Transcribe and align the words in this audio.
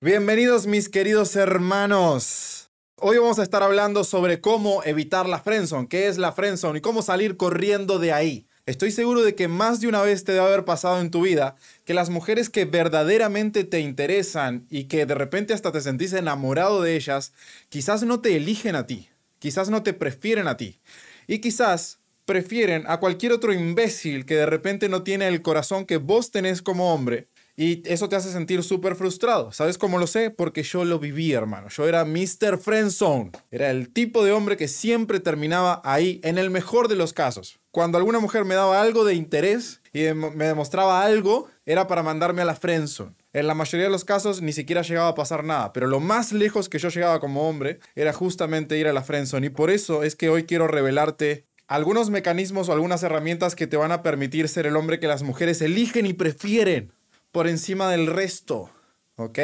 Bienvenidos 0.00 0.68
mis 0.68 0.88
queridos 0.88 1.34
hermanos. 1.34 2.70
Hoy 2.98 3.18
vamos 3.18 3.40
a 3.40 3.42
estar 3.42 3.64
hablando 3.64 4.04
sobre 4.04 4.40
cómo 4.40 4.84
evitar 4.84 5.28
la 5.28 5.40
friendzone, 5.40 5.88
qué 5.88 6.06
es 6.06 6.18
la 6.18 6.30
friendzone 6.30 6.78
y 6.78 6.80
cómo 6.80 7.02
salir 7.02 7.36
corriendo 7.36 7.98
de 7.98 8.12
ahí. 8.12 8.46
Estoy 8.64 8.92
seguro 8.92 9.22
de 9.22 9.34
que 9.34 9.48
más 9.48 9.80
de 9.80 9.88
una 9.88 10.00
vez 10.02 10.22
te 10.22 10.30
debe 10.30 10.46
haber 10.46 10.64
pasado 10.64 11.00
en 11.00 11.10
tu 11.10 11.22
vida 11.22 11.56
que 11.84 11.94
las 11.94 12.10
mujeres 12.10 12.48
que 12.48 12.64
verdaderamente 12.64 13.64
te 13.64 13.80
interesan 13.80 14.68
y 14.70 14.84
que 14.84 15.04
de 15.04 15.16
repente 15.16 15.52
hasta 15.52 15.72
te 15.72 15.80
sentís 15.80 16.12
enamorado 16.12 16.80
de 16.80 16.94
ellas, 16.94 17.32
quizás 17.68 18.04
no 18.04 18.20
te 18.20 18.36
eligen 18.36 18.76
a 18.76 18.86
ti, 18.86 19.08
quizás 19.40 19.68
no 19.68 19.82
te 19.82 19.94
prefieren 19.94 20.46
a 20.46 20.56
ti 20.56 20.78
y 21.26 21.40
quizás 21.40 21.98
prefieren 22.24 22.84
a 22.86 23.00
cualquier 23.00 23.32
otro 23.32 23.52
imbécil 23.52 24.26
que 24.26 24.36
de 24.36 24.46
repente 24.46 24.88
no 24.88 25.02
tiene 25.02 25.26
el 25.26 25.42
corazón 25.42 25.86
que 25.86 25.96
vos 25.96 26.30
tenés 26.30 26.62
como 26.62 26.94
hombre 26.94 27.26
y 27.60 27.82
eso 27.92 28.08
te 28.08 28.14
hace 28.14 28.30
sentir 28.30 28.62
súper 28.62 28.94
frustrado. 28.94 29.50
¿Sabes 29.50 29.78
cómo 29.78 29.98
lo 29.98 30.06
sé? 30.06 30.30
Porque 30.30 30.62
yo 30.62 30.84
lo 30.84 31.00
viví, 31.00 31.32
hermano. 31.32 31.68
Yo 31.70 31.88
era 31.88 32.04
Mr. 32.04 32.56
Friendzone. 32.56 33.32
Era 33.50 33.72
el 33.72 33.92
tipo 33.92 34.24
de 34.24 34.30
hombre 34.30 34.56
que 34.56 34.68
siempre 34.68 35.18
terminaba 35.18 35.82
ahí, 35.84 36.20
en 36.22 36.38
el 36.38 36.50
mejor 36.50 36.86
de 36.86 36.94
los 36.94 37.12
casos. 37.12 37.58
Cuando 37.72 37.98
alguna 37.98 38.20
mujer 38.20 38.44
me 38.44 38.54
daba 38.54 38.80
algo 38.80 39.04
de 39.04 39.14
interés 39.14 39.82
y 39.92 40.04
me 40.14 40.44
demostraba 40.44 41.02
algo, 41.02 41.48
era 41.66 41.88
para 41.88 42.04
mandarme 42.04 42.42
a 42.42 42.44
la 42.44 42.54
friendzone. 42.54 43.16
En 43.32 43.48
la 43.48 43.54
mayoría 43.54 43.86
de 43.86 43.92
los 43.92 44.04
casos 44.04 44.40
ni 44.40 44.52
siquiera 44.52 44.82
llegaba 44.82 45.08
a 45.08 45.14
pasar 45.16 45.42
nada, 45.42 45.72
pero 45.72 45.88
lo 45.88 45.98
más 45.98 46.30
lejos 46.30 46.68
que 46.68 46.78
yo 46.78 46.90
llegaba 46.90 47.18
como 47.18 47.48
hombre 47.48 47.80
era 47.96 48.12
justamente 48.12 48.78
ir 48.78 48.86
a 48.86 48.92
la 48.92 49.02
friendzone 49.02 49.48
y 49.48 49.50
por 49.50 49.70
eso 49.70 50.04
es 50.04 50.14
que 50.14 50.28
hoy 50.28 50.44
quiero 50.44 50.68
revelarte 50.68 51.44
algunos 51.66 52.08
mecanismos 52.08 52.68
o 52.68 52.72
algunas 52.72 53.02
herramientas 53.02 53.56
que 53.56 53.66
te 53.66 53.76
van 53.76 53.90
a 53.90 54.02
permitir 54.02 54.48
ser 54.48 54.66
el 54.66 54.76
hombre 54.76 55.00
que 55.00 55.08
las 55.08 55.24
mujeres 55.24 55.60
eligen 55.60 56.06
y 56.06 56.14
prefieren 56.14 56.92
por 57.32 57.46
encima 57.46 57.90
del 57.90 58.06
resto, 58.06 58.70
¿ok? 59.16 59.38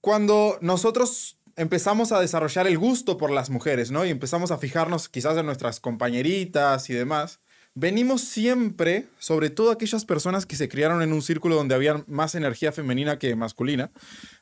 Cuando 0.00 0.58
nosotros 0.60 1.38
empezamos 1.56 2.12
a 2.12 2.20
desarrollar 2.20 2.66
el 2.66 2.78
gusto 2.78 3.18
por 3.18 3.30
las 3.30 3.50
mujeres, 3.50 3.90
¿no? 3.90 4.06
Y 4.06 4.10
empezamos 4.10 4.50
a 4.50 4.58
fijarnos 4.58 5.08
quizás 5.08 5.36
en 5.36 5.46
nuestras 5.46 5.80
compañeritas 5.80 6.88
y 6.88 6.94
demás, 6.94 7.40
venimos 7.74 8.22
siempre, 8.22 9.06
sobre 9.18 9.50
todo 9.50 9.70
aquellas 9.70 10.04
personas 10.04 10.46
que 10.46 10.56
se 10.56 10.68
criaron 10.68 11.02
en 11.02 11.12
un 11.12 11.22
círculo 11.22 11.56
donde 11.56 11.74
había 11.74 12.04
más 12.06 12.34
energía 12.34 12.72
femenina 12.72 13.18
que 13.18 13.34
masculina, 13.36 13.90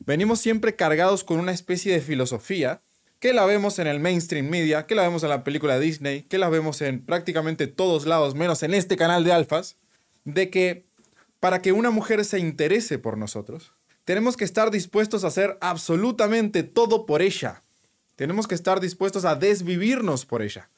venimos 0.01 0.41
siempre 0.41 0.77
cargados 0.77 1.25
con 1.25 1.39
una 1.41 1.53
especie 1.53 1.93
de 1.93 2.01
filosofía 2.01 2.83
que 3.19 3.33
la 3.33 3.47
vemos 3.47 3.79
en 3.79 3.87
el 3.87 3.99
mainstream 3.99 4.49
media, 4.49 4.87
que 4.87 4.95
la 4.95 5.03
vemos 5.03 5.23
en 5.23 5.31
la 5.31 5.43
película 5.43 5.79
Disney, 5.79 6.23
que 6.23 6.39
la 6.39 6.49
vemos 6.49 6.83
en 6.83 7.05
prácticamente 7.05 7.67
todos 7.67 8.07
lados, 8.07 8.35
menos 8.35 8.63
en 8.63 8.75
este 8.75 8.97
canal 8.97 9.25
de 9.25 9.33
alfas, 9.33 9.77
de 10.25 10.51
que 10.51 10.86
para 11.47 11.63
que 11.63 11.71
una 11.71 11.93
mujer 11.93 12.25
se 12.25 12.41
interese 12.41 12.99
por 12.99 13.17
nosotros, 13.17 13.73
tenemos 14.05 14.37
que 14.37 14.45
estar 14.45 14.73
dispuestos 14.73 15.23
a 15.23 15.29
hacer 15.29 15.57
absolutamente 15.61 16.65
todo 16.65 17.07
por 17.07 17.23
ella. 17.23 17.63
Tenemos 18.17 18.49
que 18.49 18.57
estar 18.57 18.81
dispuestos 18.81 19.25
a 19.25 19.37
desvivirnos 19.37 20.27
por 20.27 20.43
ella. 20.43 20.71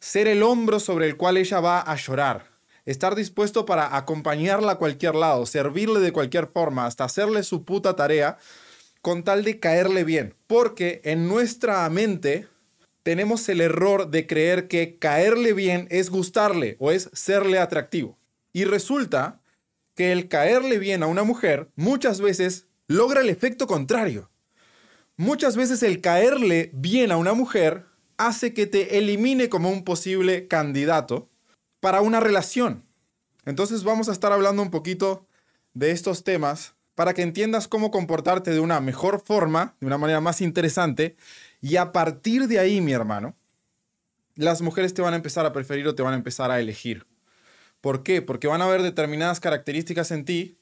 Ser 0.00 0.26
el 0.26 0.42
hombro 0.42 0.80
sobre 0.80 1.06
el 1.06 1.18
cual 1.18 1.36
ella 1.36 1.60
va 1.60 1.82
a 1.82 1.94
llorar. 1.94 2.46
Estar 2.86 3.16
dispuesto 3.16 3.66
para 3.66 3.98
acompañarla 3.98 4.72
a 4.72 4.78
cualquier 4.78 5.14
lado, 5.14 5.44
servirle 5.44 6.00
de 6.00 6.12
cualquier 6.12 6.46
forma, 6.46 6.86
hasta 6.86 7.04
hacerle 7.04 7.42
su 7.42 7.66
puta 7.66 7.94
tarea, 7.94 8.38
con 9.02 9.24
tal 9.24 9.44
de 9.44 9.60
caerle 9.60 10.04
bien. 10.04 10.34
Porque 10.46 11.02
en 11.04 11.28
nuestra 11.28 11.86
mente 11.90 12.48
tenemos 13.02 13.46
el 13.50 13.60
error 13.60 14.08
de 14.08 14.26
creer 14.26 14.68
que 14.68 14.96
caerle 14.96 15.52
bien 15.52 15.86
es 15.90 16.08
gustarle 16.08 16.78
o 16.78 16.92
es 16.92 17.10
serle 17.12 17.58
atractivo. 17.58 18.16
Y 18.54 18.64
resulta 18.64 19.42
que 19.98 20.12
el 20.12 20.28
caerle 20.28 20.78
bien 20.78 21.02
a 21.02 21.08
una 21.08 21.24
mujer 21.24 21.72
muchas 21.74 22.20
veces 22.20 22.68
logra 22.86 23.20
el 23.20 23.28
efecto 23.28 23.66
contrario. 23.66 24.30
Muchas 25.16 25.56
veces 25.56 25.82
el 25.82 26.00
caerle 26.00 26.70
bien 26.72 27.10
a 27.10 27.16
una 27.16 27.34
mujer 27.34 27.84
hace 28.16 28.54
que 28.54 28.68
te 28.68 28.98
elimine 28.98 29.48
como 29.48 29.70
un 29.70 29.82
posible 29.82 30.46
candidato 30.46 31.28
para 31.80 32.00
una 32.00 32.20
relación. 32.20 32.84
Entonces 33.44 33.82
vamos 33.82 34.08
a 34.08 34.12
estar 34.12 34.30
hablando 34.30 34.62
un 34.62 34.70
poquito 34.70 35.26
de 35.74 35.90
estos 35.90 36.22
temas 36.22 36.76
para 36.94 37.12
que 37.12 37.22
entiendas 37.22 37.66
cómo 37.66 37.90
comportarte 37.90 38.52
de 38.52 38.60
una 38.60 38.80
mejor 38.80 39.20
forma, 39.20 39.74
de 39.80 39.88
una 39.88 39.98
manera 39.98 40.20
más 40.20 40.40
interesante, 40.40 41.16
y 41.60 41.74
a 41.74 41.90
partir 41.90 42.46
de 42.46 42.60
ahí, 42.60 42.80
mi 42.80 42.92
hermano, 42.92 43.34
las 44.36 44.62
mujeres 44.62 44.94
te 44.94 45.02
van 45.02 45.14
a 45.14 45.16
empezar 45.16 45.44
a 45.44 45.52
preferir 45.52 45.88
o 45.88 45.96
te 45.96 46.04
van 46.04 46.14
a 46.14 46.18
empezar 46.18 46.52
a 46.52 46.60
elegir. 46.60 47.04
¿Por 47.88 48.02
qué? 48.02 48.20
Porque 48.20 48.48
van 48.48 48.60
a 48.60 48.66
haber 48.66 48.82
determinadas 48.82 49.40
características 49.40 50.10
en 50.10 50.26
ti 50.26 50.58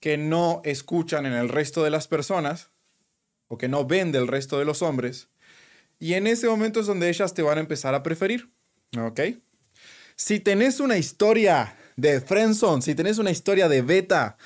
que 0.00 0.18
no 0.18 0.60
escuchan 0.64 1.24
en 1.24 1.32
el 1.32 1.48
resto 1.48 1.84
de 1.84 1.90
las 1.90 2.08
personas 2.08 2.70
o 3.46 3.56
que 3.56 3.68
no 3.68 3.86
ven 3.86 4.10
del 4.10 4.26
resto 4.26 4.58
de 4.58 4.64
los 4.64 4.82
hombres. 4.82 5.28
Y 6.00 6.14
en 6.14 6.26
ese 6.26 6.48
momento 6.48 6.80
es 6.80 6.86
donde 6.86 7.08
ellas 7.08 7.32
te 7.32 7.42
van 7.42 7.58
a 7.58 7.60
empezar 7.60 7.94
a 7.94 8.02
preferir. 8.02 8.50
¿Ok? 8.98 9.20
Si 10.16 10.40
tenés 10.40 10.80
una 10.80 10.98
historia 10.98 11.76
de 11.94 12.20
friendzone, 12.20 12.82
si 12.82 12.96
tenés 12.96 13.18
una 13.18 13.30
historia 13.30 13.68
de 13.68 13.82
beta, 13.82 14.36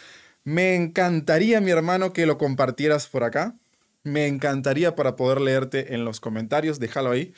me 0.45 0.75
encantaría, 0.75 1.63
mi 1.63 1.71
hermano, 1.71 2.13
que 2.13 2.27
lo 2.27 2.37
compartieras 2.37 3.07
por 3.07 3.25
acá. 3.25 3.57
Me 4.03 4.27
encantaría 4.27 4.95
para 4.95 5.17
poder 5.17 5.41
leerte 5.41 5.95
en 5.95 6.05
los 6.05 6.21
comentarios. 6.21 6.79
Déjalo 6.79 7.11
ahí 7.11 7.33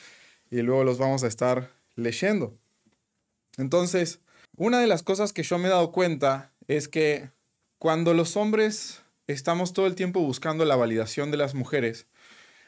y 0.49 0.63
luego 0.63 0.83
los 0.83 0.97
vamos 0.97 1.23
a 1.23 1.27
estar 1.27 1.71
leyendo. 1.95 2.57
Entonces, 3.57 4.19
una 4.57 4.79
de 4.79 4.87
las 4.87 5.03
cosas 5.03 5.33
que 5.33 5.43
yo 5.43 5.57
me 5.57 5.67
he 5.67 5.71
dado 5.71 5.91
cuenta 5.91 6.51
es 6.67 6.87
que 6.87 7.31
cuando 7.79 8.13
los 8.13 8.37
hombres 8.37 9.01
estamos 9.27 9.73
todo 9.73 9.87
el 9.87 9.95
tiempo 9.95 10.19
buscando 10.19 10.65
la 10.65 10.75
validación 10.75 11.31
de 11.31 11.37
las 11.37 11.55
mujeres, 11.55 12.07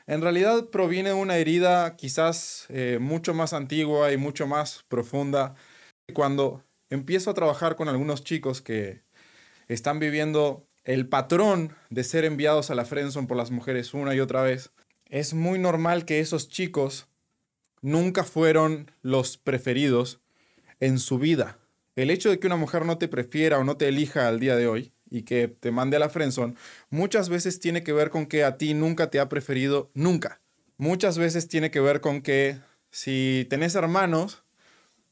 en 0.08 0.22
realidad 0.22 0.70
proviene 0.70 1.10
de 1.10 1.16
una 1.16 1.38
herida 1.38 1.96
quizás 1.96 2.66
eh, 2.70 2.98
mucho 3.00 3.34
más 3.34 3.54
antigua 3.54 4.12
y 4.12 4.18
mucho 4.18 4.48
más 4.48 4.84
profunda. 4.88 5.56
Cuando 6.14 6.64
empiezo 6.90 7.30
a 7.30 7.34
trabajar 7.34 7.76
con 7.76 7.88
algunos 7.88 8.24
chicos 8.24 8.62
que 8.62 9.04
están 9.68 10.00
viviendo 10.00 10.68
el 10.84 11.08
patrón 11.08 11.76
de 11.90 12.04
ser 12.04 12.26
enviados 12.26 12.70
a 12.70 12.76
la 12.76 12.86
friendzone 12.86 13.28
por 13.28 13.38
las 13.38 13.52
mujeres 13.52 13.94
una 13.94 14.14
y 14.16 14.20
otra 14.20 14.42
vez, 14.42 14.72
es 15.10 15.34
muy 15.34 15.60
normal 15.60 16.06
que 16.06 16.20
esos 16.20 16.50
chicos 16.50 17.08
nunca 17.82 18.24
fueron 18.24 18.92
los 19.02 19.38
preferidos 19.38 20.22
en 20.80 21.00
su 21.00 21.20
vida 21.20 21.60
el 21.96 22.10
hecho 22.10 22.30
de 22.30 22.40
que 22.40 22.48
una 22.48 22.56
mujer 22.56 22.86
no 22.86 22.98
te 22.98 23.08
prefiera 23.08 23.60
o 23.60 23.64
no 23.64 23.78
te 23.78 23.88
elija 23.88 24.28
al 24.28 24.40
día 24.40 24.56
de 24.56 24.68
hoy 24.68 24.94
y 25.10 25.24
que 25.24 25.48
te 25.48 25.72
mande 25.72 25.98
a 25.98 26.00
la 26.00 26.10
friendzone, 26.10 26.56
muchas 26.90 27.30
veces 27.30 27.60
tiene 27.60 27.84
que 27.84 27.94
ver 27.94 28.10
con 28.10 28.26
que 28.26 28.44
a 28.44 28.58
ti 28.58 28.74
nunca 28.74 29.10
te 29.10 29.20
ha 29.20 29.30
preferido, 29.30 29.92
nunca. 29.94 30.42
Muchas 30.78 31.18
veces 31.18 31.48
tiene 31.48 31.70
que 31.70 31.80
ver 31.80 32.02
con 32.02 32.22
que 32.22 32.58
si 32.90 33.46
tenés 33.50 33.76
hermanos, 33.76 34.44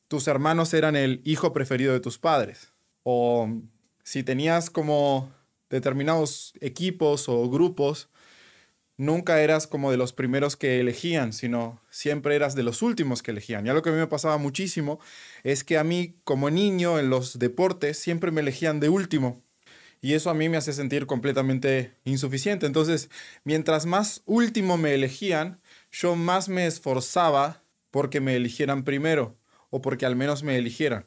tus 0.08 0.28
hermanos 0.28 0.74
eran 0.74 0.96
el 0.96 1.22
hijo 1.24 1.53
preferido 1.53 1.94
de 1.94 2.00
tus 2.00 2.18
padres. 2.18 2.72
O 3.03 3.50
si 4.03 4.24
tenías 4.24 4.70
como 4.70 5.31
determinados 5.70 6.53
equipos 6.59 7.30
o 7.30 7.50
grupos 7.50 8.09
nunca 9.01 9.41
eras 9.41 9.66
como 9.66 9.89
de 9.89 9.97
los 9.97 10.13
primeros 10.13 10.56
que 10.56 10.79
elegían, 10.79 11.34
sino 11.34 11.81
siempre 11.89 12.35
eras 12.35 12.53
de 12.53 12.62
los 12.62 12.84
últimos 12.84 13.23
que 13.23 13.31
elegían. 13.31 13.66
Ya 13.66 13.73
lo 13.73 13.81
que 13.81 13.89
a 13.89 13.94
mí 13.94 13.97
me 13.97 14.06
pasaba 14.06 14.38
muchísimo 14.38 15.00
es 15.44 15.63
que 15.63 15.79
a 15.79 15.84
mí 15.84 16.19
como 16.23 16.51
niño 16.51 17.00
en 17.00 17.09
los 17.09 17.40
deportes 17.40 17.97
siempre 17.97 18.29
me 18.29 18.41
elegían 18.41 18.79
de 18.79 18.90
último. 18.90 19.41
Y 20.01 20.13
eso 20.13 20.29
a 20.29 20.35
mí 20.35 20.50
me 20.50 20.57
hace 20.57 20.72
sentir 20.72 21.07
completamente 21.07 21.95
insuficiente. 22.03 22.67
Entonces, 22.67 23.09
mientras 23.44 23.88
más 23.88 24.22
último 24.25 24.78
me 24.78 24.94
elegían, 24.94 25.59
yo 25.91 26.16
más 26.16 26.47
me 26.47 26.67
esforzaba 26.67 27.63
porque 27.90 28.22
me 28.22 28.35
eligieran 28.35 28.84
primero 28.84 29.35
o 29.72 29.81
porque 29.81 30.06
al 30.06 30.16
menos 30.16 30.44
me 30.44 30.57
eligieran. 30.57 31.06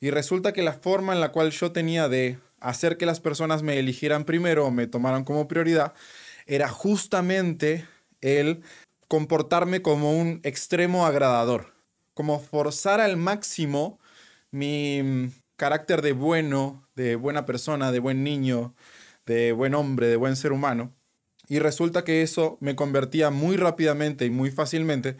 Y 0.00 0.08
resulta 0.08 0.54
que 0.54 0.62
la 0.62 0.72
forma 0.72 1.12
en 1.12 1.20
la 1.20 1.32
cual 1.32 1.50
yo 1.50 1.70
tenía 1.72 2.08
de 2.08 2.38
hacer 2.60 2.96
que 2.96 3.04
las 3.04 3.20
personas 3.20 3.62
me 3.62 3.78
eligieran 3.78 4.24
primero 4.24 4.64
o 4.64 4.70
me 4.70 4.86
tomaran 4.86 5.24
como 5.24 5.48
prioridad 5.48 5.92
era 6.46 6.68
justamente 6.68 7.86
el 8.20 8.62
comportarme 9.08 9.82
como 9.82 10.18
un 10.18 10.40
extremo 10.42 11.06
agradador, 11.06 11.74
como 12.14 12.40
forzar 12.40 13.00
al 13.00 13.16
máximo 13.16 13.98
mi 14.50 15.02
mm, 15.02 15.32
carácter 15.56 16.02
de 16.02 16.12
bueno, 16.12 16.88
de 16.94 17.16
buena 17.16 17.46
persona, 17.46 17.92
de 17.92 17.98
buen 17.98 18.24
niño, 18.24 18.74
de 19.26 19.52
buen 19.52 19.74
hombre, 19.74 20.08
de 20.08 20.16
buen 20.16 20.36
ser 20.36 20.52
humano. 20.52 20.92
Y 21.48 21.58
resulta 21.58 22.04
que 22.04 22.22
eso 22.22 22.58
me 22.60 22.74
convertía 22.74 23.30
muy 23.30 23.56
rápidamente 23.56 24.24
y 24.24 24.30
muy 24.30 24.50
fácilmente 24.50 25.16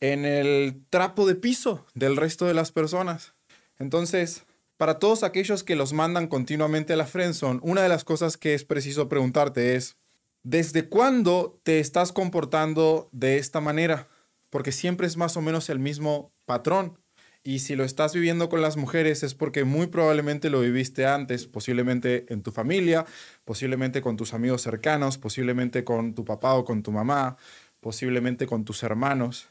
en 0.00 0.24
el 0.24 0.82
trapo 0.90 1.26
de 1.26 1.36
piso 1.36 1.86
del 1.94 2.16
resto 2.16 2.46
de 2.46 2.54
las 2.54 2.72
personas. 2.72 3.34
Entonces, 3.78 4.44
para 4.76 4.98
todos 4.98 5.22
aquellos 5.22 5.62
que 5.62 5.76
los 5.76 5.92
mandan 5.92 6.26
continuamente 6.26 6.92
a 6.92 6.96
la 6.96 7.06
friendzone, 7.06 7.60
una 7.62 7.82
de 7.82 7.88
las 7.88 8.02
cosas 8.02 8.36
que 8.36 8.54
es 8.54 8.64
preciso 8.64 9.08
preguntarte 9.08 9.76
es, 9.76 9.96
¿Desde 10.44 10.88
cuándo 10.88 11.60
te 11.62 11.78
estás 11.78 12.12
comportando 12.12 13.08
de 13.12 13.38
esta 13.38 13.60
manera? 13.60 14.08
Porque 14.50 14.72
siempre 14.72 15.06
es 15.06 15.16
más 15.16 15.36
o 15.36 15.40
menos 15.40 15.68
el 15.70 15.78
mismo 15.78 16.32
patrón. 16.46 16.98
Y 17.44 17.60
si 17.60 17.76
lo 17.76 17.84
estás 17.84 18.12
viviendo 18.12 18.48
con 18.48 18.60
las 18.60 18.76
mujeres 18.76 19.22
es 19.22 19.34
porque 19.34 19.64
muy 19.64 19.86
probablemente 19.86 20.50
lo 20.50 20.60
viviste 20.60 21.06
antes, 21.06 21.46
posiblemente 21.46 22.26
en 22.28 22.42
tu 22.42 22.50
familia, 22.52 23.04
posiblemente 23.44 24.00
con 24.00 24.16
tus 24.16 24.34
amigos 24.34 24.62
cercanos, 24.62 25.18
posiblemente 25.18 25.84
con 25.84 26.14
tu 26.14 26.24
papá 26.24 26.54
o 26.54 26.64
con 26.64 26.82
tu 26.82 26.92
mamá, 26.92 27.36
posiblemente 27.80 28.46
con 28.46 28.64
tus 28.64 28.82
hermanos. 28.82 29.48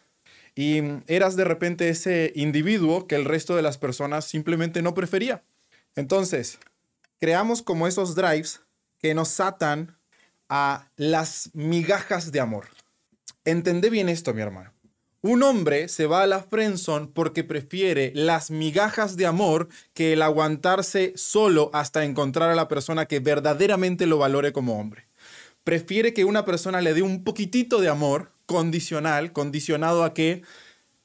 Y 0.55 0.81
eras 1.07 1.38
de 1.38 1.45
repente 1.45 1.88
ese 1.88 2.33
individuo 2.35 3.07
que 3.07 3.15
el 3.15 3.25
resto 3.25 3.55
de 3.55 3.61
las 3.61 3.77
personas 3.77 4.25
simplemente 4.25 4.81
no 4.81 4.93
prefería. 4.93 5.43
Entonces, 5.95 6.59
creamos 7.17 7.61
como 7.61 7.88
esos 7.88 8.15
drives 8.15 8.61
que 8.99 9.13
nos 9.13 9.39
atan 9.39 9.97
a 10.51 10.92
las 10.98 11.50
migajas 11.53 12.33
de 12.33 12.42
amor. 12.42 12.68
Entendé 13.45 13.89
bien 13.89 14.09
esto, 14.09 14.33
mi 14.33 14.42
hermano. 14.42 14.74
Un 15.21 15.44
hombre 15.44 15.88
se 15.88 16.07
va 16.07 16.24
a 16.24 16.27
la 16.27 16.44
friendzone 16.44 17.07
porque 17.07 17.45
prefiere 17.45 18.12
las 18.13 18.51
migajas 18.51 19.15
de 19.15 19.25
amor 19.25 19.69
que 19.94 20.13
el 20.13 20.21
aguantarse 20.21 21.13
solo 21.15 21.69
hasta 21.74 22.03
encontrar 22.03 22.50
a 22.50 22.56
la 22.56 22.68
persona 22.68 23.06
que 23.06 23.21
verdaderamente 23.21 24.07
lo 24.07 24.18
valore 24.18 24.51
como 24.51 24.77
hombre. 24.77 25.07
Prefiere 25.63 26.13
que 26.13 26.25
una 26.25 26.44
persona 26.44 26.81
le 26.81 26.94
dé 26.94 27.01
un 27.01 27.24
poquitito 27.24 27.80
de 27.80 27.88
amor 27.88 28.33
condicional, 28.45 29.31
condicionado 29.31 30.03
a 30.03 30.13
que 30.13 30.42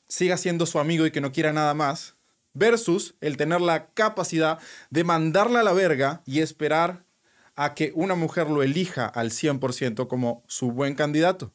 siga 0.09 0.39
siendo 0.39 0.67
su 0.67 0.81
amigo 0.81 1.07
y 1.07 1.13
que 1.13 1.21
no 1.21 1.31
quiera 1.31 1.53
nada 1.53 1.75
más, 1.75 2.17
versus 2.53 3.15
el 3.21 3.37
tener 3.37 3.61
la 3.61 3.91
capacidad 3.91 4.59
de 4.91 5.05
mandarla 5.05 5.61
a 5.61 5.65
la 5.65 5.73
verga 5.73 6.23
y 6.27 6.41
esperar 6.41 7.06
a 7.57 7.75
que 7.75 7.91
una 7.95 8.15
mujer 8.15 8.49
lo 8.49 8.63
elija 8.63 9.07
al 9.07 9.31
100% 9.31 10.07
como 10.07 10.45
su 10.47 10.71
buen 10.71 10.95
candidato. 10.95 11.53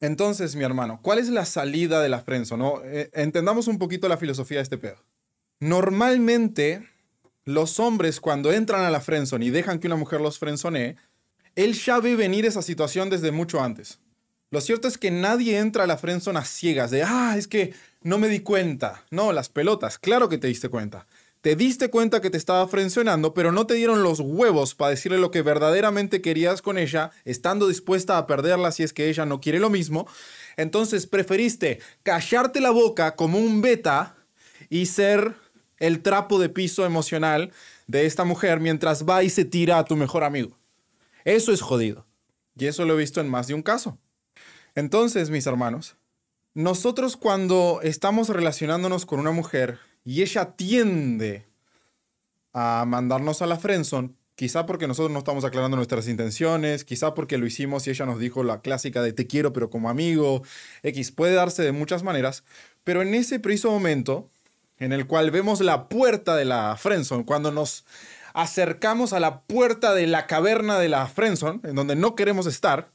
Entonces, 0.00 0.56
mi 0.56 0.64
hermano, 0.64 1.00
¿cuál 1.02 1.18
es 1.18 1.28
la 1.28 1.44
salida 1.44 2.02
de 2.02 2.08
la 2.08 2.20
frenzo? 2.20 2.56
No? 2.56 2.82
Eh, 2.82 3.10
entendamos 3.12 3.68
un 3.68 3.78
poquito 3.78 4.08
la 4.08 4.16
filosofía 4.16 4.58
de 4.58 4.62
este 4.62 4.78
pedo. 4.78 4.96
Normalmente, 5.60 6.88
los 7.44 7.78
hombres 7.78 8.20
cuando 8.20 8.52
entran 8.52 8.82
a 8.82 8.90
la 8.90 9.00
friendzone 9.00 9.44
y 9.44 9.50
dejan 9.50 9.78
que 9.78 9.86
una 9.86 9.96
mujer 9.96 10.20
los 10.20 10.38
frenzonee, 10.38 10.96
él 11.54 11.74
ya 11.74 12.00
ve 12.00 12.16
venir 12.16 12.44
esa 12.46 12.62
situación 12.62 13.10
desde 13.10 13.30
mucho 13.30 13.62
antes. 13.62 14.00
Lo 14.50 14.60
cierto 14.60 14.88
es 14.88 14.98
que 14.98 15.10
nadie 15.10 15.58
entra 15.58 15.84
a 15.84 15.86
la 15.86 15.96
friendzone 15.96 16.38
a 16.38 16.44
ciegas 16.44 16.90
de, 16.90 17.02
ah, 17.02 17.34
es 17.36 17.48
que 17.48 17.74
no 18.02 18.18
me 18.18 18.28
di 18.28 18.40
cuenta. 18.40 19.04
No, 19.10 19.32
las 19.32 19.48
pelotas, 19.48 19.98
claro 19.98 20.28
que 20.28 20.38
te 20.38 20.48
diste 20.48 20.68
cuenta 20.68 21.06
te 21.44 21.56
diste 21.56 21.90
cuenta 21.90 22.22
que 22.22 22.30
te 22.30 22.38
estaba 22.38 22.66
frencionando, 22.66 23.34
pero 23.34 23.52
no 23.52 23.66
te 23.66 23.74
dieron 23.74 24.02
los 24.02 24.18
huevos 24.18 24.74
para 24.74 24.92
decirle 24.92 25.18
lo 25.18 25.30
que 25.30 25.42
verdaderamente 25.42 26.22
querías 26.22 26.62
con 26.62 26.78
ella, 26.78 27.10
estando 27.26 27.68
dispuesta 27.68 28.16
a 28.16 28.26
perderla 28.26 28.72
si 28.72 28.82
es 28.82 28.94
que 28.94 29.10
ella 29.10 29.26
no 29.26 29.42
quiere 29.42 29.58
lo 29.58 29.68
mismo. 29.68 30.06
Entonces 30.56 31.06
preferiste 31.06 31.80
callarte 32.02 32.62
la 32.62 32.70
boca 32.70 33.14
como 33.14 33.38
un 33.38 33.60
beta 33.60 34.16
y 34.70 34.86
ser 34.86 35.34
el 35.76 36.00
trapo 36.00 36.38
de 36.38 36.48
piso 36.48 36.86
emocional 36.86 37.52
de 37.88 38.06
esta 38.06 38.24
mujer 38.24 38.58
mientras 38.58 39.04
va 39.04 39.22
y 39.22 39.28
se 39.28 39.44
tira 39.44 39.76
a 39.76 39.84
tu 39.84 39.96
mejor 39.96 40.24
amigo. 40.24 40.56
Eso 41.26 41.52
es 41.52 41.60
jodido. 41.60 42.06
Y 42.56 42.68
eso 42.68 42.86
lo 42.86 42.94
he 42.94 43.00
visto 43.00 43.20
en 43.20 43.28
más 43.28 43.48
de 43.48 43.54
un 43.54 43.60
caso. 43.60 43.98
Entonces, 44.74 45.28
mis 45.28 45.46
hermanos, 45.46 45.96
nosotros 46.54 47.18
cuando 47.18 47.80
estamos 47.82 48.30
relacionándonos 48.30 49.04
con 49.04 49.20
una 49.20 49.32
mujer 49.32 49.78
y 50.04 50.22
ella 50.22 50.54
tiende 50.56 51.46
a 52.52 52.84
mandarnos 52.86 53.42
a 53.42 53.46
la 53.46 53.56
friendzone, 53.56 54.10
quizá 54.36 54.66
porque 54.66 54.86
nosotros 54.86 55.12
no 55.12 55.18
estamos 55.18 55.44
aclarando 55.44 55.76
nuestras 55.76 56.06
intenciones, 56.08 56.84
quizá 56.84 57.14
porque 57.14 57.38
lo 57.38 57.46
hicimos 57.46 57.86
y 57.86 57.90
ella 57.90 58.06
nos 58.06 58.18
dijo 58.18 58.44
la 58.44 58.60
clásica 58.60 59.02
de 59.02 59.12
te 59.12 59.26
quiero 59.26 59.52
pero 59.52 59.70
como 59.70 59.88
amigo, 59.88 60.42
X 60.82 61.10
puede 61.10 61.34
darse 61.34 61.62
de 61.62 61.72
muchas 61.72 62.02
maneras, 62.02 62.44
pero 62.84 63.02
en 63.02 63.14
ese 63.14 63.40
preciso 63.40 63.70
momento 63.70 64.30
en 64.78 64.92
el 64.92 65.06
cual 65.06 65.30
vemos 65.30 65.60
la 65.60 65.88
puerta 65.88 66.36
de 66.36 66.44
la 66.44 66.76
friendzone, 66.76 67.24
cuando 67.24 67.50
nos 67.50 67.84
acercamos 68.34 69.12
a 69.12 69.20
la 69.20 69.42
puerta 69.42 69.94
de 69.94 70.06
la 70.06 70.26
caverna 70.26 70.78
de 70.78 70.88
la 70.88 71.06
friendzone, 71.06 71.60
en 71.64 71.74
donde 71.76 71.96
no 71.96 72.14
queremos 72.14 72.46
estar, 72.46 72.90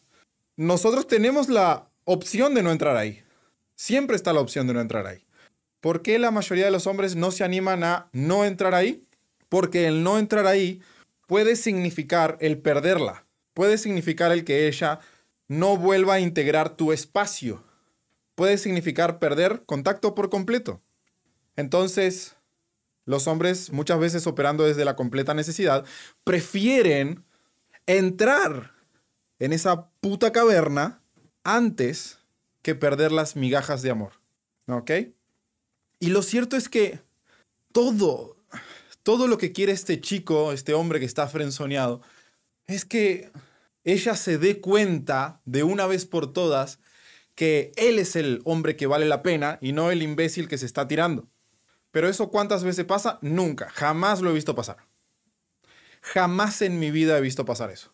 nosotros 0.57 1.07
tenemos 1.07 1.47
la 1.47 1.87
opción 2.03 2.53
de 2.53 2.63
no 2.63 2.71
entrar 2.71 2.97
ahí. 2.97 3.23
Siempre 3.75 4.17
está 4.17 4.33
la 4.33 4.41
opción 4.41 4.67
de 4.67 4.73
no 4.73 4.81
entrar 4.81 5.07
ahí. 5.07 5.23
¿Por 5.81 6.01
qué 6.01 6.19
la 6.19 6.31
mayoría 6.31 6.65
de 6.65 6.71
los 6.71 6.87
hombres 6.87 7.15
no 7.15 7.31
se 7.31 7.43
animan 7.43 7.83
a 7.83 8.09
no 8.11 8.45
entrar 8.45 8.75
ahí? 8.75 9.03
Porque 9.47 9.87
el 9.87 10.03
no 10.03 10.17
entrar 10.17 10.45
ahí 10.45 10.81
puede 11.27 11.55
significar 11.55 12.37
el 12.41 12.57
perderla, 12.57 13.25
puede 13.53 13.77
significar 13.77 14.31
el 14.31 14.43
que 14.43 14.67
ella 14.67 14.99
no 15.47 15.77
vuelva 15.77 16.15
a 16.15 16.19
integrar 16.19 16.75
tu 16.75 16.91
espacio, 16.91 17.63
puede 18.35 18.57
significar 18.57 19.19
perder 19.19 19.63
contacto 19.65 20.15
por 20.15 20.29
completo. 20.29 20.81
Entonces, 21.55 22.35
los 23.05 23.27
hombres, 23.27 23.71
muchas 23.71 23.99
veces 23.99 24.27
operando 24.27 24.65
desde 24.65 24.85
la 24.85 24.95
completa 24.95 25.33
necesidad, 25.33 25.85
prefieren 26.23 27.25
entrar 27.87 28.73
en 29.39 29.53
esa 29.53 29.89
puta 29.99 30.31
caverna 30.31 31.01
antes 31.43 32.19
que 32.61 32.75
perder 32.75 33.11
las 33.11 33.35
migajas 33.35 33.81
de 33.81 33.89
amor. 33.89 34.13
¿Ok? 34.67 34.91
Y 35.99 36.07
lo 36.07 36.21
cierto 36.21 36.55
es 36.55 36.69
que 36.69 37.01
todo, 37.71 38.37
todo 39.03 39.27
lo 39.27 39.37
que 39.37 39.51
quiere 39.51 39.73
este 39.73 39.99
chico, 39.99 40.53
este 40.53 40.73
hombre 40.73 40.99
que 40.99 41.05
está 41.05 41.27
frenzoneado, 41.27 42.01
es 42.67 42.85
que 42.85 43.31
ella 43.83 44.15
se 44.15 44.37
dé 44.37 44.61
cuenta 44.61 45.41
de 45.45 45.63
una 45.63 45.87
vez 45.87 46.05
por 46.05 46.31
todas 46.31 46.79
que 47.35 47.71
él 47.75 47.99
es 47.99 48.15
el 48.15 48.41
hombre 48.43 48.75
que 48.75 48.87
vale 48.87 49.05
la 49.05 49.23
pena 49.23 49.57
y 49.61 49.71
no 49.71 49.91
el 49.91 50.03
imbécil 50.03 50.47
que 50.47 50.57
se 50.57 50.65
está 50.65 50.87
tirando. 50.87 51.27
Pero 51.91 52.07
eso 52.07 52.29
cuántas 52.29 52.63
veces 52.63 52.85
pasa? 52.85 53.17
Nunca, 53.21 53.69
jamás 53.69 54.21
lo 54.21 54.29
he 54.29 54.33
visto 54.33 54.55
pasar. 54.55 54.77
Jamás 56.01 56.61
en 56.61 56.79
mi 56.79 56.91
vida 56.91 57.17
he 57.17 57.21
visto 57.21 57.45
pasar 57.45 57.71
eso. 57.71 57.93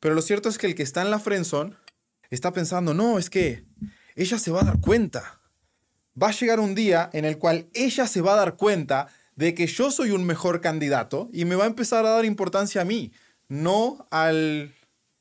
Pero 0.00 0.14
lo 0.14 0.22
cierto 0.22 0.48
es 0.48 0.58
que 0.58 0.66
el 0.66 0.74
que 0.74 0.82
está 0.82 1.02
en 1.02 1.10
la 1.10 1.18
frenzón 1.18 1.76
está 2.30 2.52
pensando, 2.52 2.92
no, 2.92 3.18
es 3.18 3.30
que 3.30 3.64
ella 4.14 4.38
se 4.38 4.50
va 4.50 4.62
a 4.62 4.64
dar 4.64 4.80
cuenta 4.80 5.40
va 6.20 6.28
a 6.28 6.32
llegar 6.32 6.60
un 6.60 6.74
día 6.74 7.10
en 7.12 7.24
el 7.24 7.38
cual 7.38 7.68
ella 7.74 8.06
se 8.06 8.20
va 8.20 8.32
a 8.32 8.36
dar 8.36 8.56
cuenta 8.56 9.08
de 9.34 9.54
que 9.54 9.66
yo 9.66 9.90
soy 9.90 10.10
un 10.10 10.24
mejor 10.24 10.60
candidato 10.60 11.28
y 11.32 11.44
me 11.44 11.56
va 11.56 11.64
a 11.64 11.68
empezar 11.68 12.06
a 12.06 12.10
dar 12.10 12.24
importancia 12.24 12.80
a 12.80 12.84
mí, 12.84 13.12
no 13.48 14.06
al 14.10 14.74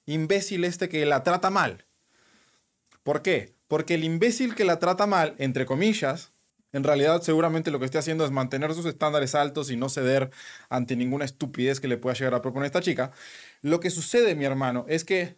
imbécil 0.06 0.64
este 0.64 0.90
que 0.90 1.06
la 1.06 1.24
trata 1.24 1.50
mal. 1.50 1.86
¿Por 3.04 3.22
qué? 3.22 3.54
Porque 3.68 3.96
el 3.96 4.04
imbécil 4.04 4.56
que 4.56 4.64
la 4.64 4.80
trata 4.80 5.06
mal, 5.06 5.36
entre 5.38 5.66
comillas, 5.66 6.32
en 6.72 6.84
realidad 6.84 7.22
seguramente 7.22 7.72
lo 7.72 7.80
que 7.80 7.86
esté 7.86 7.98
haciendo 7.98 8.26
es 8.26 8.32
mantener 8.32 8.74
sus 8.74 8.86
estándares 8.86 9.36
altos 9.36 9.72
y 9.72 9.78
no 9.78 9.90
ceder 9.90 10.32
ante 10.70 10.96
ninguna 10.96 11.26
estupidez 11.26 11.80
que 11.80 11.88
le 11.88 11.98
pueda 11.98 12.16
llegar 12.16 12.34
a 12.34 12.42
proponer 12.42 12.68
esta 12.68 12.82
chica. 12.82 13.12
Lo 13.62 13.80
que 13.80 13.90
sucede, 13.90 14.36
mi 14.36 14.46
hermano, 14.46 14.86
es 14.88 15.06
que 15.06 15.38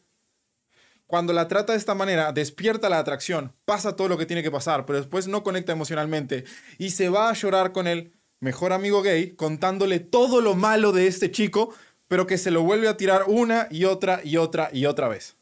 cuando 1.07 1.31
la 1.33 1.47
trata 1.47 1.71
de 1.73 1.79
esta 1.79 1.95
manera, 1.95 2.33
despierta 2.33 2.89
la 2.89 2.99
atracción, 2.99 3.53
pasa 3.65 3.95
todo 3.95 4.09
lo 4.09 4.17
que 4.17 4.25
tiene 4.25 4.43
que 4.43 4.51
pasar, 4.51 4.85
pero 4.85 4.99
después 4.99 5.27
no 5.27 5.41
conecta 5.41 5.71
emocionalmente 5.71 6.43
y 6.77 6.91
se 6.91 7.09
va 7.09 7.29
a 7.29 7.33
llorar 7.33 7.71
con 7.71 7.87
el 7.87 8.13
mejor 8.39 8.73
amigo 8.73 9.01
gay 9.01 9.31
contándole 9.31 9.99
todo 9.99 10.41
lo 10.41 10.53
malo 10.53 10.91
de 10.91 11.07
este 11.07 11.31
chico, 11.31 11.73
pero 12.09 12.27
que 12.27 12.37
se 12.37 12.51
lo 12.51 12.61
vuelve 12.61 12.89
a 12.89 12.97
tirar 12.97 13.23
una 13.27 13.67
y 13.71 13.85
otra 13.85 14.21
y 14.23 14.37
otra 14.37 14.69
y 14.73 14.85
otra 14.85 15.07
vez. 15.07 15.37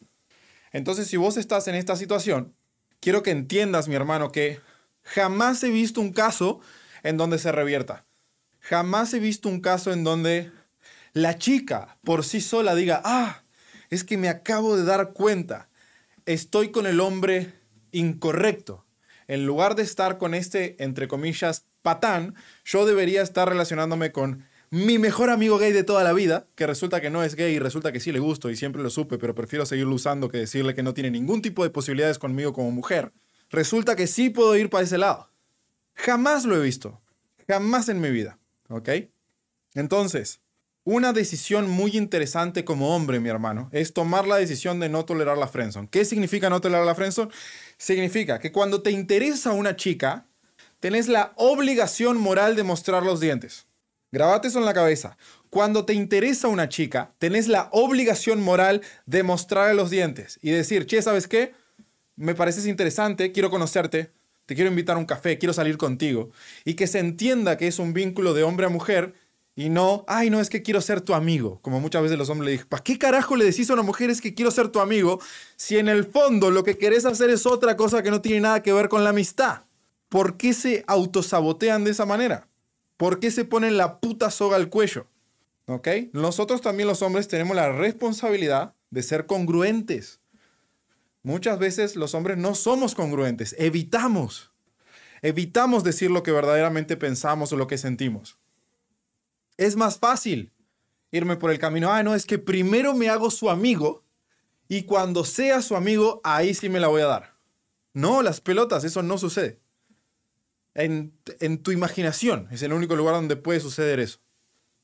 Entonces, 0.71 1.07
si 1.07 1.17
vos 1.17 1.37
estás 1.37 1.67
en 1.67 1.75
esta 1.75 1.95
situación, 1.95 2.53
quiero 2.99 3.23
que 3.23 3.31
entiendas, 3.31 3.87
mi 3.87 3.95
hermano, 3.95 4.31
que 4.31 4.59
jamás 5.03 5.63
he 5.63 5.69
visto 5.69 5.99
un 5.99 6.13
caso 6.13 6.59
en 7.01 7.17
donde 7.17 7.39
se 7.39 7.51
revierta. 7.51 8.05
Jamás 8.59 9.13
he 9.13 9.19
visto 9.19 9.49
un 9.49 9.61
caso 9.61 9.93
en 9.93 10.03
donde 10.03 10.51
la 11.13 11.37
chica 11.37 11.97
por 12.03 12.23
sí 12.23 12.41
sola 12.41 12.75
diga, 12.75 13.01
ah, 13.05 13.44
es 13.89 14.03
que 14.03 14.17
me 14.17 14.29
acabo 14.29 14.77
de 14.77 14.83
dar 14.83 15.13
cuenta, 15.13 15.69
estoy 16.25 16.71
con 16.71 16.87
el 16.87 16.99
hombre 16.99 17.53
incorrecto. 17.91 18.85
En 19.27 19.45
lugar 19.45 19.75
de 19.75 19.83
estar 19.83 20.17
con 20.17 20.33
este, 20.33 20.81
entre 20.83 21.07
comillas, 21.07 21.65
patán, 21.81 22.35
yo 22.63 22.85
debería 22.85 23.21
estar 23.21 23.49
relacionándome 23.49 24.11
con 24.11 24.45
mi 24.69 24.99
mejor 24.99 25.29
amigo 25.29 25.57
gay 25.57 25.71
de 25.71 25.83
toda 25.83 26.03
la 26.03 26.13
vida, 26.13 26.47
que 26.55 26.67
resulta 26.67 26.99
que 26.99 27.09
no 27.09 27.23
es 27.23 27.35
gay 27.35 27.53
y 27.53 27.59
resulta 27.59 27.91
que 27.91 27.99
sí 27.99 28.11
le 28.11 28.19
gusto 28.19 28.49
y 28.49 28.55
siempre 28.55 28.83
lo 28.83 28.89
supe, 28.89 29.17
pero 29.17 29.33
prefiero 29.35 29.65
seguirlo 29.65 29.95
usando 29.95 30.29
que 30.29 30.39
decirle 30.39 30.75
que 30.75 30.83
no 30.83 30.93
tiene 30.93 31.11
ningún 31.11 31.41
tipo 31.41 31.63
de 31.63 31.69
posibilidades 31.69 32.19
conmigo 32.19 32.53
como 32.53 32.71
mujer. 32.71 33.13
Resulta 33.49 33.95
que 33.95 34.07
sí 34.07 34.29
puedo 34.29 34.55
ir 34.55 34.69
para 34.69 34.83
ese 34.83 34.97
lado. 34.97 35.29
Jamás 35.93 36.45
lo 36.45 36.55
he 36.55 36.63
visto. 36.63 37.01
Jamás 37.47 37.89
en 37.89 38.01
mi 38.01 38.09
vida. 38.09 38.39
¿Ok? 38.67 38.89
Entonces, 39.75 40.41
una 40.85 41.13
decisión 41.13 41.67
muy 41.67 41.97
interesante 41.97 42.63
como 42.63 42.95
hombre, 42.95 43.19
mi 43.19 43.27
hermano, 43.27 43.69
es 43.71 43.91
tomar 43.91 44.27
la 44.27 44.37
decisión 44.37 44.79
de 44.79 44.87
no 44.87 45.03
tolerar 45.03 45.35
la 45.35 45.47
friendzone. 45.47 45.89
¿Qué 45.89 46.05
significa 46.05 46.49
no 46.49 46.61
tolerar 46.61 46.85
la 46.85 46.93
friendzone? 46.93 47.31
Significa 47.77 48.39
que 48.39 48.51
cuando 48.51 48.83
te 48.83 48.91
interesa 48.91 49.51
una 49.51 49.75
chica, 49.75 50.27
tenés 50.79 51.07
la 51.07 51.33
obligación 51.37 52.17
moral 52.17 52.55
de 52.55 52.63
mostrar 52.63 53.01
los 53.01 53.19
dientes. 53.19 53.65
Grabate 54.11 54.47
eso 54.47 54.59
en 54.59 54.65
la 54.65 54.75
cabeza. 54.75 55.17
Cuando 55.49 55.85
te 55.85 55.93
interesa 55.95 56.47
una 56.49 56.69
chica, 56.69 57.15
tenés 57.17 57.47
la 57.47 57.67
obligación 57.71 58.39
moral 58.39 58.81
de 59.07 59.23
mostrarle 59.23 59.73
los 59.73 59.89
dientes 59.89 60.37
y 60.43 60.51
decir, 60.51 60.85
che, 60.85 61.01
¿sabes 61.01 61.27
qué? 61.27 61.53
Me 62.15 62.35
pareces 62.35 62.67
interesante, 62.67 63.31
quiero 63.31 63.49
conocerte, 63.49 64.11
te 64.45 64.53
quiero 64.53 64.69
invitar 64.69 64.97
a 64.97 64.99
un 64.99 65.05
café, 65.05 65.39
quiero 65.39 65.53
salir 65.53 65.77
contigo, 65.77 66.29
y 66.63 66.75
que 66.75 66.85
se 66.85 66.99
entienda 66.99 67.57
que 67.57 67.67
es 67.67 67.79
un 67.79 67.93
vínculo 67.93 68.35
de 68.35 68.43
hombre 68.43 68.67
a 68.67 68.69
mujer 68.69 69.15
y 69.57 69.69
no, 69.69 70.03
ay, 70.07 70.29
no, 70.29 70.41
es 70.41 70.49
que 70.49 70.61
quiero 70.61 70.81
ser 70.81 70.99
tu 70.99 71.13
amigo, 71.13 71.59
como 71.61 71.79
muchas 71.79 72.03
veces 72.03 72.17
los 72.17 72.29
hombres 72.29 72.45
le 72.45 72.51
dicen, 72.51 72.67
¿para 72.67 72.83
qué 72.83 72.99
carajo 72.99 73.37
le 73.37 73.45
decís 73.45 73.69
a 73.69 73.73
una 73.73 73.83
mujer 73.83 74.09
es 74.09 74.19
que 74.19 74.33
quiero 74.33 74.51
ser 74.51 74.67
tu 74.67 74.81
amigo 74.81 75.21
si 75.55 75.77
en 75.77 75.87
el 75.87 76.03
fondo 76.03 76.51
lo 76.51 76.65
que 76.65 76.77
querés 76.77 77.05
hacer 77.05 77.29
es 77.29 77.45
otra 77.45 77.77
cosa 77.77 78.03
que 78.03 78.11
no 78.11 78.21
tiene 78.21 78.41
nada 78.41 78.61
que 78.61 78.73
ver 78.73 78.89
con 78.89 79.05
la 79.05 79.11
amistad? 79.11 79.61
¿Por 80.09 80.35
qué 80.35 80.53
se 80.53 80.83
autosabotean 80.87 81.85
de 81.85 81.91
esa 81.91 82.05
manera? 82.05 82.49
¿Por 82.97 83.21
qué 83.21 83.31
se 83.31 83.45
ponen 83.45 83.77
la 83.77 83.99
puta 84.01 84.29
soga 84.29 84.57
al 84.57 84.69
cuello? 84.69 85.07
¿Ok? 85.67 85.87
Nosotros 86.11 86.61
también 86.61 86.87
los 86.87 87.01
hombres 87.01 87.29
tenemos 87.29 87.55
la 87.55 87.71
responsabilidad 87.71 88.73
de 88.89 89.03
ser 89.03 89.25
congruentes. 89.25 90.19
Muchas 91.23 91.59
veces 91.59 91.95
los 91.95 92.13
hombres 92.13 92.37
no 92.37 92.55
somos 92.55 92.93
congruentes, 92.93 93.55
evitamos. 93.57 94.51
Evitamos 95.21 95.85
decir 95.85 96.11
lo 96.11 96.23
que 96.23 96.31
verdaderamente 96.31 96.97
pensamos 96.97 97.53
o 97.53 97.57
lo 97.57 97.67
que 97.67 97.77
sentimos. 97.77 98.37
Es 99.57 99.75
más 99.75 99.99
fácil 99.99 100.51
irme 101.11 101.37
por 101.37 101.51
el 101.51 101.59
camino, 101.59 101.91
ah, 101.91 102.03
no, 102.03 102.13
es 102.13 102.25
que 102.25 102.37
primero 102.37 102.93
me 102.93 103.09
hago 103.09 103.31
su 103.31 103.49
amigo 103.49 104.03
y 104.67 104.83
cuando 104.83 105.23
sea 105.23 105.61
su 105.61 105.75
amigo, 105.75 106.21
ahí 106.23 106.53
sí 106.53 106.69
me 106.69 106.79
la 106.79 106.87
voy 106.87 107.01
a 107.01 107.07
dar. 107.07 107.35
No, 107.93 108.21
las 108.21 108.41
pelotas, 108.41 108.83
eso 108.83 109.01
no 109.03 109.17
sucede. 109.17 109.61
En, 110.73 111.17
en 111.39 111.63
tu 111.63 111.71
imaginación 111.71 112.49
es 112.51 112.61
el 112.61 112.73
único 112.73 112.95
lugar 112.95 113.15
donde 113.15 113.37
puede 113.37 113.61
suceder 113.61 113.99
eso. 113.99 114.19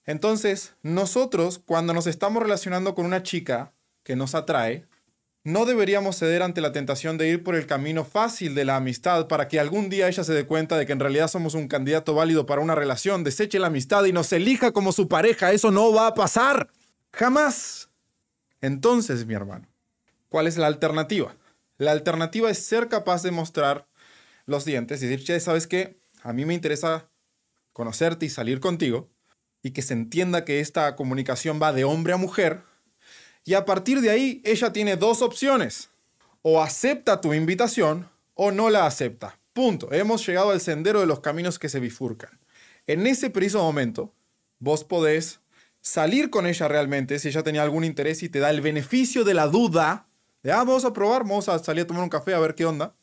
Entonces, 0.05 0.75
nosotros, 0.81 1.59
cuando 1.59 1.93
nos 1.93 2.07
estamos 2.07 2.41
relacionando 2.41 2.95
con 2.95 3.05
una 3.05 3.23
chica 3.23 3.73
que 4.03 4.15
nos 4.15 4.33
atrae, 4.33 4.87
no 5.43 5.65
deberíamos 5.65 6.17
ceder 6.17 6.43
ante 6.43 6.61
la 6.61 6.71
tentación 6.71 7.17
de 7.17 7.27
ir 7.27 7.43
por 7.43 7.55
el 7.55 7.65
camino 7.65 8.05
fácil 8.05 8.53
de 8.53 8.63
la 8.63 8.75
amistad 8.75 9.27
para 9.27 9.47
que 9.47 9.59
algún 9.59 9.89
día 9.89 10.07
ella 10.07 10.23
se 10.23 10.33
dé 10.33 10.45
cuenta 10.45 10.77
de 10.77 10.85
que 10.85 10.91
en 10.91 10.99
realidad 10.99 11.27
somos 11.27 11.55
un 11.55 11.67
candidato 11.67 12.13
válido 12.13 12.45
para 12.45 12.61
una 12.61 12.75
relación, 12.75 13.23
deseche 13.23 13.57
la 13.57 13.67
amistad 13.67 14.05
y 14.05 14.13
nos 14.13 14.31
elija 14.33 14.71
como 14.71 14.91
su 14.91 15.07
pareja. 15.07 15.51
Eso 15.51 15.71
no 15.71 15.91
va 15.91 16.07
a 16.07 16.13
pasar. 16.13 16.69
Jamás. 17.11 17.89
Entonces, 18.61 19.25
mi 19.25 19.33
hermano, 19.33 19.67
¿cuál 20.29 20.45
es 20.45 20.57
la 20.57 20.67
alternativa? 20.67 21.35
La 21.77 21.91
alternativa 21.91 22.51
es 22.51 22.63
ser 22.63 22.87
capaz 22.87 23.23
de 23.23 23.31
mostrar 23.31 23.87
los 24.45 24.65
dientes 24.65 25.01
y 25.01 25.07
decir, 25.07 25.25
che, 25.25 25.39
¿sabes 25.39 25.65
qué? 25.65 25.97
A 26.21 26.33
mí 26.33 26.45
me 26.45 26.53
interesa 26.53 27.09
conocerte 27.73 28.27
y 28.27 28.29
salir 28.29 28.59
contigo 28.59 29.09
y 29.63 29.71
que 29.71 29.81
se 29.81 29.93
entienda 29.93 30.45
que 30.45 30.59
esta 30.59 30.95
comunicación 30.95 31.59
va 31.59 31.73
de 31.73 31.83
hombre 31.83 32.13
a 32.13 32.17
mujer 32.17 32.61
y 33.43 33.53
a 33.55 33.65
partir 33.65 34.01
de 34.01 34.09
ahí, 34.09 34.41
ella 34.43 34.71
tiene 34.71 34.95
dos 34.95 35.21
opciones. 35.21 35.89
O 36.41 36.61
acepta 36.61 37.21
tu 37.21 37.33
invitación 37.33 38.09
o 38.33 38.51
no 38.51 38.69
la 38.69 38.85
acepta. 38.85 39.39
Punto. 39.53 39.91
Hemos 39.91 40.25
llegado 40.25 40.51
al 40.51 40.61
sendero 40.61 40.99
de 40.99 41.05
los 41.05 41.19
caminos 41.19 41.59
que 41.59 41.69
se 41.69 41.79
bifurcan. 41.79 42.39
En 42.87 43.05
ese 43.05 43.29
preciso 43.29 43.61
momento, 43.61 44.13
vos 44.59 44.83
podés 44.83 45.39
salir 45.81 46.29
con 46.29 46.45
ella 46.45 46.67
realmente 46.67 47.19
si 47.19 47.27
ella 47.27 47.43
tenía 47.43 47.63
algún 47.63 47.83
interés 47.83 48.23
y 48.23 48.29
te 48.29 48.39
da 48.39 48.49
el 48.49 48.61
beneficio 48.61 49.23
de 49.23 49.33
la 49.33 49.47
duda 49.47 50.07
de, 50.43 50.51
ah, 50.51 50.57
vamos 50.57 50.85
a 50.85 50.93
probar, 50.93 51.23
vamos 51.23 51.49
a 51.49 51.59
salir 51.59 51.83
a 51.83 51.87
tomar 51.87 52.03
un 52.03 52.09
café 52.09 52.33
a 52.33 52.39
ver 52.39 52.55
qué 52.55 52.65
onda. 52.65 52.95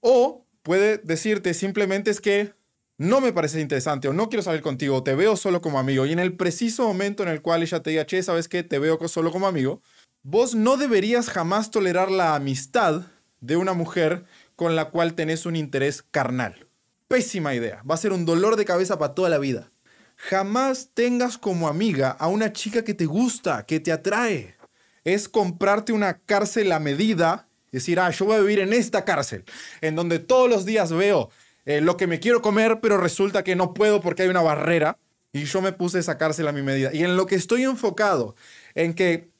O 0.00 0.44
puede 0.62 0.98
decirte 0.98 1.54
simplemente 1.54 2.10
es 2.10 2.20
que 2.20 2.52
no 2.98 3.20
me 3.20 3.32
parece 3.32 3.60
interesante 3.60 4.08
o 4.08 4.12
no 4.12 4.28
quiero 4.28 4.42
salir 4.42 4.62
contigo, 4.62 5.02
te 5.02 5.14
veo 5.14 5.36
solo 5.36 5.60
como 5.60 5.78
amigo, 5.78 6.06
y 6.06 6.12
en 6.12 6.18
el 6.18 6.36
preciso 6.36 6.86
momento 6.86 7.22
en 7.22 7.28
el 7.28 7.42
cual 7.42 7.62
ella 7.62 7.82
te 7.82 7.90
diga, 7.90 8.06
che, 8.06 8.22
¿sabes 8.22 8.48
qué? 8.48 8.62
Te 8.62 8.78
veo 8.78 8.98
solo 9.08 9.32
como 9.32 9.46
amigo, 9.46 9.82
vos 10.22 10.54
no 10.54 10.76
deberías 10.76 11.28
jamás 11.28 11.70
tolerar 11.70 12.10
la 12.10 12.34
amistad 12.34 13.02
de 13.40 13.56
una 13.56 13.72
mujer 13.72 14.24
con 14.56 14.76
la 14.76 14.90
cual 14.90 15.14
tenés 15.14 15.46
un 15.46 15.56
interés 15.56 16.02
carnal. 16.02 16.68
Pésima 17.08 17.54
idea, 17.54 17.82
va 17.88 17.94
a 17.94 17.98
ser 17.98 18.12
un 18.12 18.24
dolor 18.24 18.56
de 18.56 18.64
cabeza 18.64 18.98
para 18.98 19.14
toda 19.14 19.28
la 19.28 19.38
vida. 19.38 19.70
Jamás 20.16 20.90
tengas 20.94 21.36
como 21.36 21.68
amiga 21.68 22.10
a 22.10 22.28
una 22.28 22.52
chica 22.52 22.84
que 22.84 22.94
te 22.94 23.06
gusta, 23.06 23.66
que 23.66 23.80
te 23.80 23.92
atrae. 23.92 24.56
Es 25.02 25.28
comprarte 25.28 25.92
una 25.92 26.18
cárcel 26.20 26.72
a 26.72 26.78
medida, 26.78 27.48
decir, 27.72 27.98
ah, 27.98 28.10
yo 28.10 28.24
voy 28.24 28.36
a 28.36 28.40
vivir 28.40 28.60
en 28.60 28.72
esta 28.72 29.04
cárcel, 29.04 29.44
en 29.80 29.96
donde 29.96 30.20
todos 30.20 30.48
los 30.48 30.64
días 30.64 30.92
veo 30.92 31.30
eh, 31.66 31.80
lo 31.80 31.96
que 31.96 32.06
me 32.06 32.20
quiero 32.20 32.42
comer, 32.42 32.80
pero 32.80 32.98
resulta 32.98 33.44
que 33.44 33.56
no 33.56 33.74
puedo 33.74 34.00
porque 34.00 34.22
hay 34.22 34.28
una 34.28 34.42
barrera 34.42 34.98
y 35.32 35.44
yo 35.44 35.60
me 35.62 35.72
puse 35.72 35.98
esa 35.98 36.18
cárcel 36.18 36.48
a 36.48 36.52
mi 36.52 36.62
medida. 36.62 36.90
Y 36.92 37.02
en 37.02 37.16
lo 37.16 37.26
que 37.26 37.34
estoy 37.34 37.64
enfocado, 37.64 38.36
en 38.74 38.94
que 38.94 39.30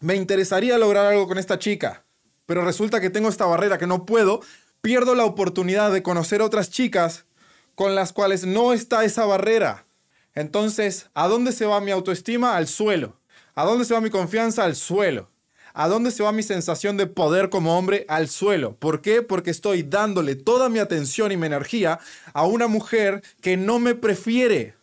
me 0.00 0.16
interesaría 0.16 0.78
lograr 0.78 1.06
algo 1.06 1.28
con 1.28 1.38
esta 1.38 1.58
chica, 1.58 2.04
pero 2.46 2.64
resulta 2.64 3.00
que 3.00 3.10
tengo 3.10 3.28
esta 3.28 3.46
barrera 3.46 3.78
que 3.78 3.86
no 3.86 4.06
puedo, 4.06 4.40
pierdo 4.80 5.14
la 5.14 5.24
oportunidad 5.24 5.92
de 5.92 6.02
conocer 6.02 6.42
otras 6.42 6.70
chicas 6.70 7.26
con 7.74 7.94
las 7.94 8.12
cuales 8.12 8.46
no 8.46 8.72
está 8.72 9.04
esa 9.04 9.24
barrera. 9.24 9.86
Entonces, 10.34 11.10
¿a 11.14 11.28
dónde 11.28 11.52
se 11.52 11.66
va 11.66 11.80
mi 11.80 11.90
autoestima? 11.90 12.56
Al 12.56 12.68
suelo. 12.68 13.20
¿A 13.54 13.64
dónde 13.64 13.84
se 13.84 13.94
va 13.94 14.00
mi 14.00 14.10
confianza? 14.10 14.64
Al 14.64 14.76
suelo. 14.76 15.30
¿A 15.78 15.88
dónde 15.88 16.10
se 16.10 16.22
va 16.22 16.32
mi 16.32 16.42
sensación 16.42 16.96
de 16.96 17.06
poder 17.06 17.50
como 17.50 17.76
hombre? 17.76 18.06
Al 18.08 18.30
suelo. 18.30 18.74
¿Por 18.76 19.02
qué? 19.02 19.20
Porque 19.20 19.50
estoy 19.50 19.82
dándole 19.82 20.34
toda 20.34 20.70
mi 20.70 20.78
atención 20.78 21.32
y 21.32 21.36
mi 21.36 21.46
energía 21.46 22.00
a 22.32 22.46
una 22.46 22.66
mujer 22.66 23.22
que 23.42 23.58
no 23.58 23.78
me 23.78 23.94
prefiere, 23.94 24.74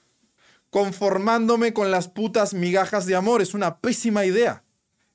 conformándome 0.69 1.73
con 1.73 1.89
las 1.89 2.09
putas 2.09 2.53
migajas 2.53 3.07
de 3.07 3.15
amor. 3.15 3.41
Es 3.41 3.55
una 3.55 3.79
pésima 3.79 4.23
idea. 4.23 4.61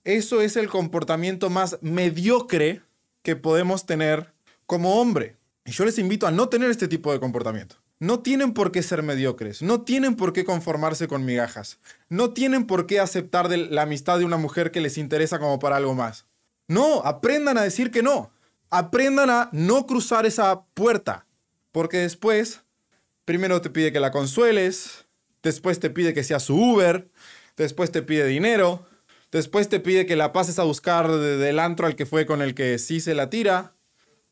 Eso 0.02 0.40
es 0.40 0.56
el 0.56 0.68
comportamiento 0.68 1.49
más 1.49 1.78
mediocre 1.80 2.82
que 3.23 3.37
podemos 3.37 3.87
tener 3.87 4.32
como 4.66 5.00
hombre. 5.00 5.37
Y 5.64 5.70
yo 5.70 5.85
les 5.85 6.00
invito 6.00 6.26
a 6.26 6.32
no 6.32 6.49
tener 6.49 6.73
este 6.73 6.88
tipo 6.88 7.12
de 7.12 7.20
comportamiento. 7.20 7.76
No 8.00 8.20
tienen 8.20 8.52
por 8.52 8.70
qué 8.70 8.82
ser 8.84 9.02
mediocres, 9.02 9.60
no 9.60 9.80
tienen 9.80 10.14
por 10.14 10.32
qué 10.32 10.44
conformarse 10.44 11.08
con 11.08 11.24
migajas, 11.24 11.78
no 12.08 12.32
tienen 12.32 12.64
por 12.64 12.86
qué 12.86 13.00
aceptar 13.00 13.50
la 13.50 13.82
amistad 13.82 14.18
de 14.18 14.24
una 14.24 14.36
mujer 14.36 14.70
que 14.70 14.80
les 14.80 14.98
interesa 14.98 15.40
como 15.40 15.58
para 15.58 15.76
algo 15.76 15.94
más. 15.94 16.26
No, 16.68 17.02
aprendan 17.04 17.58
a 17.58 17.62
decir 17.62 17.90
que 17.90 18.02
no. 18.02 18.30
Aprendan 18.70 19.30
a 19.30 19.48
no 19.52 19.86
cruzar 19.86 20.26
esa 20.26 20.64
puerta, 20.74 21.26
porque 21.72 21.98
después, 21.98 22.60
primero 23.24 23.60
te 23.60 23.70
pide 23.70 23.90
que 23.90 23.98
la 23.98 24.12
consueles, 24.12 25.06
después 25.42 25.80
te 25.80 25.90
pide 25.90 26.14
que 26.14 26.22
sea 26.22 26.38
su 26.38 26.54
Uber, 26.54 27.08
después 27.56 27.90
te 27.90 28.02
pide 28.02 28.26
dinero, 28.26 28.86
después 29.32 29.68
te 29.68 29.80
pide 29.80 30.06
que 30.06 30.14
la 30.14 30.32
pases 30.32 30.60
a 30.60 30.64
buscar 30.64 31.10
del 31.10 31.58
antro 31.58 31.86
al 31.86 31.96
que 31.96 32.06
fue 32.06 32.26
con 32.26 32.42
el 32.42 32.54
que 32.54 32.78
sí 32.78 33.00
se 33.00 33.14
la 33.14 33.28
tira, 33.28 33.74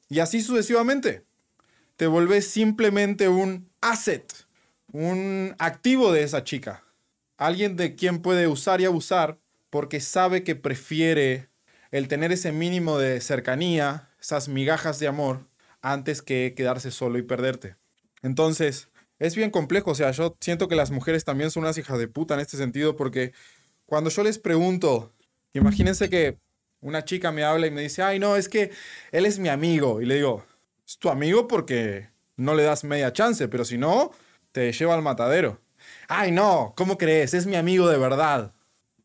y 0.09 0.21
así 0.21 0.41
sucesivamente 0.41 1.25
te 1.97 2.07
volvés 2.07 2.47
simplemente 2.47 3.29
un 3.29 3.71
asset, 3.81 4.33
un 4.93 5.55
activo 5.59 6.13
de 6.13 6.23
esa 6.23 6.45
chica. 6.45 6.85
Alguien 7.37 7.77
de 7.77 7.95
quien 7.95 8.21
puede 8.21 8.49
usar 8.49 8.81
y 8.81 8.85
abusar 8.85 9.39
porque 9.71 10.01
sabe 10.01 10.45
que 10.45 10.57
prefiere 10.57 11.49
el 11.91 12.09
tener 12.09 12.33
ese 12.33 12.53
mínimo 12.53 12.99
de 12.99 13.21
cercanía, 13.21 14.11
esas 14.21 14.49
migajas 14.49 14.99
de 14.99 15.07
amor, 15.07 15.47
antes 15.83 16.23
que 16.23 16.55
quedarse 16.57 16.91
solo 16.91 17.19
y 17.19 17.23
perderte. 17.23 17.77
Entonces, 18.23 18.89
es 19.19 19.37
bien 19.37 19.51
complejo. 19.51 19.93
O 19.93 19.95
sea, 19.95 20.11
yo 20.11 20.37
siento 20.41 20.69
que 20.69 20.77
las 20.77 20.91
mujeres 20.91 21.25
también 21.25 21.51
son 21.51 21.65
unas 21.65 21.79
hijas 21.79 21.99
de 21.99 22.09
puta 22.09 22.35
en 22.35 22.41
este 22.41 22.57
sentido 22.57 22.97
porque 22.97 23.33
cuando 23.87 24.11
yo 24.11 24.23
les 24.23 24.39
pregunto, 24.39 25.13
imagínense 25.53 26.11
que 26.11 26.39
una 26.81 27.05
chica 27.05 27.33
me 27.33 27.45
habla 27.45 27.67
y 27.67 27.71
me 27.71 27.83
dice, 27.83 28.03
ay, 28.03 28.19
no, 28.19 28.37
es 28.37 28.49
que 28.49 28.71
él 29.13 29.27
es 29.27 29.39
mi 29.39 29.49
amigo. 29.49 30.03
Y 30.03 30.07
le 30.07 30.17
digo, 30.17 30.45
es 30.87 30.99
tu 30.99 31.11
amigo 31.11 31.49
porque 31.49 32.11
no 32.37 32.55
le 32.55 32.63
das 32.63 32.85
media 32.85 33.13
chance, 33.13 33.49
pero 33.49 33.65
si 33.65 33.77
no, 33.77 34.13
te 34.53 34.73
lleva 34.73 34.95
al 34.95 35.03
matadero. 35.03 35.61
Ay, 36.09 36.31
no, 36.31 36.75
¿cómo 36.77 36.97
crees? 36.97 37.35
Es 37.35 37.47
mi 37.47 37.57
amigo 37.57 37.89
de 37.89 37.99
verdad. 37.99 38.53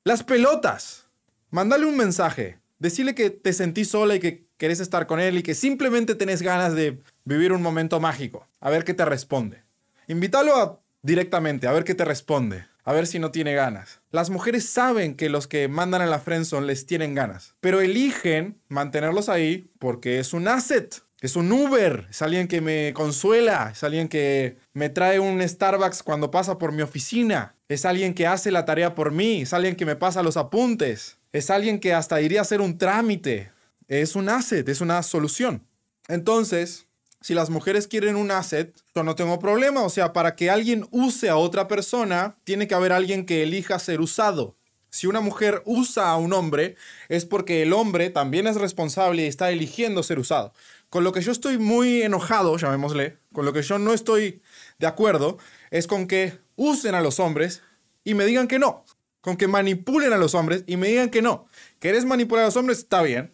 Las 0.04 0.24
pelotas. 0.24 1.08
Mándale 1.50 1.86
un 1.86 1.98
mensaje. 1.98 2.60
Decirle 2.80 3.16
que 3.16 3.30
te 3.30 3.54
sentís 3.54 3.90
sola 3.90 4.16
y 4.16 4.20
que 4.20 4.46
querés 4.58 4.80
estar 4.80 5.08
con 5.08 5.20
él 5.20 5.38
y 5.38 5.44
que 5.44 5.56
simplemente 5.56 6.16
tenés 6.16 6.42
ganas 6.42 6.74
de 6.76 7.00
vivir 7.26 7.52
un 7.52 7.62
momento 7.62 8.00
mágico. 8.00 8.48
A 8.60 8.70
ver 8.70 8.84
qué 8.84 8.94
te 8.94 9.06
responde. 9.06 9.64
Invítalo 10.08 10.82
directamente, 11.02 11.68
a 11.68 11.72
ver 11.72 11.84
qué 11.84 11.96
te 11.96 12.06
responde. 12.06 12.66
A 12.84 12.94
ver 12.94 13.06
si 13.06 13.20
no 13.20 13.30
tiene 13.30 13.54
ganas. 13.54 14.02
Las 14.10 14.32
mujeres 14.32 14.68
saben 14.68 15.16
que 15.16 15.30
los 15.30 15.48
que 15.48 15.68
mandan 15.68 16.02
a 16.02 16.08
la 16.08 16.20
friendzone 16.20 16.66
les 16.66 16.88
tienen 16.88 17.14
ganas, 17.14 17.56
pero 17.60 17.80
eligen 17.80 18.60
mantenerlos 18.70 19.30
ahí 19.30 19.70
porque 19.78 20.20
es 20.20 20.34
un 20.34 20.48
asset. 20.48 21.04
Es 21.22 21.36
un 21.36 21.52
Uber, 21.52 22.08
es 22.10 22.22
alguien 22.24 22.48
que 22.48 22.62
me 22.62 22.94
consuela, 22.94 23.70
es 23.72 23.84
alguien 23.84 24.10
que 24.10 24.58
me 24.74 24.90
trae 24.90 25.20
un 25.20 25.48
Starbucks 25.48 26.02
cuando 26.02 26.32
pasa 26.32 26.58
por 26.58 26.72
mi 26.72 26.82
oficina, 26.82 27.56
es 27.70 27.86
alguien 27.86 28.16
que 28.16 28.26
hace 28.26 28.50
la 28.50 28.66
tarea 28.66 28.96
por 28.96 29.12
mí, 29.12 29.44
es 29.44 29.54
alguien 29.54 29.76
que 29.76 29.86
me 29.86 29.96
pasa 29.96 30.24
los 30.24 30.36
apuntes, 30.36 31.20
es 31.32 31.50
alguien 31.50 31.80
que 31.80 31.94
hasta 31.94 32.22
iría 32.22 32.40
a 32.40 32.42
hacer 32.42 32.60
un 32.60 32.78
trámite. 32.78 33.52
Es 33.88 34.16
un 34.16 34.30
asset, 34.30 34.68
es 34.70 34.82
una 34.82 35.04
solución. 35.04 35.68
Entonces, 36.08 36.88
si 37.20 37.34
las 37.34 37.50
mujeres 37.50 37.88
quieren 37.88 38.16
un 38.16 38.32
asset, 38.32 38.74
yo 38.96 39.04
no 39.04 39.16
tengo 39.16 39.38
problema. 39.38 39.84
O 39.84 39.90
sea, 39.90 40.14
para 40.14 40.36
que 40.36 40.50
alguien 40.50 40.88
use 40.92 41.30
a 41.30 41.36
otra 41.36 41.68
persona, 41.68 42.38
tiene 42.44 42.68
que 42.68 42.76
haber 42.76 42.94
alguien 42.94 43.26
que 43.26 43.44
elija 43.44 43.80
ser 43.80 44.02
usado. 44.02 44.56
Si 44.90 45.08
una 45.08 45.22
mujer 45.22 45.62
usa 45.66 46.10
a 46.10 46.18
un 46.18 46.34
hombre, 46.34 46.76
es 47.08 47.26
porque 47.26 47.62
el 47.62 47.72
hombre 47.72 48.10
también 48.10 48.48
es 48.48 48.56
responsable 48.56 49.24
y 49.24 49.28
está 49.28 49.52
eligiendo 49.52 50.04
ser 50.04 50.20
usado. 50.20 50.54
Con 50.92 51.06
lo 51.06 51.14
que 51.14 51.22
yo 51.22 51.32
estoy 51.32 51.58
muy 51.58 52.02
enojado, 52.02 52.58
llamémosle, 52.58 53.18
con 53.32 53.46
lo 53.46 53.54
que 53.54 53.62
yo 53.62 53.80
no 53.80 53.94
estoy 53.94 54.42
de 54.78 54.88
acuerdo, 54.88 55.38
es 55.70 55.88
con 55.88 56.06
que 56.06 56.38
usen 56.58 56.96
a 56.96 57.02
los 57.02 57.22
hombres 57.22 57.62
y 58.04 58.14
me 58.14 58.26
digan 58.26 58.50
que 58.50 58.60
no. 58.60 58.84
Con 59.22 59.38
que 59.38 59.48
manipulen 59.48 60.12
a 60.12 60.18
los 60.18 60.36
hombres 60.36 60.66
y 60.68 60.76
me 60.76 60.90
digan 60.90 61.10
que 61.10 61.22
no. 61.22 61.48
¿Querés 61.80 62.04
manipular 62.04 62.44
a 62.44 62.48
los 62.48 62.58
hombres? 62.58 62.80
Está 62.80 63.02
bien. 63.04 63.34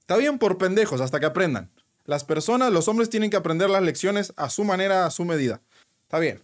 Está 0.00 0.16
bien 0.16 0.40
por 0.40 0.58
pendejos 0.58 1.00
hasta 1.00 1.20
que 1.20 1.26
aprendan. 1.26 1.70
Las 2.06 2.24
personas, 2.24 2.72
los 2.72 2.88
hombres 2.88 3.08
tienen 3.08 3.30
que 3.30 3.36
aprender 3.36 3.70
las 3.70 3.84
lecciones 3.84 4.32
a 4.36 4.50
su 4.50 4.64
manera, 4.64 5.06
a 5.06 5.12
su 5.12 5.24
medida. 5.24 5.62
Está 6.02 6.18
bien. 6.18 6.42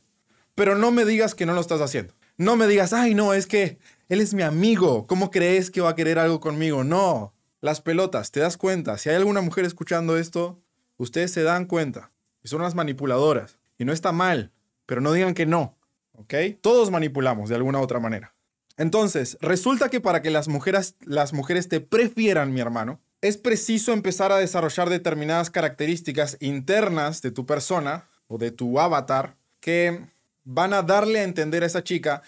Pero 0.55 0.79
no 0.79 0.93
me 0.93 1.05
digas 1.05 1.35
que 1.35 1.45
no 1.45 1.55
lo 1.55 1.61
estás 1.61 1.81
haciendo. 1.81 2.15
No 2.37 2.55
me 2.55 2.69
digas, 2.69 2.93
ay, 2.93 3.17
no, 3.17 3.35
es 3.35 3.49
que 3.49 3.81
él 4.09 4.21
es 4.21 4.33
mi 4.33 4.43
amigo. 4.43 5.09
¿Cómo 5.09 5.33
crees 5.33 5.73
que 5.73 5.81
va 5.81 5.91
a 5.91 5.97
querer 5.97 6.21
algo 6.21 6.39
conmigo? 6.39 6.85
No. 6.85 7.35
Las 7.63 7.81
pelotas, 7.81 8.33
¿te 8.33 8.41
das 8.41 8.57
cuenta? 8.57 8.99
Si 8.99 9.09
hay 9.09 9.15
alguna 9.15 9.41
mujer 9.41 9.65
escuchando 9.65 10.19
esto, 10.19 10.61
ustedes 10.97 11.31
se 11.31 11.45
dan 11.45 11.67
cuenta. 11.67 12.11
Y 12.43 12.49
son 12.49 12.61
las 12.61 12.75
manipuladoras. 12.75 13.61
Y 13.79 13.85
no 13.85 13.93
está 13.93 14.11
mal, 14.11 14.51
pero 14.85 15.01
no 15.01 15.13
digan 15.13 15.33
que 15.33 15.47
no. 15.47 15.79
¿Ok? 16.15 16.35
Todos 16.61 16.91
manipulamos 16.91 17.49
de 17.49 17.55
alguna 17.55 17.79
u 17.79 17.83
otra 17.83 18.01
manera. 18.01 18.35
Entonces, 18.77 19.39
resulta 19.41 19.91
que 19.91 20.01
para 20.01 20.23
que 20.23 20.33
las 20.33 20.49
mujeres, 20.49 20.97
las 21.03 21.33
mujeres 21.33 21.69
te 21.69 21.81
prefieran, 21.81 22.53
mi 22.53 22.61
hermano, 22.61 23.01
es 23.21 23.37
preciso 23.37 23.93
empezar 23.93 24.33
a 24.33 24.39
desarrollar 24.39 24.91
determinadas 24.91 25.49
características 25.49 26.39
internas 26.41 27.23
de 27.23 27.31
tu 27.31 27.47
persona 27.47 28.09
o 28.27 28.39
de 28.39 28.51
tu 28.51 28.81
avatar 28.81 29.37
que 29.61 30.05
van 30.43 30.75
a 30.75 30.83
darle 30.83 31.21
a 31.21 31.25
entender 31.25 31.63
a 31.63 31.67
esa 31.67 31.85
chica 31.85 32.23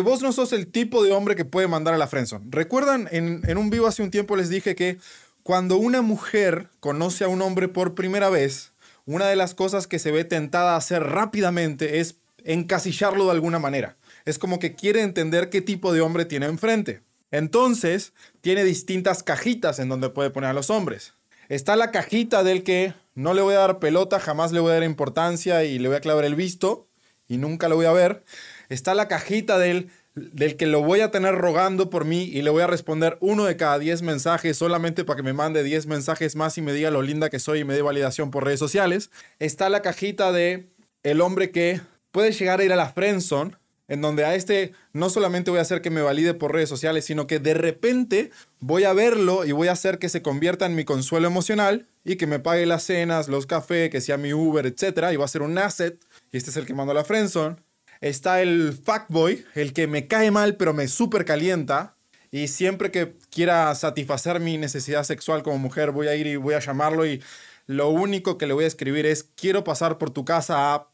vos 0.00 0.22
no 0.22 0.32
sos 0.32 0.52
el 0.52 0.66
tipo 0.66 1.02
de 1.02 1.12
hombre 1.12 1.36
que 1.36 1.44
puede 1.44 1.68
mandar 1.68 1.94
a 1.94 1.98
la 1.98 2.06
friendzone. 2.06 2.46
¿Recuerdan? 2.50 3.08
En, 3.10 3.42
en 3.46 3.58
un 3.58 3.70
vivo 3.70 3.86
hace 3.86 4.02
un 4.02 4.10
tiempo 4.10 4.36
les 4.36 4.48
dije 4.48 4.74
que 4.74 4.98
cuando 5.42 5.76
una 5.76 6.02
mujer 6.02 6.70
conoce 6.80 7.24
a 7.24 7.28
un 7.28 7.42
hombre 7.42 7.68
por 7.68 7.94
primera 7.94 8.30
vez, 8.30 8.72
una 9.06 9.26
de 9.26 9.36
las 9.36 9.54
cosas 9.54 9.86
que 9.86 9.98
se 9.98 10.10
ve 10.10 10.24
tentada 10.24 10.74
a 10.74 10.76
hacer 10.76 11.02
rápidamente 11.02 12.00
es 12.00 12.16
encasillarlo 12.44 13.26
de 13.26 13.32
alguna 13.32 13.58
manera. 13.58 13.96
Es 14.24 14.38
como 14.38 14.58
que 14.58 14.74
quiere 14.74 15.02
entender 15.02 15.50
qué 15.50 15.60
tipo 15.60 15.92
de 15.92 16.00
hombre 16.00 16.24
tiene 16.24 16.46
enfrente. 16.46 17.02
Entonces, 17.30 18.12
tiene 18.40 18.64
distintas 18.64 19.22
cajitas 19.22 19.78
en 19.78 19.88
donde 19.88 20.08
puede 20.08 20.30
poner 20.30 20.50
a 20.50 20.54
los 20.54 20.70
hombres. 20.70 21.14
Está 21.48 21.76
la 21.76 21.90
cajita 21.90 22.42
del 22.42 22.62
que 22.62 22.94
no 23.14 23.34
le 23.34 23.42
voy 23.42 23.54
a 23.54 23.58
dar 23.58 23.78
pelota, 23.78 24.20
jamás 24.20 24.52
le 24.52 24.60
voy 24.60 24.70
a 24.70 24.74
dar 24.74 24.84
importancia 24.84 25.64
y 25.64 25.78
le 25.78 25.88
voy 25.88 25.96
a 25.96 26.00
clavar 26.00 26.24
el 26.24 26.36
visto 26.36 26.86
y 27.28 27.36
nunca 27.36 27.68
lo 27.68 27.76
voy 27.76 27.86
a 27.86 27.92
ver. 27.92 28.24
Está 28.68 28.94
la 28.94 29.08
cajita 29.08 29.58
del, 29.58 29.90
del 30.14 30.56
que 30.56 30.66
lo 30.66 30.82
voy 30.82 31.00
a 31.00 31.10
tener 31.10 31.34
rogando 31.34 31.90
por 31.90 32.04
mí 32.04 32.24
y 32.24 32.42
le 32.42 32.50
voy 32.50 32.62
a 32.62 32.66
responder 32.66 33.16
uno 33.20 33.44
de 33.44 33.56
cada 33.56 33.78
10 33.78 34.02
mensajes 34.02 34.56
solamente 34.56 35.04
para 35.04 35.16
que 35.16 35.22
me 35.22 35.32
mande 35.32 35.62
10 35.62 35.86
mensajes 35.86 36.36
más 36.36 36.56
y 36.58 36.62
me 36.62 36.72
diga 36.72 36.90
lo 36.90 37.02
linda 37.02 37.30
que 37.30 37.38
soy 37.38 37.60
y 37.60 37.64
me 37.64 37.74
dé 37.74 37.82
validación 37.82 38.30
por 38.30 38.44
redes 38.44 38.60
sociales. 38.60 39.10
Está 39.38 39.68
la 39.68 39.82
cajita 39.82 40.32
de 40.32 40.68
el 41.02 41.20
hombre 41.20 41.50
que 41.50 41.80
puede 42.12 42.32
llegar 42.32 42.60
a 42.60 42.64
ir 42.64 42.72
a 42.72 42.76
la 42.76 42.90
friendzone 42.90 43.56
en 43.88 44.00
donde 44.00 44.24
a 44.24 44.34
este 44.34 44.72
no 44.92 45.10
solamente 45.10 45.50
voy 45.50 45.58
a 45.58 45.62
hacer 45.62 45.82
que 45.82 45.90
me 45.90 46.02
valide 46.02 46.34
por 46.34 46.52
redes 46.52 46.68
sociales, 46.68 47.04
sino 47.04 47.26
que 47.26 47.38
de 47.38 47.54
repente 47.54 48.30
voy 48.60 48.84
a 48.84 48.92
verlo 48.92 49.44
y 49.44 49.52
voy 49.52 49.68
a 49.68 49.72
hacer 49.72 49.98
que 49.98 50.08
se 50.08 50.22
convierta 50.22 50.66
en 50.66 50.74
mi 50.74 50.84
consuelo 50.84 51.26
emocional 51.26 51.86
y 52.04 52.16
que 52.16 52.26
me 52.26 52.38
pague 52.38 52.66
las 52.66 52.84
cenas, 52.84 53.28
los 53.28 53.46
cafés, 53.46 53.90
que 53.90 54.00
sea 54.00 54.16
mi 54.16 54.32
Uber, 54.32 54.66
etc. 54.66 55.10
Y 55.12 55.16
va 55.16 55.24
a 55.24 55.28
ser 55.28 55.42
un 55.42 55.58
asset. 55.58 55.98
Y 56.32 56.36
este 56.36 56.50
es 56.50 56.56
el 56.56 56.66
que 56.66 56.74
mando 56.74 56.92
a 56.92 56.94
la 56.94 57.04
friendzone. 57.04 57.56
Está 58.04 58.42
el 58.42 58.74
fuckboy, 58.74 59.46
el 59.54 59.72
que 59.72 59.86
me 59.86 60.06
cae 60.06 60.30
mal 60.30 60.56
pero 60.56 60.74
me 60.74 60.88
súper 60.88 61.24
calienta. 61.24 61.96
Y 62.30 62.48
siempre 62.48 62.90
que 62.90 63.14
quiera 63.30 63.74
satisfacer 63.74 64.40
mi 64.40 64.58
necesidad 64.58 65.04
sexual 65.04 65.42
como 65.42 65.56
mujer, 65.56 65.90
voy 65.90 66.08
a 66.08 66.14
ir 66.14 66.26
y 66.26 66.36
voy 66.36 66.52
a 66.52 66.58
llamarlo 66.58 67.06
y 67.06 67.22
lo 67.66 67.88
único 67.88 68.36
que 68.36 68.46
le 68.46 68.52
voy 68.52 68.64
a 68.64 68.66
escribir 68.66 69.06
es 69.06 69.22
quiero 69.22 69.64
pasar 69.64 69.96
por 69.96 70.10
tu 70.10 70.26
casa. 70.26 70.86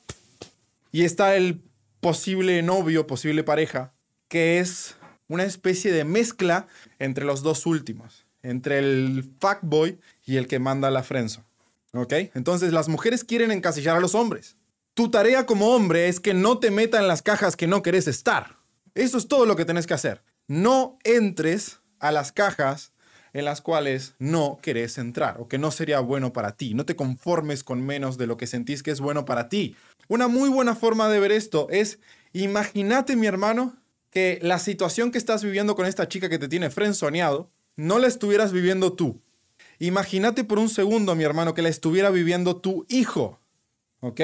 Y 0.93 1.03
está 1.03 1.35
el 1.35 1.61
posible 1.99 2.63
novio, 2.63 3.09
posible 3.09 3.43
pareja, 3.43 3.93
que 4.29 4.61
es 4.61 4.95
una 5.27 5.43
especie 5.43 5.91
de 5.91 6.05
mezcla 6.05 6.69
entre 7.01 7.25
los 7.25 7.43
dos 7.43 7.67
últimos, 7.67 8.25
entre 8.45 8.79
el 8.79 9.29
fuckboy 9.41 9.99
y 10.25 10.37
el 10.37 10.47
que 10.47 10.61
manda 10.61 10.93
la 10.93 11.03
frenzo. 11.03 11.43
¿Ok? 11.93 12.13
Entonces 12.35 12.73
las 12.73 12.89
mujeres 12.89 13.25
quieren 13.25 13.51
encasillar 13.51 13.97
a 13.97 14.01
los 14.01 14.15
hombres. 14.15 14.60
Tu 14.95 15.11
tarea 15.11 15.47
como 15.47 15.75
hombre 15.75 16.09
es 16.09 16.21
que 16.21 16.35
no 16.35 16.59
te 16.59 16.71
metan 16.71 17.03
en 17.03 17.09
las 17.09 17.23
cajas 17.23 17.57
que 17.57 17.67
no 17.67 17.83
querés 17.83 18.09
estar. 18.09 18.59
Eso 18.95 19.19
es 19.19 19.29
todo 19.29 19.47
lo 19.47 19.57
que 19.57 19.65
tenés 19.65 19.87
que 19.87 19.95
hacer. 19.95 20.23
No 20.47 20.99
entres 21.05 21.81
a 22.01 22.13
las 22.13 22.33
cajas 22.33 22.93
en 23.33 23.45
las 23.45 23.61
cuales 23.61 24.15
no 24.19 24.59
querés 24.61 24.99
entrar 24.99 25.37
o 25.39 25.49
que 25.49 25.59
no 25.59 25.71
sería 25.71 26.01
bueno 26.01 26.33
para 26.33 26.57
ti. 26.57 26.75
No 26.75 26.85
te 26.85 26.97
conformes 26.97 27.63
con 27.63 27.85
menos 27.85 28.19
de 28.19 28.27
lo 28.27 28.37
que 28.37 28.47
sentís 28.47 28.83
que 28.83 28.91
es 28.91 29.01
bueno 29.01 29.25
para 29.25 29.49
ti. 29.49 29.77
Una 30.09 30.29
muy 30.29 30.49
buena 30.49 30.75
forma 30.75 31.09
de 31.09 31.21
ver 31.21 31.31
esto 31.31 31.69
es, 31.71 32.01
imagínate 32.33 33.15
mi 33.15 33.27
hermano, 33.27 33.77
que 34.11 34.41
la 34.43 34.59
situación 34.59 35.13
que 35.13 35.19
estás 35.19 35.45
viviendo 35.45 35.77
con 35.77 35.87
esta 35.87 36.09
chica 36.09 36.29
que 36.29 36.39
te 36.39 36.49
tiene 36.49 36.71
frenzoneado, 36.71 37.49
no 37.77 37.99
la 38.01 38.09
estuvieras 38.09 38.53
viviendo 38.53 38.93
tú. 38.95 39.23
Imagínate 39.79 40.43
por 40.43 40.59
un 40.59 40.69
segundo, 40.69 41.15
mi 41.15 41.25
hermano, 41.25 41.55
que 41.55 41.63
la 41.63 41.69
estuviera 41.69 42.11
viviendo 42.11 42.57
tu 42.57 42.85
hijo. 42.89 43.41
¿Ok? 44.01 44.21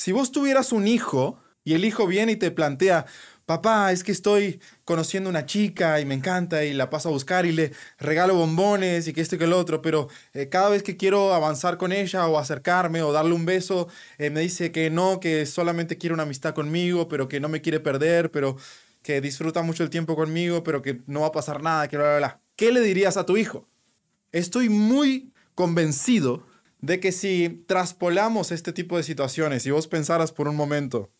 Si 0.00 0.12
vos 0.12 0.32
tuvieras 0.32 0.72
un 0.72 0.88
hijo 0.88 1.38
y 1.62 1.74
el 1.74 1.84
hijo 1.84 2.06
viene 2.06 2.32
y 2.32 2.36
te 2.36 2.50
plantea, 2.50 3.04
papá, 3.44 3.92
es 3.92 4.02
que 4.02 4.12
estoy 4.12 4.58
conociendo 4.86 5.28
una 5.28 5.44
chica 5.44 6.00
y 6.00 6.06
me 6.06 6.14
encanta 6.14 6.64
y 6.64 6.72
la 6.72 6.88
paso 6.88 7.10
a 7.10 7.12
buscar 7.12 7.44
y 7.44 7.52
le 7.52 7.72
regalo 7.98 8.34
bombones 8.34 9.06
y 9.06 9.12
que 9.12 9.20
esto 9.20 9.34
y 9.34 9.38
que 9.38 9.44
el 9.44 9.52
otro, 9.52 9.82
pero 9.82 10.08
eh, 10.32 10.48
cada 10.48 10.70
vez 10.70 10.82
que 10.82 10.96
quiero 10.96 11.34
avanzar 11.34 11.76
con 11.76 11.92
ella 11.92 12.26
o 12.28 12.38
acercarme 12.38 13.02
o 13.02 13.12
darle 13.12 13.34
un 13.34 13.44
beso, 13.44 13.88
eh, 14.16 14.30
me 14.30 14.40
dice 14.40 14.72
que 14.72 14.88
no, 14.88 15.20
que 15.20 15.44
solamente 15.44 15.98
quiere 15.98 16.14
una 16.14 16.22
amistad 16.22 16.54
conmigo, 16.54 17.06
pero 17.06 17.28
que 17.28 17.38
no 17.38 17.50
me 17.50 17.60
quiere 17.60 17.78
perder, 17.78 18.30
pero 18.30 18.56
que 19.02 19.20
disfruta 19.20 19.60
mucho 19.60 19.82
el 19.82 19.90
tiempo 19.90 20.16
conmigo, 20.16 20.64
pero 20.64 20.80
que 20.80 21.02
no 21.08 21.20
va 21.20 21.26
a 21.26 21.32
pasar 21.32 21.62
nada, 21.62 21.88
que 21.88 21.98
bla, 21.98 22.06
bla, 22.06 22.16
bla. 22.16 22.40
¿Qué 22.56 22.72
le 22.72 22.80
dirías 22.80 23.18
a 23.18 23.26
tu 23.26 23.36
hijo? 23.36 23.68
Estoy 24.32 24.70
muy 24.70 25.30
convencido 25.54 26.46
de 26.80 27.00
que 27.00 27.12
si 27.12 27.64
traspolamos 27.66 28.52
este 28.52 28.72
tipo 28.72 28.96
de 28.96 29.02
situaciones 29.02 29.66
y 29.66 29.70
vos 29.70 29.86
pensaras 29.86 30.32
por 30.32 30.48
un 30.48 30.56
momento, 30.56 31.10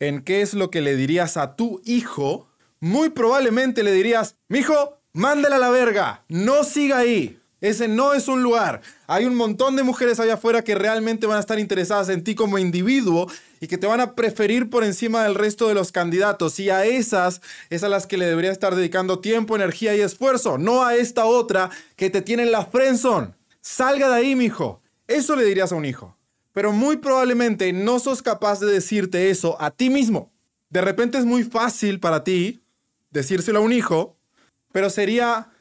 en 0.00 0.22
qué 0.22 0.42
es 0.42 0.54
lo 0.54 0.70
que 0.70 0.80
le 0.80 0.96
dirías 0.96 1.36
a 1.36 1.56
tu 1.56 1.80
hijo, 1.84 2.48
muy 2.80 3.10
probablemente 3.10 3.82
le 3.82 3.92
dirías, 3.92 4.36
mijo, 4.48 5.00
mándela 5.12 5.56
a 5.56 5.60
la 5.60 5.70
verga, 5.70 6.24
no 6.28 6.64
siga 6.64 6.98
ahí. 6.98 7.38
Ese 7.60 7.88
no 7.88 8.14
es 8.14 8.28
un 8.28 8.44
lugar. 8.44 8.82
Hay 9.08 9.24
un 9.24 9.34
montón 9.34 9.74
de 9.74 9.82
mujeres 9.82 10.20
allá 10.20 10.34
afuera 10.34 10.62
que 10.62 10.76
realmente 10.76 11.26
van 11.26 11.38
a 11.38 11.40
estar 11.40 11.58
interesadas 11.58 12.08
en 12.08 12.22
ti 12.22 12.36
como 12.36 12.56
individuo 12.56 13.26
y 13.60 13.66
que 13.66 13.78
te 13.78 13.88
van 13.88 14.00
a 14.00 14.14
preferir 14.14 14.70
por 14.70 14.84
encima 14.84 15.24
del 15.24 15.34
resto 15.34 15.66
de 15.66 15.74
los 15.74 15.90
candidatos. 15.90 16.60
Y 16.60 16.70
a 16.70 16.84
esas 16.84 17.40
es 17.68 17.82
a 17.82 17.88
las 17.88 18.06
que 18.06 18.16
le 18.16 18.26
deberías 18.26 18.52
estar 18.52 18.76
dedicando 18.76 19.18
tiempo, 19.18 19.56
energía 19.56 19.96
y 19.96 20.00
esfuerzo, 20.00 20.56
no 20.56 20.84
a 20.84 20.94
esta 20.94 21.24
otra 21.24 21.70
que 21.96 22.10
te 22.10 22.22
tiene 22.22 22.44
en 22.44 22.52
la 22.52 22.64
friendzone. 22.64 23.34
Salga 23.60 24.08
de 24.08 24.14
ahí, 24.14 24.36
mijo. 24.36 24.80
Eso 25.08 25.34
le 25.34 25.44
dirías 25.44 25.72
a 25.72 25.74
un 25.74 25.84
hijo 25.84 26.18
pero 26.58 26.72
muy 26.72 26.96
probablemente 26.96 27.72
no 27.72 28.00
sos 28.00 28.20
capaz 28.20 28.58
de 28.58 28.66
decirte 28.66 29.30
eso 29.30 29.56
a 29.62 29.70
ti 29.70 29.90
mismo. 29.90 30.32
De 30.70 30.80
repente 30.80 31.16
es 31.16 31.24
muy 31.24 31.44
fácil 31.44 32.00
para 32.00 32.24
ti 32.24 32.64
decírselo 33.12 33.60
a 33.60 33.62
un 33.62 33.72
hijo, 33.72 34.16
pero 34.72 34.90
sería 34.90 35.52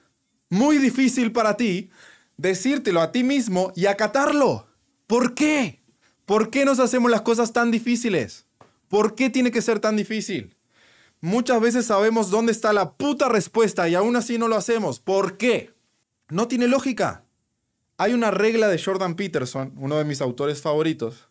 muy 0.49 0.79
difícil 0.79 1.31
para 1.31 1.55
ti 1.55 1.91
decírtelo 2.35 2.99
a 2.99 3.11
ti 3.11 3.23
mismo 3.23 3.71
y 3.75 3.85
acatarlo. 3.85 4.65
¿Por 5.05 5.35
qué? 5.35 5.83
¿Por 6.25 6.49
qué 6.49 6.65
nos 6.65 6.79
hacemos 6.79 7.11
las 7.11 7.21
cosas 7.21 7.53
tan 7.53 7.69
difíciles? 7.69 8.47
¿Por 8.87 9.13
qué 9.13 9.29
tiene 9.29 9.51
que 9.51 9.61
ser 9.61 9.79
tan 9.79 9.97
difícil? 9.97 10.55
Muchas 11.21 11.61
veces 11.61 11.85
sabemos 11.85 12.31
dónde 12.31 12.53
está 12.53 12.73
la 12.73 12.93
puta 12.93 13.29
respuesta 13.29 13.87
y 13.87 13.93
aún 13.93 14.15
así 14.15 14.39
no 14.39 14.47
lo 14.47 14.55
hacemos. 14.55 14.99
¿Por 14.99 15.37
qué? 15.37 15.75
No 16.27 16.47
tiene 16.47 16.67
lógica. 16.67 17.23
Hay 17.99 18.13
una 18.13 18.29
regla 18.29 18.67
de 18.67 18.79
Jordan 18.79 19.15
Peterson, 19.15 19.73
uno 19.75 19.97
de 19.97 20.05
mis 20.05 20.21
autores 20.21 20.61
favoritos, 20.61 21.29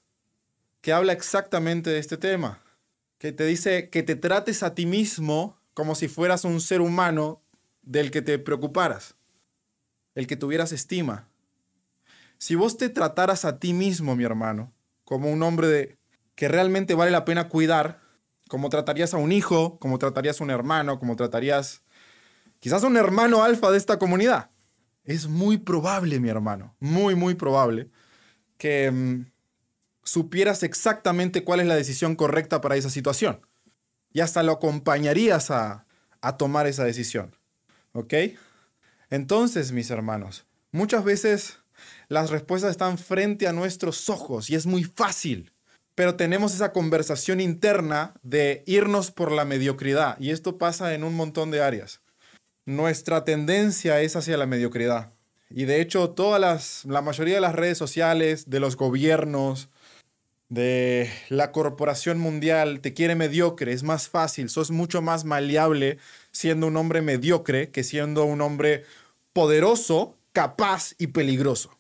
que 0.81 0.93
habla 0.93 1.13
exactamente 1.13 1.91
de 1.91 2.01
este 2.01 2.17
tema, 2.17 2.61
que 3.19 3.31
te 3.31 3.45
dice 3.45 3.89
que 3.89 4.03
te 4.03 4.17
trates 4.17 4.65
a 4.65 4.75
ti 4.75 4.85
mismo 4.85 5.61
como 5.75 5.95
si 5.95 6.09
fueras 6.09 6.45
un 6.45 6.61
ser 6.61 6.81
humano 6.81 7.41
del 7.83 8.11
que 8.11 8.21
te 8.21 8.41
preocuparas, 8.41 9.15
el 10.17 10.27
que 10.27 10.37
tuvieras 10.37 10.73
estima. 10.73 11.29
Si 12.39 12.57
vos 12.57 12.77
te 12.77 12.89
trataras 12.89 13.45
a 13.45 13.61
ti 13.61 13.73
mismo, 13.73 14.17
mi 14.17 14.25
hermano, 14.25 14.73
como 15.05 15.31
un 15.31 15.45
hombre 15.45 15.69
de, 15.69 15.99
que 16.35 16.49
realmente 16.49 16.95
vale 16.95 17.13
la 17.13 17.25
pena 17.25 17.49
cuidar, 17.49 18.01
como 18.49 18.71
tratarías 18.71 19.15
a 19.15 19.19
un 19.19 19.31
hijo, 19.31 19.79
como 19.79 20.01
tratarías 20.01 20.41
a 20.41 20.45
un 20.45 20.51
hermano, 20.51 20.99
como 20.99 21.15
tratarías 21.15 21.85
quizás 22.59 22.83
a 22.83 22.89
un 22.89 22.97
hermano 22.97 23.45
alfa 23.45 23.71
de 23.71 23.79
esta 23.79 24.01
comunidad, 24.01 24.51
es 25.07 25.29
muy 25.29 25.57
probable, 25.57 26.21
mi 26.21 26.29
hermano, 26.29 26.77
muy, 26.81 27.15
muy 27.15 27.35
probable 27.35 27.91
que 28.59 28.91
mm, 28.91 29.27
supieras 30.03 30.63
exactamente 30.63 31.45
cuál 31.45 31.61
es 31.61 31.67
la 31.67 31.77
decisión 31.77 32.17
correcta 32.17 32.61
para 32.61 32.77
esa 32.77 32.91
situación. 32.91 33.41
Y 34.13 34.21
hasta 34.21 34.43
lo 34.43 34.53
acompañarías 34.53 35.51
a, 35.51 35.87
a 36.21 36.37
tomar 36.37 36.67
esa 36.67 36.85
decisión. 36.85 37.35
¿Ok? 37.93 38.15
Entonces, 39.11 39.73
mis 39.73 39.91
hermanos, 39.91 40.47
muchas 40.73 41.05
veces 41.05 41.59
Las 42.09 42.31
respuestas 42.31 42.71
están 42.71 42.99
frente 42.99 43.47
a 43.47 43.53
nuestros 43.53 44.09
ojos 44.09 44.51
y 44.51 44.55
es 44.55 44.67
muy 44.67 44.85
fácil. 44.85 45.53
Pero 45.95 46.17
tenemos 46.17 46.55
esa 46.55 46.73
conversación 46.73 47.41
interna 47.41 48.15
de 48.23 48.63
irnos 48.67 49.11
por 49.11 49.33
la 49.33 49.45
mediocridad 49.45 50.19
y 50.21 50.31
esto 50.31 50.59
pasa 50.59 50.95
en 50.95 51.05
un 51.05 51.15
montón 51.15 51.51
de 51.51 51.63
áreas. 51.63 52.01
Nuestra 52.67 53.25
tendencia 53.25 54.01
es 54.01 54.17
hacia 54.17 54.37
la 54.37 54.47
mediocridad. 54.47 55.13
Y 55.51 55.67
de 55.67 55.81
hecho, 55.81 56.11
todas 56.11 56.85
la 56.85 57.01
mayoría 57.01 57.37
de 57.37 57.41
las 57.41 57.55
redes 57.55 57.79
sociales, 57.79 58.51
de 58.51 58.59
los 58.59 58.77
gobiernos, 58.77 59.69
de 60.49 61.09
la 61.29 61.53
corporación 61.53 62.19
mundial 62.19 62.81
te 62.81 62.93
quiere 62.93 63.15
mediocre, 63.15 63.73
es 63.73 63.85
más 63.85 64.09
fácil, 64.09 64.49
sos 64.49 64.71
mucho 64.73 65.01
más 65.01 65.25
maleable 65.25 65.99
siendo 66.33 66.67
un 66.67 66.77
hombre 66.77 67.03
mediocre 67.03 67.71
que 67.71 67.85
siendo 67.85 68.25
un 68.25 68.41
hombre 68.41 68.85
poderoso, 69.33 70.17
capaz 70.33 70.95
y 70.99 71.09
peligroso. 71.09 71.79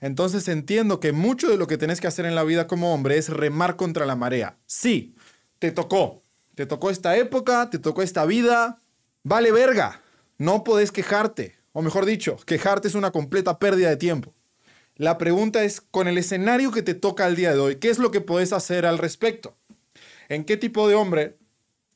Entonces 0.00 0.48
entiendo 0.48 0.98
que 0.98 1.12
mucho 1.12 1.48
de 1.48 1.56
lo 1.56 1.66
que 1.68 1.78
tenés 1.78 2.00
que 2.00 2.08
hacer 2.08 2.26
en 2.26 2.34
la 2.34 2.44
vida 2.44 2.66
como 2.66 2.92
hombre 2.92 3.18
es 3.18 3.28
remar 3.28 3.76
contra 3.76 4.04
la 4.04 4.16
marea. 4.16 4.58
Sí, 4.66 5.14
te 5.60 5.70
tocó. 5.70 6.22
Te 6.56 6.66
tocó 6.66 6.90
esta 6.90 7.16
época, 7.16 7.70
te 7.70 7.78
tocó 7.78 8.02
esta 8.02 8.24
vida. 8.26 8.78
Vale 9.22 9.50
verga. 9.50 10.03
No 10.38 10.64
podés 10.64 10.90
quejarte. 10.90 11.56
O 11.72 11.82
mejor 11.82 12.06
dicho, 12.06 12.36
quejarte 12.46 12.88
es 12.88 12.94
una 12.94 13.10
completa 13.10 13.58
pérdida 13.58 13.88
de 13.88 13.96
tiempo. 13.96 14.32
La 14.96 15.18
pregunta 15.18 15.64
es, 15.64 15.80
con 15.80 16.06
el 16.06 16.18
escenario 16.18 16.70
que 16.70 16.82
te 16.82 16.94
toca 16.94 17.24
al 17.24 17.34
día 17.34 17.52
de 17.52 17.58
hoy, 17.58 17.76
¿qué 17.76 17.90
es 17.90 17.98
lo 17.98 18.10
que 18.10 18.20
puedes 18.20 18.52
hacer 18.52 18.86
al 18.86 18.98
respecto? 18.98 19.56
¿En 20.28 20.44
qué 20.44 20.56
tipo 20.56 20.88
de 20.88 20.94
hombre 20.94 21.36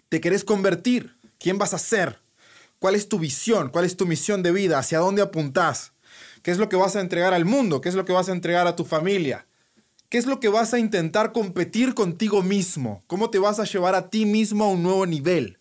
te 0.09 0.21
querés 0.21 0.45
convertir? 0.45 1.17
¿Quién 1.39 1.59
vas 1.59 1.75
a 1.75 1.79
ser? 1.79 2.19
¿Cuál 2.79 2.97
es 2.97 3.09
tu 3.09 3.19
visión? 3.19 3.71
¿Cuál 3.71 3.85
es 3.85 3.97
tu 3.97 4.07
misión 4.07 4.43
de 4.43 4.53
vida? 4.53 4.79
¿Hacia 4.79 4.99
dónde 4.99 5.23
apuntás? 5.23 5.93
¿Qué 6.43 6.51
es 6.51 6.59
lo 6.59 6.69
que 6.69 6.77
vas 6.77 6.97
a 6.97 7.01
entregar 7.01 7.35
al 7.35 7.45
mundo? 7.45 7.81
¿Qué 7.81 7.89
es 7.89 7.95
lo 7.95 8.05
que 8.05 8.13
vas 8.13 8.29
a 8.29 8.33
entregar 8.33 8.67
a 8.67 8.77
tu 8.77 8.85
familia? 8.85 9.47
¿Qué 10.09 10.19
es 10.19 10.27
lo 10.27 10.41
que 10.41 10.49
vas 10.49 10.75
a 10.75 10.79
intentar 10.79 11.33
competir 11.33 11.95
contigo 11.95 12.43
mismo? 12.43 13.03
¿Cómo 13.07 13.31
te 13.31 13.39
vas 13.39 13.61
a 13.61 13.65
llevar 13.65 13.95
a 13.95 14.11
ti 14.11 14.27
mismo 14.27 14.65
a 14.65 14.69
un 14.69 14.83
nuevo 14.83 15.07
nivel? 15.07 15.59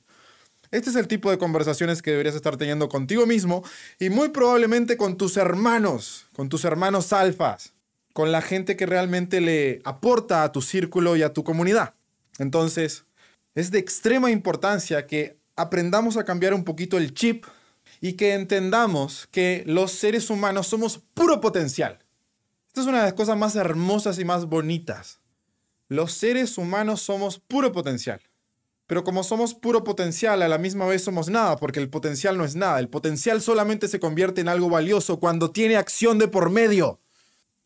Este 0.72 0.90
es 0.90 0.96
el 0.96 1.08
tipo 1.08 1.32
de 1.32 1.38
conversaciones 1.38 2.02
que 2.02 2.12
deberías 2.12 2.36
estar 2.36 2.58
teniendo 2.58 2.90
contigo 2.90 3.26
mismo 3.26 3.64
y 4.00 4.10
muy 4.10 4.30
probablemente 4.30 4.98
con 4.98 5.18
tus 5.18 5.38
hermanos, 5.38 6.28
con 6.36 6.50
tus 6.50 6.66
hermanos 6.66 7.14
alfas, 7.14 7.74
con 8.14 8.32
la 8.32 8.42
gente 8.42 8.76
que 8.76 8.86
realmente 8.86 9.42
le 9.42 9.82
aporta 9.86 10.44
a 10.44 10.52
tu 10.52 10.62
círculo 10.62 11.16
y 11.16 11.24
a 11.24 11.34
tu 11.34 11.44
comunidad. 11.44 11.94
Entonces, 12.40 13.06
es 13.56 13.72
de 13.72 13.80
extrema 13.80 14.30
importancia 14.30 15.08
que 15.08 15.38
aprendamos 15.56 16.18
a 16.18 16.26
cambiar 16.26 16.54
un 16.54 16.64
poquito 16.64 16.98
el 16.98 17.14
chip 17.14 17.46
y 18.02 18.14
que 18.14 18.34
entendamos 18.34 19.28
que 19.32 19.64
los 19.66 19.92
seres 19.92 20.30
humanos 20.30 20.68
somos 20.68 21.00
puro 21.14 21.42
potencial. 21.42 22.00
Esta 22.68 22.82
es 22.82 22.88
una 22.88 23.00
de 23.00 23.06
las 23.06 23.14
cosas 23.14 23.38
más 23.38 23.56
hermosas 23.56 24.20
y 24.20 24.26
más 24.26 24.46
bonitas. 24.46 25.20
Los 25.88 26.14
seres 26.14 26.58
humanos 26.58 27.02
somos 27.02 27.40
puro 27.40 27.72
potencial. 27.72 28.22
Pero 28.88 29.04
como 29.04 29.24
somos 29.24 29.54
puro 29.54 29.84
potencial, 29.84 30.42
a 30.42 30.48
la 30.48 30.58
misma 30.58 30.86
vez 30.86 31.04
somos 31.04 31.30
nada, 31.30 31.58
porque 31.58 31.80
el 31.80 31.90
potencial 31.90 32.38
no 32.38 32.46
es 32.46 32.56
nada. 32.56 32.80
El 32.80 32.88
potencial 32.88 33.42
solamente 33.42 33.90
se 33.90 34.00
convierte 34.00 34.40
en 34.40 34.48
algo 34.48 34.70
valioso 34.70 35.20
cuando 35.20 35.52
tiene 35.52 35.76
acción 35.76 36.18
de 36.18 36.30
por 36.30 36.50
medio. 36.50 37.02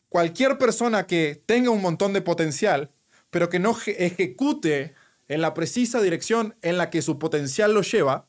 Cualquier 0.08 0.58
persona 0.58 1.06
que 1.06 1.40
tenga 1.46 1.70
un 1.70 1.80
montón 1.80 2.12
de 2.12 2.22
potencial, 2.22 2.90
pero 3.30 3.48
que 3.48 3.60
no 3.60 3.76
ejecute 3.86 4.94
en 5.28 5.40
la 5.40 5.54
precisa 5.54 6.02
dirección 6.02 6.56
en 6.60 6.76
la 6.76 6.90
que 6.90 7.02
su 7.02 7.18
potencial 7.18 7.72
lo 7.72 7.82
lleva, 7.82 8.26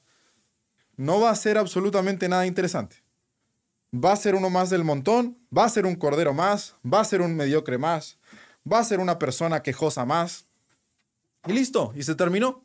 no 0.95 1.19
va 1.19 1.32
a 1.32 1.36
ser 1.36 1.58
absolutamente 1.58 2.29
nada 2.29 2.45
interesante. 2.45 3.03
Va 3.93 4.13
a 4.13 4.17
ser 4.17 4.36
uno 4.36 4.49
más 4.49 4.69
del 4.69 4.84
montón, 4.84 5.38
va 5.56 5.65
a 5.65 5.69
ser 5.69 5.86
un 5.86 5.95
cordero 5.95 6.34
más, 6.34 6.75
va 6.86 6.99
a 7.01 7.06
ser 7.06 7.21
un 7.21 7.36
mediocre 7.36 7.77
más, 7.77 8.19
va 8.71 8.79
a 8.79 8.84
ser 8.84 8.99
una 8.99 9.19
persona 9.19 9.63
quejosa 9.63 10.06
más. 10.06 10.45
Y 11.45 11.53
listo, 11.53 11.91
y 11.95 12.03
se 12.03 12.15
terminó. 12.15 12.62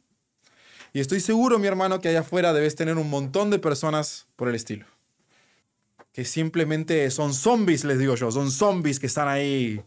Y 0.92 1.01
estoy 1.01 1.20
seguro, 1.20 1.59
mi 1.59 1.66
hermano, 1.66 2.01
que 2.01 2.09
allá 2.09 2.20
afuera 2.20 2.53
debes 2.53 2.74
tener 2.74 2.96
un 2.96 3.11
montón 3.11 3.51
de 3.51 3.59
personas 3.59 4.27
por 4.37 4.48
el 4.48 4.55
estilo. 4.55 4.87
Que 6.12 6.24
simplemente 6.24 7.11
son 7.11 7.35
zombies, 7.35 7.85
les 7.85 7.98
digo 7.98 8.14
yo. 8.14 8.31
Son 8.31 8.51
zombies 8.51 8.98
que 8.98 9.07
están 9.07 9.29
ahí. 9.29 9.83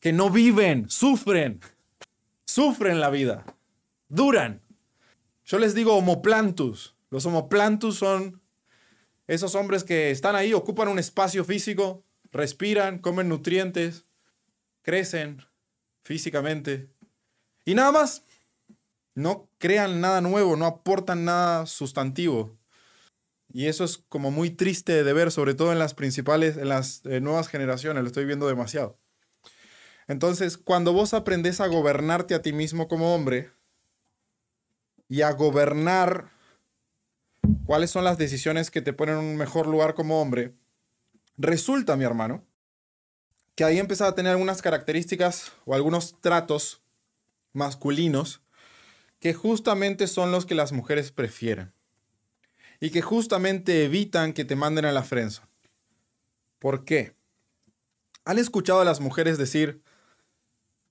Que 0.00 0.12
no 0.12 0.30
viven, 0.30 0.88
sufren. 0.88 1.60
Sufren 2.44 3.00
la 3.00 3.10
vida. 3.10 3.44
Duran. 4.08 4.62
Yo 5.44 5.58
les 5.58 5.74
digo 5.74 5.96
homoplantus. 5.96 6.94
Los 7.10 7.26
homoplantus 7.26 7.96
son 7.96 8.40
esos 9.28 9.54
hombres 9.54 9.84
que 9.84 10.10
están 10.10 10.34
ahí, 10.34 10.54
ocupan 10.54 10.88
un 10.88 10.98
espacio 10.98 11.44
físico, 11.44 12.02
respiran, 12.32 12.98
comen 12.98 13.28
nutrientes, 13.28 14.06
crecen 14.82 15.44
físicamente. 16.02 16.88
Y 17.66 17.74
nada 17.74 17.92
más 17.92 18.22
no 19.18 19.50
crean 19.58 20.00
nada 20.00 20.20
nuevo, 20.20 20.56
no 20.56 20.64
aportan 20.64 21.24
nada 21.24 21.66
sustantivo. 21.66 22.56
Y 23.48 23.66
eso 23.66 23.82
es 23.82 23.98
como 23.98 24.30
muy 24.30 24.50
triste 24.50 25.02
de 25.02 25.12
ver, 25.12 25.32
sobre 25.32 25.54
todo 25.54 25.72
en 25.72 25.78
las 25.78 25.94
principales, 25.94 26.56
en 26.56 26.68
las 26.68 27.04
eh, 27.04 27.20
nuevas 27.20 27.48
generaciones, 27.48 28.02
lo 28.02 28.06
estoy 28.06 28.26
viendo 28.26 28.46
demasiado. 28.46 28.98
Entonces, 30.06 30.56
cuando 30.56 30.92
vos 30.92 31.14
aprendés 31.14 31.60
a 31.60 31.66
gobernarte 31.66 32.34
a 32.34 32.42
ti 32.42 32.52
mismo 32.52 32.86
como 32.86 33.14
hombre 33.14 33.50
y 35.08 35.22
a 35.22 35.32
gobernar 35.32 36.30
cuáles 37.66 37.90
son 37.90 38.04
las 38.04 38.18
decisiones 38.18 38.70
que 38.70 38.82
te 38.82 38.92
ponen 38.92 39.18
en 39.18 39.24
un 39.24 39.36
mejor 39.36 39.66
lugar 39.66 39.94
como 39.94 40.22
hombre, 40.22 40.54
resulta, 41.36 41.96
mi 41.96 42.04
hermano, 42.04 42.46
que 43.56 43.64
ahí 43.64 43.78
empezás 43.78 44.10
a 44.10 44.14
tener 44.14 44.32
algunas 44.32 44.62
características 44.62 45.52
o 45.64 45.74
algunos 45.74 46.20
tratos 46.20 46.84
masculinos 47.52 48.42
que 49.20 49.34
justamente 49.34 50.06
son 50.06 50.30
los 50.30 50.46
que 50.46 50.54
las 50.54 50.72
mujeres 50.72 51.12
prefieren. 51.12 51.72
Y 52.80 52.90
que 52.90 53.02
justamente 53.02 53.84
evitan 53.84 54.32
que 54.32 54.44
te 54.44 54.56
manden 54.56 54.84
a 54.84 54.92
la 54.92 55.02
frenzo. 55.02 55.42
¿Por 56.58 56.84
qué? 56.84 57.14
¿Han 58.24 58.38
escuchado 58.38 58.80
a 58.80 58.84
las 58.84 59.00
mujeres 59.00 59.38
decir, 59.38 59.82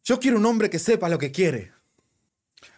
yo 0.03 0.19
quiero 0.19 0.37
un 0.37 0.45
hombre 0.45 0.69
que 0.69 0.79
sepa 0.79 1.07
lo 1.07 1.17
que 1.17 1.31
quiere? 1.31 1.71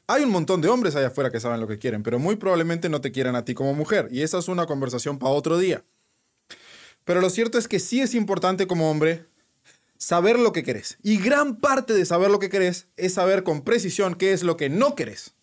Hay 0.05 0.23
un 0.23 0.31
montón 0.31 0.61
de 0.61 0.69
hombres 0.69 0.95
allá 0.95 1.07
afuera 1.07 1.31
que 1.31 1.39
saben 1.39 1.59
lo 1.59 1.67
que 1.67 1.77
quieren, 1.79 2.03
pero 2.03 2.19
muy 2.19 2.35
probablemente 2.35 2.89
no 2.89 2.99
te 2.99 3.11
quieran 3.11 3.35
a 3.35 3.45
ti 3.45 3.53
como 3.53 3.73
mujer. 3.73 4.09
Y 4.11 4.21
esa 4.21 4.39
es 4.39 4.47
una 4.47 4.65
conversación 4.65 5.17
para 5.19 5.33
otro 5.33 5.57
día. 5.57 5.83
Pero 7.05 7.21
lo 7.21 7.29
cierto 7.29 7.57
es 7.57 7.67
que 7.67 7.79
sí 7.79 8.01
es 8.01 8.13
importante 8.13 8.67
como 8.67 8.89
hombre 8.91 9.25
saber 9.97 10.39
lo 10.39 10.51
que 10.51 10.63
querés. 10.63 10.97
Y 11.03 11.17
gran 11.17 11.57
parte 11.57 11.93
de 11.93 12.05
saber 12.05 12.31
lo 12.31 12.39
que 12.39 12.49
querés 12.49 12.87
es 12.97 13.13
saber 13.13 13.43
con 13.43 13.63
precisión 13.63 14.15
qué 14.15 14.33
es 14.33 14.43
lo 14.43 14.57
que 14.57 14.69
no 14.69 14.95
querés. 14.95 15.35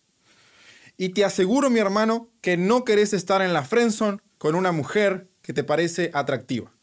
Y 0.97 1.09
te 1.09 1.23
aseguro, 1.23 1.69
mi 1.69 1.79
hermano, 1.79 2.31
que 2.41 2.57
no 2.57 2.83
querés 2.83 3.13
estar 3.13 3.41
en 3.43 3.53
la 3.53 3.63
friendzone 3.63 4.19
con 4.39 4.55
una 4.55 4.71
mujer 4.71 5.29
que 5.43 5.53
te 5.53 5.63
parece 5.63 6.09
atractiva. 6.13 6.73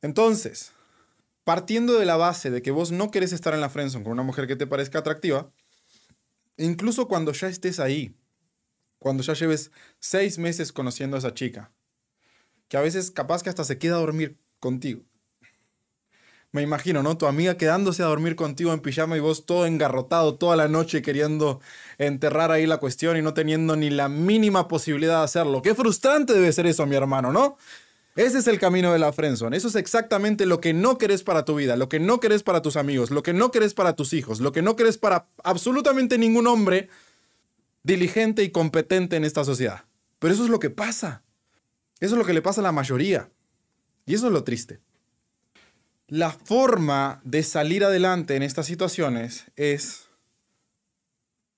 Entonces, 0.00 0.72
partiendo 1.42 1.98
de 1.98 2.06
la 2.06 2.16
base 2.16 2.50
de 2.50 2.62
que 2.62 2.70
vos 2.70 2.92
no 2.92 3.10
querés 3.10 3.32
estar 3.32 3.54
en 3.54 3.60
la 3.60 3.70
friendzone 3.70 4.04
con 4.04 4.12
una 4.12 4.22
mujer 4.22 4.46
que 4.46 4.54
te 4.54 4.66
parezca 4.66 5.00
atractiva, 5.00 5.50
incluso 6.56 7.08
cuando 7.08 7.32
ya 7.32 7.48
estés 7.48 7.80
ahí, 7.80 8.14
cuando 9.00 9.22
ya 9.22 9.34
lleves 9.34 9.72
seis 9.98 10.38
meses 10.38 10.72
conociendo 10.72 11.16
a 11.16 11.18
esa 11.18 11.34
chica, 11.34 11.72
que 12.68 12.76
a 12.76 12.82
veces 12.82 13.10
capaz 13.10 13.42
que 13.42 13.48
hasta 13.48 13.64
se 13.64 13.78
queda 13.78 13.96
a 13.96 14.00
dormir 14.00 14.38
contigo, 14.60 15.02
me 16.52 16.62
imagino, 16.62 17.02
¿no? 17.02 17.18
Tu 17.18 17.26
amiga 17.26 17.56
quedándose 17.56 18.02
a 18.02 18.06
dormir 18.06 18.34
contigo 18.34 18.72
en 18.72 18.80
pijama 18.80 19.16
y 19.16 19.20
vos 19.20 19.44
todo 19.44 19.66
engarrotado 19.66 20.36
toda 20.36 20.56
la 20.56 20.68
noche 20.68 21.02
queriendo 21.02 21.60
enterrar 21.98 22.50
ahí 22.50 22.66
la 22.66 22.78
cuestión 22.78 23.16
y 23.16 23.22
no 23.22 23.34
teniendo 23.34 23.76
ni 23.76 23.90
la 23.90 24.08
mínima 24.08 24.66
posibilidad 24.66 25.18
de 25.18 25.24
hacerlo. 25.24 25.60
Qué 25.60 25.74
frustrante 25.74 26.32
debe 26.32 26.52
ser 26.52 26.66
eso, 26.66 26.86
mi 26.86 26.96
hermano, 26.96 27.32
¿no? 27.32 27.58
Ese 28.16 28.38
es 28.38 28.48
el 28.48 28.58
camino 28.58 28.92
de 28.92 28.98
la 28.98 29.12
friendzone. 29.12 29.56
Eso 29.56 29.68
es 29.68 29.76
exactamente 29.76 30.46
lo 30.46 30.60
que 30.60 30.72
no 30.72 30.98
querés 30.98 31.22
para 31.22 31.44
tu 31.44 31.54
vida, 31.54 31.76
lo 31.76 31.88
que 31.88 32.00
no 32.00 32.18
querés 32.18 32.42
para 32.42 32.62
tus 32.62 32.76
amigos, 32.76 33.10
lo 33.10 33.22
que 33.22 33.32
no 33.32 33.50
querés 33.50 33.74
para 33.74 33.94
tus 33.94 34.12
hijos, 34.12 34.40
lo 34.40 34.50
que 34.50 34.62
no 34.62 34.74
querés 34.74 34.98
para 34.98 35.28
absolutamente 35.44 36.18
ningún 36.18 36.46
hombre 36.46 36.88
diligente 37.84 38.42
y 38.42 38.50
competente 38.50 39.16
en 39.16 39.24
esta 39.24 39.44
sociedad. 39.44 39.84
Pero 40.18 40.34
eso 40.34 40.44
es 40.44 40.50
lo 40.50 40.58
que 40.58 40.70
pasa. 40.70 41.22
Eso 42.00 42.14
es 42.14 42.18
lo 42.18 42.24
que 42.24 42.32
le 42.32 42.42
pasa 42.42 42.60
a 42.60 42.64
la 42.64 42.72
mayoría. 42.72 43.30
Y 44.04 44.14
eso 44.14 44.26
es 44.26 44.32
lo 44.32 44.42
triste. 44.42 44.80
La 46.10 46.30
forma 46.30 47.20
de 47.22 47.42
salir 47.42 47.84
adelante 47.84 48.34
en 48.34 48.42
estas 48.42 48.64
situaciones 48.64 49.44
es 49.56 50.08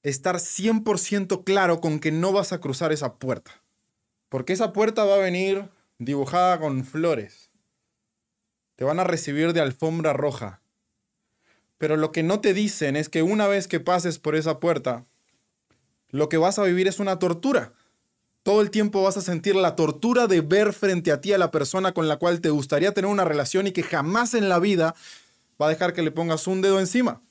estar 0.03 0.41
100% 0.41 1.45
claro 1.45 1.81
con 1.81 2.01
que 2.01 2.11
no 2.11 2.33
vas 2.33 2.53
a 2.53 2.59
cruzar 2.59 2.91
esa 2.91 3.15
puerta. 3.15 3.63
Porque 4.29 4.53
esa 4.53 4.73
puerta 4.73 5.05
va 5.05 5.15
a 5.15 5.19
venir 5.19 5.69
dibujada 5.99 6.59
con 6.59 6.85
flores. 6.85 7.53
Te 8.75 8.83
van 8.83 8.99
a 8.99 9.05
recibir 9.05 9.53
de 9.53 9.61
alfombra 9.61 10.15
roja. 10.15 10.63
Pero 11.79 11.97
lo 11.97 12.11
que 12.11 12.25
no 12.25 12.41
te 12.41 12.53
dicen 12.53 12.97
es 12.97 13.09
que 13.09 13.23
una 13.23 13.47
vez 13.47 13.69
que 13.69 13.79
pases 13.79 14.19
por 14.19 14.35
esa 14.35 14.59
puerta, 14.59 15.07
lo 16.09 16.29
que 16.29 16.39
vas 16.39 16.59
a 16.59 16.65
vivir 16.65 16.89
es 16.89 16.99
una 16.99 17.21
tortura. 17.21 17.73
Todo 18.43 18.63
el 18.63 18.71
tiempo 18.71 19.03
vas 19.03 19.17
a 19.17 19.23
sentir 19.23 19.55
la 19.55 19.77
tortura 19.77 20.27
de 20.27 20.41
ver 20.41 20.73
frente 20.73 21.13
a 21.13 21.21
ti 21.21 21.33
a 21.33 21.39
la 21.39 21.51
persona 21.51 21.93
con 21.93 22.09
la 22.09 22.17
cual 22.17 22.41
te 22.41 22.49
gustaría 22.49 22.95
tener 22.95 23.11
una 23.11 23.25
relación 23.25 23.67
y 23.67 23.73
que 23.73 23.83
jamás 23.83 24.33
en 24.35 24.49
la 24.49 24.59
vida 24.59 24.95
va 25.61 25.67
a 25.67 25.71
dejar 25.71 25.93
que 25.93 26.03
le 26.03 26.11
pongas 26.11 26.47
un 26.47 26.63
dedo 26.63 26.81
encima. 26.81 27.23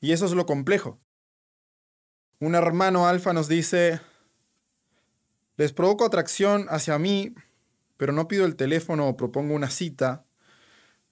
Y 0.00 0.12
eso 0.12 0.26
es 0.26 0.32
lo 0.32 0.44
complejo. 0.44 0.98
Un 2.38 2.54
hermano 2.54 3.08
alfa 3.08 3.32
nos 3.32 3.48
dice, 3.48 4.00
les 5.56 5.72
provoco 5.72 6.04
atracción 6.04 6.66
hacia 6.68 6.98
mí, 6.98 7.34
pero 7.96 8.12
no 8.12 8.28
pido 8.28 8.44
el 8.44 8.56
teléfono 8.56 9.08
o 9.08 9.16
propongo 9.16 9.54
una 9.54 9.70
cita. 9.70 10.26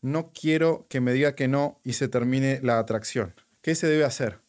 No 0.03 0.33
quiero 0.33 0.87
que 0.91 1.01
me 1.01 1.15
diga 1.15 1.35
que 1.35 1.49
no 1.49 1.81
y 1.83 1.95
se 1.95 2.09
termine 2.09 2.61
la 2.63 2.79
atracción. 2.79 3.35
¿Qué 3.63 3.75
se 3.75 3.87
debe 3.87 4.05
hacer? 4.05 4.41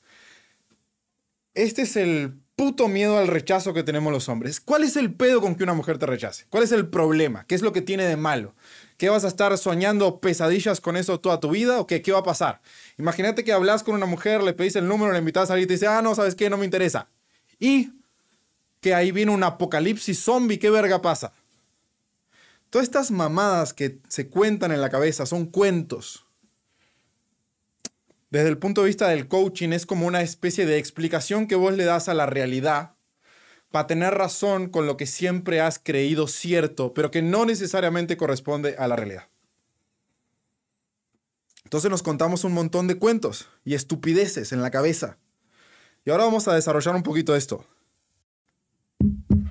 Este 1.54 1.84
es 1.84 1.96
el 1.96 2.45
puto 2.56 2.88
miedo 2.88 3.18
al 3.18 3.28
rechazo 3.28 3.74
que 3.74 3.84
tenemos 3.84 4.14
los 4.14 4.30
hombres. 4.30 4.60
¿Cuál 4.60 4.84
es 4.84 4.96
el 4.96 5.14
pedo 5.14 5.42
con 5.42 5.56
que 5.56 5.64
una 5.64 5.74
mujer 5.74 5.98
te 5.98 6.06
rechace? 6.06 6.46
¿Cuál 6.50 6.64
es 6.64 6.72
el 6.72 6.88
problema? 6.88 7.46
¿Qué 7.48 7.56
es 7.56 7.62
lo 7.62 7.74
que 7.74 7.82
tiene 7.82 8.06
de 8.06 8.16
malo? 8.16 8.56
¿Qué 8.98 9.10
vas 9.10 9.26
a 9.26 9.28
estar 9.28 9.58
soñando 9.58 10.20
pesadillas 10.20 10.80
con 10.80 10.96
eso 10.96 11.20
toda 11.20 11.40
tu 11.42 11.50
vida 11.50 11.80
o 11.80 11.88
qué, 11.88 12.02
qué 12.02 12.14
va 12.14 12.20
a 12.20 12.24
pasar? 12.24 12.62
Imagínate 12.98 13.44
que 13.44 13.52
hablas 13.52 13.84
con 13.84 13.96
una 13.96 14.06
mujer, 14.06 14.42
le 14.42 14.54
pedís 14.54 14.78
el 14.78 14.88
número, 14.88 15.12
le 15.12 15.20
invitas 15.20 15.44
a 15.44 15.48
salir 15.48 15.66
y 15.66 15.68
te 15.68 15.74
dice, 15.74 15.88
ah, 15.88 16.02
no, 16.02 16.16
¿sabes 16.16 16.36
qué? 16.36 16.50
No 16.50 16.58
me 16.58 16.66
interesa. 16.66 17.10
Y 17.60 17.92
que 18.80 18.94
ahí 18.94 19.12
viene 19.12 19.32
un 19.32 19.44
apocalipsis 19.44 20.20
zombie, 20.20 20.60
¿qué 20.60 20.70
verga 20.70 21.02
pasa? 21.02 21.34
Todas 22.70 22.88
estas 22.88 23.12
mamadas 23.12 23.74
que 23.74 24.00
se 24.08 24.30
cuentan 24.30 24.72
en 24.72 24.80
la 24.80 24.90
cabeza 24.90 25.26
son 25.26 25.46
cuentos. 25.46 26.25
Desde 28.36 28.50
el 28.50 28.58
punto 28.58 28.82
de 28.82 28.88
vista 28.88 29.08
del 29.08 29.30
coaching 29.30 29.70
es 29.70 29.86
como 29.86 30.06
una 30.06 30.22
especie 30.22 30.66
de 30.66 30.78
explicación 30.78 31.48
que 31.48 31.56
vos 31.56 31.74
le 31.74 31.86
das 31.86 32.10
a 32.10 32.14
la 32.14 32.26
realidad 32.26 32.98
para 33.72 33.88
tener 33.88 34.14
razón 34.14 34.68
con 34.68 34.86
lo 34.86 34.98
que 34.98 35.06
siempre 35.06 35.62
has 35.62 35.80
creído 35.80 36.28
cierto, 36.28 36.94
pero 36.94 37.12
que 37.12 37.22
no 37.22 37.46
necesariamente 37.46 38.18
corresponde 38.18 38.76
a 38.78 38.90
la 38.90 38.98
realidad. 38.98 39.30
Entonces 41.64 41.90
nos 41.90 42.04
contamos 42.04 42.44
un 42.44 42.52
montón 42.52 42.88
de 42.88 43.00
cuentos 43.00 43.48
y 43.64 43.74
estupideces 43.74 44.52
en 44.52 44.62
la 44.62 44.70
cabeza. 44.70 45.18
Y 46.04 46.10
ahora 46.10 46.26
vamos 46.26 46.50
a 46.50 46.56
desarrollar 46.56 46.94
un 46.94 47.04
poquito 47.04 47.38
esto. 47.38 47.66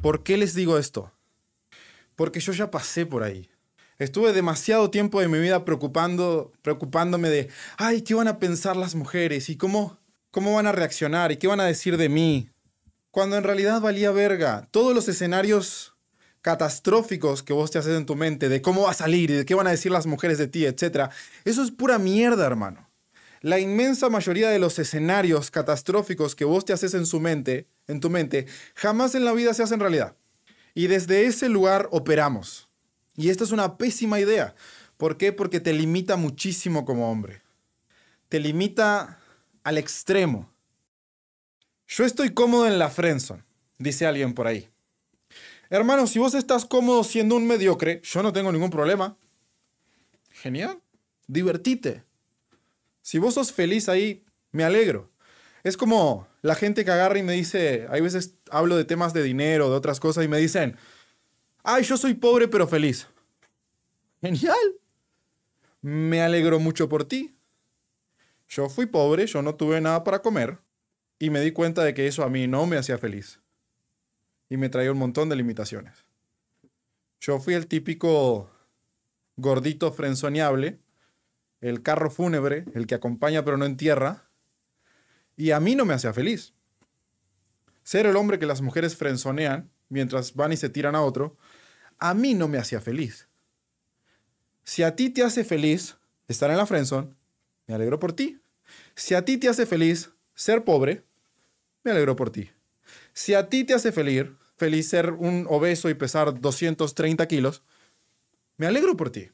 ¿Por 0.02 0.22
qué 0.22 0.36
les 0.36 0.52
digo 0.52 0.76
esto? 0.76 1.10
Porque 2.16 2.40
yo 2.40 2.52
ya 2.52 2.70
pasé 2.70 3.06
por 3.06 3.22
ahí. 3.22 3.48
Estuve 3.98 4.32
demasiado 4.32 4.90
tiempo 4.90 5.20
de 5.20 5.28
mi 5.28 5.38
vida 5.38 5.64
preocupando, 5.64 6.52
preocupándome 6.62 7.28
de, 7.28 7.48
ay, 7.76 8.02
¿qué 8.02 8.14
van 8.14 8.28
a 8.28 8.38
pensar 8.38 8.76
las 8.76 8.94
mujeres? 8.94 9.48
¿Y 9.48 9.56
cómo, 9.56 9.98
cómo 10.30 10.54
van 10.54 10.66
a 10.66 10.72
reaccionar? 10.72 11.30
¿Y 11.30 11.36
qué 11.36 11.46
van 11.46 11.60
a 11.60 11.64
decir 11.64 11.96
de 11.96 12.08
mí? 12.08 12.50
Cuando 13.10 13.36
en 13.36 13.44
realidad 13.44 13.80
valía 13.80 14.10
verga. 14.10 14.66
Todos 14.72 14.94
los 14.94 15.08
escenarios 15.08 15.94
catastróficos 16.44 17.42
que 17.42 17.52
vos 17.52 17.70
te 17.70 17.78
haces 17.78 17.96
en 17.96 18.04
tu 18.04 18.16
mente 18.16 18.48
de 18.48 18.60
cómo 18.60 18.82
va 18.82 18.90
a 18.90 18.94
salir 18.94 19.30
y 19.30 19.34
de 19.34 19.44
qué 19.46 19.54
van 19.54 19.66
a 19.66 19.70
decir 19.70 19.92
las 19.92 20.06
mujeres 20.06 20.38
de 20.38 20.48
ti, 20.48 20.66
etc. 20.66 21.10
Eso 21.44 21.62
es 21.62 21.70
pura 21.70 21.98
mierda, 21.98 22.44
hermano. 22.44 22.90
La 23.40 23.60
inmensa 23.60 24.08
mayoría 24.10 24.50
de 24.50 24.58
los 24.58 24.78
escenarios 24.78 25.50
catastróficos 25.50 26.34
que 26.34 26.44
vos 26.44 26.64
te 26.64 26.72
haces 26.72 26.94
en 26.94 27.06
su 27.06 27.20
mente, 27.20 27.68
en 27.86 28.00
tu 28.00 28.10
mente, 28.10 28.46
jamás 28.74 29.14
en 29.14 29.24
la 29.24 29.32
vida 29.32 29.54
se 29.54 29.62
hacen 29.62 29.80
realidad. 29.80 30.16
Y 30.74 30.88
desde 30.88 31.26
ese 31.26 31.48
lugar 31.48 31.88
operamos. 31.92 32.63
Y 33.16 33.30
esta 33.30 33.44
es 33.44 33.52
una 33.52 33.76
pésima 33.76 34.20
idea. 34.20 34.54
¿Por 34.96 35.16
qué? 35.16 35.32
Porque 35.32 35.60
te 35.60 35.72
limita 35.72 36.16
muchísimo 36.16 36.84
como 36.84 37.10
hombre. 37.10 37.42
Te 38.28 38.40
limita 38.40 39.20
al 39.62 39.78
extremo. 39.78 40.50
Yo 41.86 42.04
estoy 42.04 42.30
cómodo 42.30 42.66
en 42.66 42.78
la 42.78 42.90
Friendzone, 42.90 43.44
dice 43.78 44.06
alguien 44.06 44.34
por 44.34 44.46
ahí. 44.46 44.68
Hermano, 45.70 46.06
si 46.06 46.18
vos 46.18 46.34
estás 46.34 46.64
cómodo 46.64 47.04
siendo 47.04 47.36
un 47.36 47.46
mediocre, 47.46 48.00
yo 48.02 48.22
no 48.22 48.32
tengo 48.32 48.52
ningún 48.52 48.70
problema. 48.70 49.16
Genial. 50.30 50.80
Divertite. 51.26 52.04
Si 53.02 53.18
vos 53.18 53.34
sos 53.34 53.52
feliz 53.52 53.88
ahí, 53.88 54.24
me 54.50 54.64
alegro. 54.64 55.10
Es 55.62 55.76
como 55.76 56.28
la 56.42 56.54
gente 56.54 56.84
que 56.84 56.90
agarra 56.90 57.18
y 57.18 57.22
me 57.22 57.32
dice, 57.32 57.86
hay 57.90 58.00
veces 58.00 58.34
hablo 58.50 58.76
de 58.76 58.84
temas 58.84 59.14
de 59.14 59.22
dinero, 59.22 59.70
de 59.70 59.76
otras 59.76 60.00
cosas, 60.00 60.24
y 60.24 60.28
me 60.28 60.38
dicen, 60.38 60.76
ay, 61.64 61.82
yo 61.82 61.96
soy 61.96 62.14
pobre 62.14 62.46
pero 62.46 62.68
feliz. 62.68 63.08
Genial. 64.20 64.78
Me 65.80 66.22
alegro 66.22 66.60
mucho 66.60 66.88
por 66.88 67.04
ti. 67.04 67.36
Yo 68.48 68.68
fui 68.68 68.86
pobre, 68.86 69.26
yo 69.26 69.42
no 69.42 69.56
tuve 69.56 69.80
nada 69.80 70.04
para 70.04 70.22
comer. 70.22 70.60
Y 71.18 71.30
me 71.30 71.40
di 71.40 71.50
cuenta 71.50 71.82
de 71.82 71.94
que 71.94 72.06
eso 72.06 72.22
a 72.22 72.30
mí 72.30 72.46
no 72.46 72.66
me 72.66 72.76
hacía 72.76 72.98
feliz. 72.98 73.40
Y 74.48 74.56
me 74.56 74.68
traía 74.68 74.92
un 74.92 74.98
montón 74.98 75.28
de 75.28 75.36
limitaciones. 75.36 76.04
Yo 77.20 77.40
fui 77.40 77.54
el 77.54 77.66
típico 77.66 78.50
gordito 79.36 79.92
frenzoneable, 79.92 80.78
el 81.60 81.82
carro 81.82 82.10
fúnebre, 82.10 82.64
el 82.74 82.86
que 82.86 82.94
acompaña 82.94 83.44
pero 83.44 83.56
no 83.56 83.64
entierra. 83.64 84.28
Y 85.36 85.50
a 85.50 85.60
mí 85.60 85.74
no 85.74 85.84
me 85.84 85.94
hacía 85.94 86.12
feliz. 86.12 86.54
Ser 87.82 88.06
el 88.06 88.16
hombre 88.16 88.38
que 88.38 88.46
las 88.46 88.62
mujeres 88.62 88.96
frenzonean 88.96 89.70
mientras 89.88 90.34
van 90.34 90.52
y 90.52 90.56
se 90.56 90.68
tiran 90.68 90.94
a 90.94 91.02
otro, 91.02 91.36
a 91.98 92.14
mí 92.14 92.34
no 92.34 92.48
me 92.48 92.58
hacía 92.58 92.80
feliz. 92.80 93.28
Si 94.64 94.82
a 94.82 94.96
ti 94.96 95.10
te 95.10 95.22
hace 95.22 95.44
feliz 95.44 95.96
estar 96.28 96.50
en 96.50 96.56
la 96.56 96.66
frenzone, 96.66 97.14
me 97.66 97.74
alegro 97.74 97.98
por 97.98 98.12
ti. 98.12 98.40
Si 98.94 99.14
a 99.14 99.24
ti 99.24 99.36
te 99.36 99.48
hace 99.48 99.66
feliz 99.66 100.10
ser 100.34 100.64
pobre, 100.64 101.04
me 101.82 101.90
alegro 101.90 102.16
por 102.16 102.30
ti. 102.30 102.50
Si 103.12 103.34
a 103.34 103.48
ti 103.48 103.64
te 103.64 103.74
hace 103.74 103.92
feliz, 103.92 104.26
feliz 104.56 104.88
ser 104.88 105.12
un 105.12 105.46
obeso 105.48 105.88
y 105.90 105.94
pesar 105.94 106.40
230 106.40 107.26
kilos, 107.28 107.62
me 108.56 108.66
alegro 108.66 108.96
por 108.96 109.10
ti. 109.10 109.30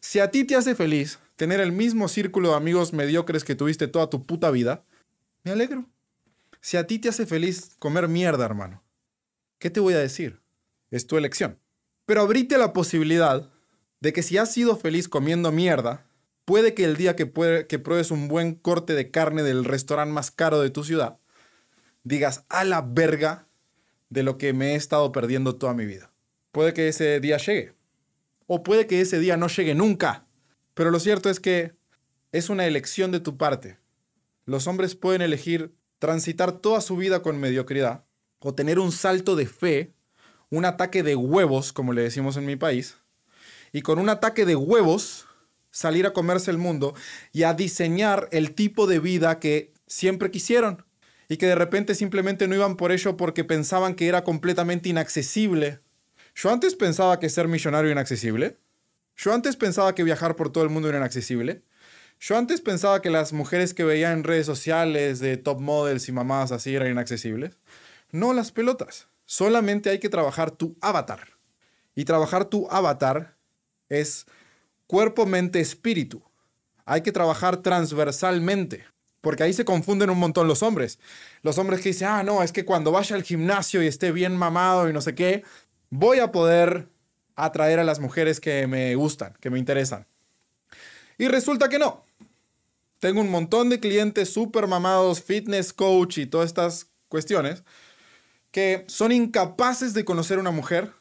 Si 0.00 0.20
a 0.20 0.30
ti 0.30 0.44
te 0.44 0.54
hace 0.54 0.74
feliz 0.74 1.18
tener 1.36 1.60
el 1.60 1.72
mismo 1.72 2.08
círculo 2.08 2.50
de 2.50 2.56
amigos 2.56 2.92
mediocres 2.92 3.44
que 3.44 3.54
tuviste 3.54 3.88
toda 3.88 4.10
tu 4.10 4.24
puta 4.24 4.50
vida, 4.50 4.84
me 5.42 5.50
alegro. 5.50 5.86
Si 6.60 6.76
a 6.76 6.86
ti 6.86 6.98
te 6.98 7.08
hace 7.08 7.26
feliz 7.26 7.70
comer 7.78 8.08
mierda, 8.08 8.44
hermano, 8.44 8.82
¿qué 9.64 9.70
te 9.70 9.80
voy 9.80 9.94
a 9.94 9.98
decir? 9.98 10.42
Es 10.90 11.06
tu 11.06 11.16
elección. 11.16 11.58
Pero 12.04 12.20
abrite 12.20 12.58
la 12.58 12.74
posibilidad 12.74 13.50
de 14.00 14.12
que 14.12 14.22
si 14.22 14.36
has 14.36 14.52
sido 14.52 14.76
feliz 14.76 15.08
comiendo 15.08 15.52
mierda, 15.52 16.06
puede 16.44 16.74
que 16.74 16.84
el 16.84 16.98
día 16.98 17.16
que, 17.16 17.32
que 17.66 17.78
pruebes 17.78 18.10
un 18.10 18.28
buen 18.28 18.56
corte 18.56 18.92
de 18.92 19.10
carne 19.10 19.42
del 19.42 19.64
restaurante 19.64 20.12
más 20.12 20.30
caro 20.30 20.60
de 20.60 20.68
tu 20.68 20.84
ciudad, 20.84 21.16
digas 22.02 22.44
a 22.50 22.64
la 22.64 22.82
verga 22.82 23.48
de 24.10 24.22
lo 24.22 24.36
que 24.36 24.52
me 24.52 24.72
he 24.72 24.74
estado 24.74 25.12
perdiendo 25.12 25.56
toda 25.56 25.72
mi 25.72 25.86
vida. 25.86 26.12
Puede 26.52 26.74
que 26.74 26.88
ese 26.88 27.18
día 27.20 27.38
llegue. 27.38 27.72
O 28.46 28.62
puede 28.64 28.86
que 28.86 29.00
ese 29.00 29.18
día 29.18 29.38
no 29.38 29.48
llegue 29.48 29.74
nunca. 29.74 30.26
Pero 30.74 30.90
lo 30.90 31.00
cierto 31.00 31.30
es 31.30 31.40
que 31.40 31.72
es 32.32 32.50
una 32.50 32.66
elección 32.66 33.12
de 33.12 33.20
tu 33.20 33.38
parte. 33.38 33.78
Los 34.44 34.66
hombres 34.66 34.94
pueden 34.94 35.22
elegir 35.22 35.74
transitar 36.00 36.52
toda 36.52 36.82
su 36.82 36.98
vida 36.98 37.22
con 37.22 37.40
mediocridad 37.40 38.04
o 38.44 38.54
tener 38.54 38.78
un 38.78 38.92
salto 38.92 39.36
de 39.36 39.46
fe, 39.46 39.94
un 40.50 40.66
ataque 40.66 41.02
de 41.02 41.16
huevos, 41.16 41.72
como 41.72 41.94
le 41.94 42.02
decimos 42.02 42.36
en 42.36 42.44
mi 42.44 42.56
país, 42.56 42.98
y 43.72 43.80
con 43.80 43.98
un 43.98 44.10
ataque 44.10 44.44
de 44.44 44.54
huevos 44.54 45.26
salir 45.70 46.06
a 46.06 46.12
comerse 46.12 46.50
el 46.50 46.58
mundo 46.58 46.94
y 47.32 47.42
a 47.42 47.54
diseñar 47.54 48.28
el 48.30 48.54
tipo 48.54 48.86
de 48.86 49.00
vida 49.00 49.40
que 49.40 49.72
siempre 49.86 50.30
quisieron 50.30 50.84
y 51.26 51.38
que 51.38 51.46
de 51.46 51.54
repente 51.54 51.94
simplemente 51.94 52.46
no 52.46 52.54
iban 52.54 52.76
por 52.76 52.92
ello 52.92 53.16
porque 53.16 53.44
pensaban 53.44 53.94
que 53.94 54.08
era 54.08 54.22
completamente 54.24 54.90
inaccesible. 54.90 55.80
Yo 56.34 56.50
antes 56.50 56.74
pensaba 56.76 57.18
que 57.18 57.30
ser 57.30 57.48
millonario 57.48 57.90
era 57.90 57.98
inaccesible. 57.98 58.58
Yo 59.16 59.32
antes 59.32 59.56
pensaba 59.56 59.94
que 59.94 60.04
viajar 60.04 60.36
por 60.36 60.52
todo 60.52 60.64
el 60.64 60.70
mundo 60.70 60.90
era 60.90 60.98
inaccesible. 60.98 61.62
Yo 62.20 62.36
antes 62.36 62.60
pensaba 62.60 63.00
que 63.00 63.10
las 63.10 63.32
mujeres 63.32 63.72
que 63.72 63.84
veía 63.84 64.12
en 64.12 64.22
redes 64.22 64.44
sociales 64.44 65.18
de 65.18 65.38
top 65.38 65.60
models 65.60 66.08
y 66.08 66.12
mamadas 66.12 66.52
así 66.52 66.74
eran 66.74 66.90
inaccesibles. 66.90 67.56
No 68.14 68.32
las 68.32 68.52
pelotas. 68.52 69.08
Solamente 69.24 69.90
hay 69.90 69.98
que 69.98 70.08
trabajar 70.08 70.52
tu 70.52 70.76
avatar. 70.80 71.30
Y 71.96 72.04
trabajar 72.04 72.44
tu 72.44 72.70
avatar 72.70 73.36
es 73.88 74.26
cuerpo, 74.86 75.26
mente, 75.26 75.58
espíritu. 75.58 76.22
Hay 76.84 77.00
que 77.00 77.10
trabajar 77.10 77.56
transversalmente. 77.56 78.84
Porque 79.20 79.42
ahí 79.42 79.52
se 79.52 79.64
confunden 79.64 80.10
un 80.10 80.18
montón 80.20 80.46
los 80.46 80.62
hombres. 80.62 81.00
Los 81.42 81.58
hombres 81.58 81.80
que 81.80 81.88
dicen, 81.88 82.06
ah, 82.06 82.22
no, 82.22 82.44
es 82.44 82.52
que 82.52 82.64
cuando 82.64 82.92
vaya 82.92 83.16
al 83.16 83.24
gimnasio 83.24 83.82
y 83.82 83.88
esté 83.88 84.12
bien 84.12 84.36
mamado 84.36 84.88
y 84.88 84.92
no 84.92 85.00
sé 85.00 85.16
qué, 85.16 85.42
voy 85.90 86.20
a 86.20 86.30
poder 86.30 86.86
atraer 87.34 87.80
a 87.80 87.84
las 87.84 87.98
mujeres 87.98 88.38
que 88.38 88.68
me 88.68 88.94
gustan, 88.94 89.34
que 89.40 89.50
me 89.50 89.58
interesan. 89.58 90.06
Y 91.18 91.26
resulta 91.26 91.68
que 91.68 91.80
no. 91.80 92.04
Tengo 93.00 93.20
un 93.20 93.28
montón 93.28 93.70
de 93.70 93.80
clientes 93.80 94.32
súper 94.32 94.68
mamados, 94.68 95.20
fitness 95.20 95.72
coach 95.72 96.18
y 96.18 96.26
todas 96.26 96.46
estas 96.46 96.86
cuestiones, 97.08 97.64
que 98.54 98.84
son 98.86 99.10
incapaces 99.10 99.94
de 99.94 100.04
conocer 100.04 100.38
a 100.38 100.40
una 100.40 100.52
mujer 100.52 100.92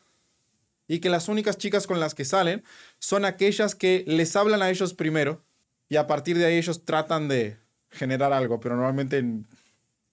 y 0.87 1.01
que 1.01 1.09
las 1.09 1.27
únicas 1.27 1.55
chicas 1.59 1.85
con 1.85 1.99
las 1.99 2.15
que 2.15 2.25
salen 2.25 2.63
son 2.97 3.25
aquellas 3.25 3.75
que 3.75 4.03
les 4.07 4.35
hablan 4.35 4.63
a 4.63 4.71
ellos 4.71 4.95
primero 4.95 5.43
y 5.87 5.97
a 5.97 6.07
partir 6.07 6.35
de 6.35 6.45
ahí 6.45 6.57
ellos 6.57 6.83
tratan 6.83 7.27
de 7.27 7.59
generar 7.91 8.33
algo, 8.33 8.59
pero 8.59 8.75
normalmente 8.75 9.23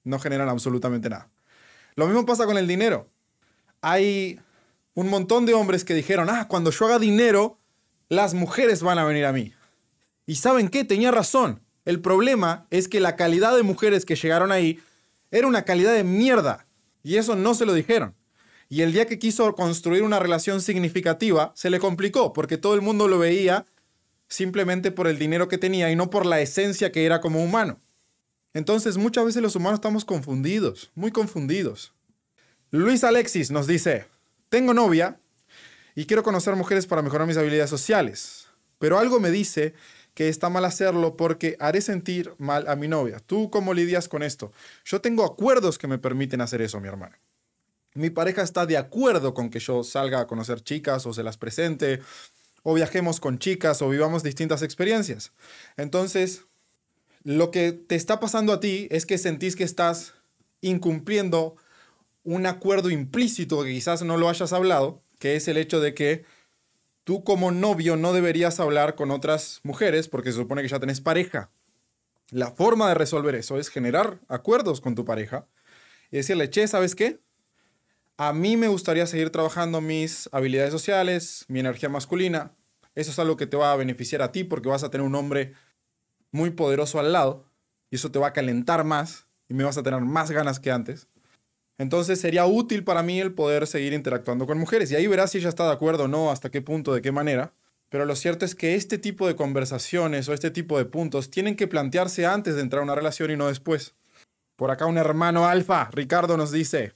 no 0.04 0.18
generan 0.18 0.50
absolutamente 0.50 1.08
nada. 1.08 1.30
Lo 1.94 2.04
mismo 2.04 2.26
pasa 2.26 2.44
con 2.44 2.58
el 2.58 2.66
dinero. 2.66 3.08
Hay 3.80 4.38
un 4.92 5.08
montón 5.08 5.46
de 5.46 5.54
hombres 5.54 5.82
que 5.82 5.94
dijeron, 5.94 6.28
ah, 6.28 6.46
cuando 6.46 6.70
yo 6.70 6.84
haga 6.84 6.98
dinero, 6.98 7.58
las 8.10 8.34
mujeres 8.34 8.82
van 8.82 8.98
a 8.98 9.04
venir 9.04 9.24
a 9.24 9.32
mí. 9.32 9.54
Y 10.26 10.34
saben 10.36 10.68
qué, 10.68 10.84
tenía 10.84 11.10
razón. 11.10 11.62
El 11.86 12.02
problema 12.02 12.66
es 12.68 12.86
que 12.86 13.00
la 13.00 13.16
calidad 13.16 13.56
de 13.56 13.62
mujeres 13.62 14.04
que 14.04 14.16
llegaron 14.16 14.52
ahí 14.52 14.78
era 15.30 15.46
una 15.46 15.64
calidad 15.64 15.94
de 15.94 16.04
mierda. 16.04 16.66
Y 17.02 17.16
eso 17.16 17.36
no 17.36 17.54
se 17.54 17.66
lo 17.66 17.74
dijeron. 17.74 18.14
Y 18.68 18.82
el 18.82 18.92
día 18.92 19.06
que 19.06 19.18
quiso 19.18 19.52
construir 19.54 20.02
una 20.02 20.20
relación 20.20 20.62
significativa, 20.62 21.52
se 21.56 21.70
le 21.70 21.80
complicó, 21.80 22.32
porque 22.32 22.56
todo 22.56 22.74
el 22.74 22.82
mundo 22.82 23.08
lo 23.08 23.18
veía 23.18 23.66
simplemente 24.28 24.92
por 24.92 25.08
el 25.08 25.18
dinero 25.18 25.48
que 25.48 25.58
tenía 25.58 25.90
y 25.90 25.96
no 25.96 26.08
por 26.08 26.24
la 26.24 26.40
esencia 26.40 26.92
que 26.92 27.04
era 27.04 27.20
como 27.20 27.42
humano. 27.42 27.80
Entonces 28.54 28.96
muchas 28.96 29.24
veces 29.24 29.42
los 29.42 29.56
humanos 29.56 29.78
estamos 29.78 30.04
confundidos, 30.04 30.90
muy 30.94 31.10
confundidos. 31.10 31.92
Luis 32.70 33.02
Alexis 33.02 33.50
nos 33.50 33.66
dice, 33.66 34.06
tengo 34.48 34.72
novia 34.72 35.20
y 35.96 36.06
quiero 36.06 36.22
conocer 36.22 36.54
mujeres 36.54 36.86
para 36.86 37.02
mejorar 37.02 37.26
mis 37.26 37.36
habilidades 37.36 37.70
sociales, 37.70 38.46
pero 38.78 38.98
algo 38.98 39.18
me 39.18 39.32
dice 39.32 39.74
que 40.20 40.28
está 40.28 40.50
mal 40.50 40.66
hacerlo 40.66 41.16
porque 41.16 41.56
haré 41.60 41.80
sentir 41.80 42.34
mal 42.36 42.68
a 42.68 42.76
mi 42.76 42.88
novia. 42.88 43.20
¿Tú 43.20 43.48
cómo 43.48 43.72
lidias 43.72 44.06
con 44.06 44.22
esto? 44.22 44.52
Yo 44.84 45.00
tengo 45.00 45.24
acuerdos 45.24 45.78
que 45.78 45.86
me 45.86 45.96
permiten 45.96 46.42
hacer 46.42 46.60
eso, 46.60 46.78
mi 46.78 46.88
hermano 46.88 47.16
mi 47.94 48.10
pareja 48.10 48.42
está 48.42 48.66
de 48.66 48.76
acuerdo 48.76 49.32
con 49.32 49.48
que 49.48 49.60
yo 49.60 49.82
salga 49.82 50.20
a 50.20 50.26
conocer 50.26 50.60
chicas 50.60 51.06
o 51.06 51.14
se 51.14 51.22
las 51.22 51.38
presente, 51.38 52.00
o 52.62 52.74
viajemos 52.74 53.18
con 53.18 53.38
chicas 53.38 53.80
o 53.80 53.88
vivamos 53.88 54.22
distintas 54.22 54.60
experiencias. 54.60 55.32
Entonces, 55.78 56.44
lo 57.24 57.50
que 57.50 57.72
te 57.72 57.94
está 57.94 58.20
pasando 58.20 58.52
a 58.52 58.60
ti 58.60 58.88
es 58.90 59.06
que 59.06 59.16
sentís 59.16 59.56
que 59.56 59.64
estás 59.64 60.12
incumpliendo 60.60 61.56
un 62.24 62.44
acuerdo 62.44 62.90
implícito 62.90 63.64
que 63.64 63.72
quizás 63.72 64.02
no 64.02 64.18
lo 64.18 64.28
hayas 64.28 64.52
hablado, 64.52 65.02
que 65.18 65.34
es 65.36 65.48
el 65.48 65.56
hecho 65.56 65.80
de 65.80 65.94
que 65.94 66.24
tú 67.10 67.24
como 67.24 67.50
novio 67.50 67.96
no 67.96 68.12
deberías 68.12 68.60
hablar 68.60 68.94
con 68.94 69.10
otras 69.10 69.58
mujeres 69.64 70.06
porque 70.06 70.30
se 70.30 70.38
supone 70.38 70.62
que 70.62 70.68
ya 70.68 70.78
tenés 70.78 71.00
pareja. 71.00 71.50
La 72.30 72.52
forma 72.52 72.86
de 72.86 72.94
resolver 72.94 73.34
eso 73.34 73.58
es 73.58 73.68
generar 73.68 74.20
acuerdos 74.28 74.80
con 74.80 74.94
tu 74.94 75.04
pareja 75.04 75.48
y 76.12 76.18
decirle, 76.18 76.50
che, 76.50 76.68
¿sabes 76.68 76.94
qué? 76.94 77.18
A 78.16 78.32
mí 78.32 78.56
me 78.56 78.68
gustaría 78.68 79.08
seguir 79.08 79.30
trabajando 79.30 79.80
mis 79.80 80.28
habilidades 80.30 80.70
sociales, 80.70 81.46
mi 81.48 81.58
energía 81.58 81.88
masculina. 81.88 82.54
Eso 82.94 83.10
es 83.10 83.18
algo 83.18 83.36
que 83.36 83.48
te 83.48 83.56
va 83.56 83.72
a 83.72 83.76
beneficiar 83.76 84.22
a 84.22 84.30
ti 84.30 84.44
porque 84.44 84.68
vas 84.68 84.84
a 84.84 84.90
tener 84.92 85.04
un 85.04 85.16
hombre 85.16 85.54
muy 86.30 86.50
poderoso 86.50 87.00
al 87.00 87.12
lado 87.12 87.44
y 87.90 87.96
eso 87.96 88.12
te 88.12 88.20
va 88.20 88.28
a 88.28 88.32
calentar 88.32 88.84
más 88.84 89.26
y 89.48 89.54
me 89.54 89.64
vas 89.64 89.76
a 89.76 89.82
tener 89.82 90.00
más 90.00 90.30
ganas 90.30 90.60
que 90.60 90.70
antes. 90.70 91.08
Entonces 91.80 92.20
sería 92.20 92.44
útil 92.44 92.84
para 92.84 93.02
mí 93.02 93.22
el 93.22 93.32
poder 93.32 93.66
seguir 93.66 93.94
interactuando 93.94 94.46
con 94.46 94.58
mujeres 94.58 94.90
y 94.90 94.96
ahí 94.96 95.06
verás 95.06 95.30
si 95.30 95.38
ella 95.38 95.48
está 95.48 95.64
de 95.64 95.72
acuerdo 95.72 96.04
o 96.04 96.08
no, 96.08 96.30
hasta 96.30 96.50
qué 96.50 96.60
punto, 96.60 96.92
de 96.92 97.00
qué 97.00 97.10
manera. 97.10 97.54
Pero 97.88 98.04
lo 98.04 98.16
cierto 98.16 98.44
es 98.44 98.54
que 98.54 98.74
este 98.74 98.98
tipo 98.98 99.26
de 99.26 99.34
conversaciones 99.34 100.28
o 100.28 100.34
este 100.34 100.50
tipo 100.50 100.76
de 100.76 100.84
puntos 100.84 101.30
tienen 101.30 101.56
que 101.56 101.68
plantearse 101.68 102.26
antes 102.26 102.54
de 102.54 102.60
entrar 102.60 102.80
a 102.80 102.84
una 102.84 102.94
relación 102.94 103.30
y 103.30 103.36
no 103.38 103.48
después. 103.48 103.94
Por 104.56 104.70
acá 104.70 104.84
un 104.84 104.98
hermano 104.98 105.46
alfa, 105.46 105.88
Ricardo, 105.90 106.36
nos 106.36 106.52
dice, 106.52 106.92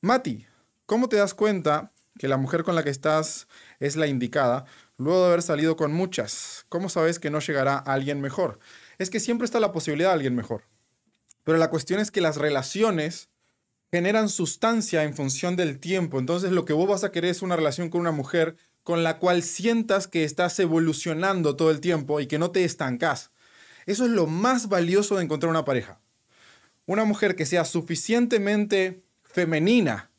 Mati, 0.00 0.46
¿cómo 0.86 1.10
te 1.10 1.16
das 1.16 1.34
cuenta 1.34 1.92
que 2.18 2.26
la 2.26 2.38
mujer 2.38 2.64
con 2.64 2.74
la 2.74 2.82
que 2.82 2.88
estás 2.88 3.48
es 3.80 3.96
la 3.96 4.06
indicada 4.06 4.64
luego 4.96 5.20
de 5.20 5.26
haber 5.26 5.42
salido 5.42 5.76
con 5.76 5.92
muchas? 5.92 6.64
¿Cómo 6.70 6.88
sabes 6.88 7.18
que 7.18 7.28
no 7.28 7.40
llegará 7.40 7.76
alguien 7.76 8.22
mejor? 8.22 8.60
Es 8.96 9.10
que 9.10 9.20
siempre 9.20 9.44
está 9.44 9.60
la 9.60 9.72
posibilidad 9.72 10.08
de 10.08 10.14
alguien 10.14 10.34
mejor. 10.34 10.62
Pero 11.44 11.58
la 11.58 11.68
cuestión 11.68 12.00
es 12.00 12.10
que 12.10 12.22
las 12.22 12.38
relaciones 12.38 13.28
generan 13.90 14.28
sustancia 14.28 15.04
en 15.04 15.14
función 15.14 15.56
del 15.56 15.78
tiempo. 15.78 16.18
Entonces 16.18 16.52
lo 16.52 16.64
que 16.64 16.72
vos 16.72 16.88
vas 16.88 17.04
a 17.04 17.12
querer 17.12 17.30
es 17.30 17.42
una 17.42 17.56
relación 17.56 17.88
con 17.88 18.00
una 18.00 18.12
mujer 18.12 18.56
con 18.82 19.02
la 19.02 19.18
cual 19.18 19.42
sientas 19.42 20.06
que 20.06 20.24
estás 20.24 20.58
evolucionando 20.60 21.56
todo 21.56 21.70
el 21.70 21.80
tiempo 21.80 22.20
y 22.20 22.26
que 22.26 22.38
no 22.38 22.50
te 22.50 22.64
estancás. 22.64 23.30
Eso 23.86 24.04
es 24.04 24.10
lo 24.10 24.26
más 24.26 24.68
valioso 24.68 25.16
de 25.16 25.24
encontrar 25.24 25.50
una 25.50 25.64
pareja. 25.64 26.00
Una 26.86 27.04
mujer 27.04 27.34
que 27.34 27.46
sea 27.46 27.64
suficientemente 27.64 29.02
femenina 29.24 30.10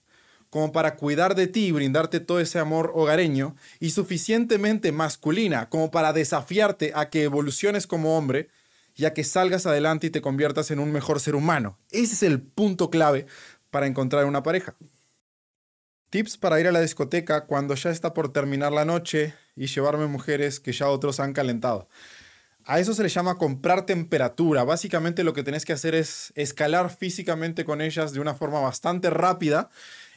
como 0.49 0.71
para 0.71 0.95
cuidar 0.95 1.35
de 1.35 1.47
ti 1.47 1.67
y 1.67 1.71
brindarte 1.71 2.19
todo 2.19 2.39
ese 2.39 2.59
amor 2.59 2.91
hogareño, 2.95 3.55
y 3.79 3.89
suficientemente 3.91 4.91
masculina 4.91 5.69
como 5.69 5.91
para 5.91 6.13
desafiarte 6.13 6.93
a 6.95 7.09
que 7.09 7.23
evoluciones 7.23 7.87
como 7.87 8.17
hombre 8.17 8.49
y 8.95 9.05
a 9.05 9.13
que 9.13 9.23
salgas 9.23 9.65
adelante 9.65 10.07
y 10.07 10.09
te 10.09 10.21
conviertas 10.21 10.71
en 10.71 10.79
un 10.79 10.91
mejor 10.91 11.19
ser 11.19 11.35
humano. 11.35 11.77
Ese 11.91 12.13
es 12.13 12.23
el 12.23 12.41
punto 12.41 12.89
clave 12.89 13.27
para 13.69 13.87
encontrar 13.87 14.25
una 14.25 14.43
pareja. 14.43 14.75
Tips 16.09 16.37
para 16.37 16.59
ir 16.59 16.67
a 16.67 16.71
la 16.71 16.81
discoteca 16.81 17.45
cuando 17.45 17.75
ya 17.75 17.89
está 17.89 18.13
por 18.13 18.31
terminar 18.31 18.71
la 18.71 18.85
noche 18.85 19.33
y 19.55 19.67
llevarme 19.67 20.07
mujeres 20.07 20.59
que 20.59 20.71
ya 20.71 20.87
otros 20.87 21.19
han 21.19 21.33
calentado. 21.33 21.89
A 22.63 22.79
eso 22.79 22.93
se 22.93 23.03
le 23.03 23.09
llama 23.09 23.37
comprar 23.37 23.85
temperatura. 23.85 24.63
Básicamente 24.63 25.23
lo 25.23 25.33
que 25.33 25.43
tenés 25.43 25.65
que 25.65 25.73
hacer 25.73 25.95
es 25.95 26.33
escalar 26.35 26.89
físicamente 26.89 27.65
con 27.65 27.81
ellas 27.81 28.13
de 28.13 28.19
una 28.19 28.35
forma 28.35 28.59
bastante 28.59 29.09
rápida 29.09 29.69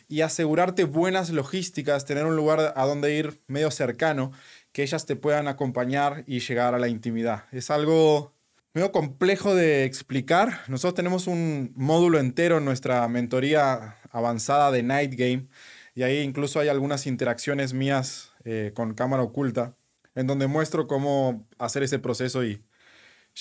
y 0.08 0.22
asegurarte 0.22 0.82
buenas 0.82 1.30
logísticas, 1.30 2.04
tener 2.04 2.26
un 2.26 2.34
lugar 2.34 2.72
a 2.74 2.86
donde 2.86 3.14
ir 3.14 3.40
medio 3.46 3.70
cercano, 3.70 4.32
que 4.72 4.82
ellas 4.82 5.06
te 5.06 5.14
puedan 5.14 5.46
acompañar 5.46 6.24
y 6.26 6.40
llegar 6.40 6.74
a 6.74 6.80
la 6.80 6.88
intimidad. 6.88 7.44
Es 7.52 7.70
algo 7.70 8.32
medio 8.72 8.92
complejo 8.92 9.54
de 9.54 9.84
explicar. 9.84 10.60
Nosotros 10.68 10.94
tenemos 10.94 11.26
un 11.26 11.72
módulo 11.74 12.18
entero 12.18 12.58
en 12.58 12.64
nuestra 12.64 13.06
mentoría 13.08 13.96
avanzada 14.10 14.70
de 14.70 14.82
Night 14.82 15.14
Game 15.14 15.48
y 15.94 16.02
ahí 16.02 16.20
incluso 16.20 16.60
hay 16.60 16.68
algunas 16.68 17.06
interacciones 17.06 17.72
mías 17.72 18.32
eh, 18.44 18.72
con 18.74 18.94
cámara 18.94 19.22
oculta 19.22 19.76
en 20.14 20.26
donde 20.26 20.46
muestro 20.46 20.86
cómo 20.86 21.48
hacer 21.58 21.82
ese 21.82 21.98
proceso 21.98 22.44
y 22.44 22.62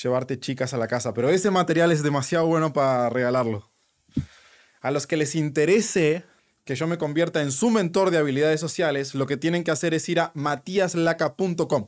llevarte 0.01 0.39
chicas 0.39 0.73
a 0.73 0.77
la 0.77 0.87
casa. 0.87 1.13
Pero 1.13 1.29
ese 1.29 1.51
material 1.51 1.91
es 1.91 2.03
demasiado 2.03 2.47
bueno 2.47 2.73
para 2.73 3.09
regalarlo. 3.09 3.71
A 4.81 4.91
los 4.91 5.07
que 5.07 5.17
les 5.17 5.35
interese 5.35 6.23
que 6.63 6.75
yo 6.75 6.87
me 6.87 6.97
convierta 6.97 7.41
en 7.41 7.51
su 7.51 7.69
mentor 7.69 8.11
de 8.11 8.19
habilidades 8.19 8.59
sociales, 8.59 9.15
lo 9.15 9.25
que 9.25 9.37
tienen 9.37 9.63
que 9.63 9.71
hacer 9.71 9.93
es 9.93 10.07
ir 10.07 10.19
a 10.19 10.31
matiaslaca.com 10.35 11.87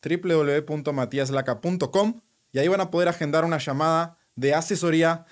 www.matiaslaca.com 0.00 2.20
y 2.52 2.58
ahí 2.58 2.68
van 2.68 2.80
a 2.80 2.90
poder 2.90 3.08
agendar 3.08 3.44
una 3.44 3.58
llamada 3.58 4.18
de 4.36 4.54
asesoría 4.54 5.26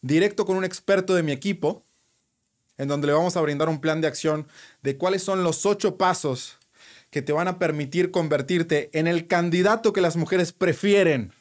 directo 0.00 0.46
con 0.46 0.56
un 0.56 0.64
experto 0.64 1.14
de 1.14 1.22
mi 1.22 1.32
equipo, 1.32 1.84
en 2.76 2.88
donde 2.88 3.06
le 3.08 3.12
vamos 3.12 3.36
a 3.36 3.40
brindar 3.40 3.68
un 3.68 3.80
plan 3.80 4.00
de 4.00 4.08
acción 4.08 4.46
de 4.82 4.96
cuáles 4.96 5.22
son 5.22 5.42
los 5.42 5.66
ocho 5.66 5.96
pasos 5.96 6.58
que 7.10 7.22
te 7.22 7.32
van 7.32 7.48
a 7.48 7.58
permitir 7.58 8.10
convertirte 8.10 8.90
en 8.92 9.06
el 9.06 9.26
candidato 9.26 9.92
que 9.92 10.00
las 10.00 10.16
mujeres 10.16 10.52
prefieren 10.52 11.32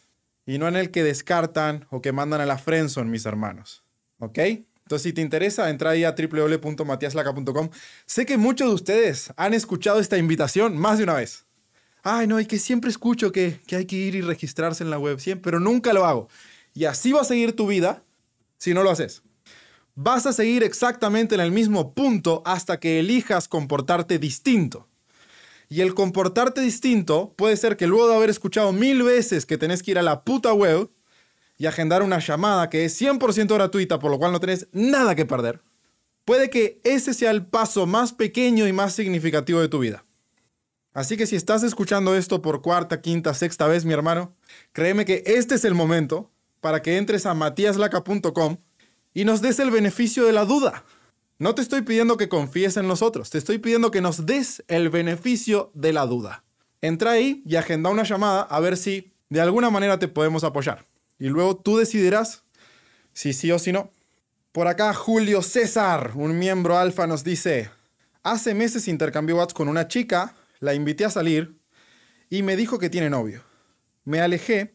y 0.45 0.57
no 0.57 0.67
en 0.67 0.77
el 0.77 0.91
que 0.91 1.03
descartan 1.03 1.85
o 1.89 2.01
que 2.01 2.13
mandan 2.13 2.41
a 2.41 2.45
la 2.45 2.57
friendzone, 2.57 3.11
mis 3.11 3.25
hermanos. 3.25 3.83
¿Ok? 4.19 4.39
Entonces, 4.39 5.03
si 5.03 5.13
te 5.13 5.21
interesa, 5.21 5.69
entra 5.69 5.89
ahí 5.89 6.05
a 6.05 6.15
www.matiaslaca.com. 6.17 7.69
Sé 8.05 8.25
que 8.25 8.37
muchos 8.37 8.69
de 8.69 8.73
ustedes 8.73 9.33
han 9.35 9.53
escuchado 9.53 9.99
esta 9.99 10.17
invitación 10.17 10.77
más 10.77 10.97
de 10.97 11.03
una 11.03 11.15
vez. 11.15 11.46
Ay, 12.09 12.25
no, 12.25 12.39
y 12.39 12.45
que 12.45 12.57
siempre 12.57 12.89
escucho 12.89 13.33
que, 13.33 13.59
que 13.67 13.75
hay 13.75 13.85
que 13.85 13.97
ir 13.97 14.15
y 14.15 14.21
registrarse 14.21 14.81
en 14.81 14.89
la 14.89 14.97
web, 14.97 15.19
siempre, 15.19 15.43
pero 15.43 15.59
nunca 15.59 15.91
lo 15.91 16.05
hago. 16.05 16.29
Y 16.73 16.85
así 16.85 17.11
va 17.11 17.19
a 17.19 17.25
seguir 17.25 17.53
tu 17.53 17.67
vida 17.67 18.01
si 18.57 18.73
no 18.73 18.81
lo 18.81 18.91
haces. 18.91 19.23
Vas 19.93 20.25
a 20.25 20.31
seguir 20.31 20.63
exactamente 20.63 21.35
en 21.35 21.41
el 21.41 21.51
mismo 21.51 21.93
punto 21.93 22.43
hasta 22.45 22.79
que 22.79 23.01
elijas 23.01 23.49
comportarte 23.49 24.19
distinto. 24.19 24.87
Y 25.67 25.81
el 25.81 25.95
comportarte 25.95 26.61
distinto 26.61 27.33
puede 27.35 27.57
ser 27.57 27.75
que 27.75 27.87
luego 27.87 28.07
de 28.07 28.15
haber 28.15 28.29
escuchado 28.29 28.71
mil 28.71 29.03
veces 29.03 29.45
que 29.45 29.57
tenés 29.57 29.83
que 29.83 29.91
ir 29.91 29.99
a 29.99 30.01
la 30.01 30.23
puta 30.23 30.53
web 30.53 30.89
y 31.57 31.65
agendar 31.65 32.03
una 32.03 32.19
llamada 32.19 32.69
que 32.69 32.85
es 32.85 33.01
100% 33.01 33.53
gratuita, 33.53 33.99
por 33.99 34.11
lo 34.11 34.17
cual 34.17 34.31
no 34.31 34.39
tenés 34.39 34.69
nada 34.71 35.13
que 35.13 35.25
perder, 35.25 35.61
puede 36.23 36.49
que 36.49 36.79
ese 36.85 37.13
sea 37.13 37.31
el 37.31 37.45
paso 37.45 37.85
más 37.85 38.13
pequeño 38.13 38.65
y 38.65 38.71
más 38.71 38.93
significativo 38.93 39.59
de 39.59 39.67
tu 39.67 39.79
vida. 39.79 40.06
Así 40.97 41.15
que 41.15 41.27
si 41.27 41.35
estás 41.35 41.61
escuchando 41.61 42.15
esto 42.15 42.41
por 42.41 42.63
cuarta, 42.63 43.01
quinta, 43.01 43.35
sexta 43.35 43.67
vez, 43.67 43.85
mi 43.85 43.93
hermano, 43.93 44.33
créeme 44.71 45.05
que 45.05 45.21
este 45.27 45.53
es 45.53 45.63
el 45.63 45.75
momento 45.75 46.31
para 46.59 46.81
que 46.81 46.97
entres 46.97 47.27
a 47.27 47.35
matiaslaca.com 47.35 48.57
y 49.13 49.23
nos 49.23 49.43
des 49.43 49.59
el 49.59 49.69
beneficio 49.69 50.25
de 50.25 50.33
la 50.33 50.43
duda. 50.43 50.85
No 51.37 51.53
te 51.53 51.61
estoy 51.61 51.83
pidiendo 51.83 52.17
que 52.17 52.29
confíes 52.29 52.77
en 52.77 52.87
nosotros, 52.87 53.29
te 53.29 53.37
estoy 53.37 53.59
pidiendo 53.59 53.91
que 53.91 54.01
nos 54.01 54.25
des 54.25 54.63
el 54.69 54.89
beneficio 54.89 55.69
de 55.75 55.93
la 55.93 56.07
duda. 56.07 56.43
Entra 56.81 57.11
ahí 57.11 57.43
y 57.45 57.57
agenda 57.57 57.91
una 57.91 58.01
llamada 58.01 58.41
a 58.41 58.59
ver 58.59 58.75
si 58.75 59.13
de 59.29 59.41
alguna 59.41 59.69
manera 59.69 59.99
te 59.99 60.07
podemos 60.07 60.43
apoyar. 60.43 60.87
Y 61.19 61.27
luego 61.27 61.57
tú 61.57 61.77
decidirás 61.77 62.43
si 63.13 63.33
sí 63.33 63.51
o 63.51 63.59
si 63.59 63.71
no. 63.71 63.91
Por 64.51 64.65
acá 64.67 64.95
Julio 64.95 65.43
César, 65.43 66.13
un 66.15 66.39
miembro 66.39 66.75
alfa, 66.75 67.05
nos 67.05 67.23
dice, 67.23 67.69
hace 68.23 68.55
meses 68.55 68.87
intercambié 68.87 69.35
WhatsApp 69.35 69.57
con 69.57 69.69
una 69.69 69.87
chica, 69.87 70.33
la 70.59 70.73
invité 70.73 71.05
a 71.05 71.09
salir 71.09 71.57
y 72.29 72.43
me 72.43 72.55
dijo 72.55 72.79
que 72.79 72.89
tiene 72.89 73.09
novio. 73.09 73.43
Me 74.03 74.21
alejé 74.21 74.73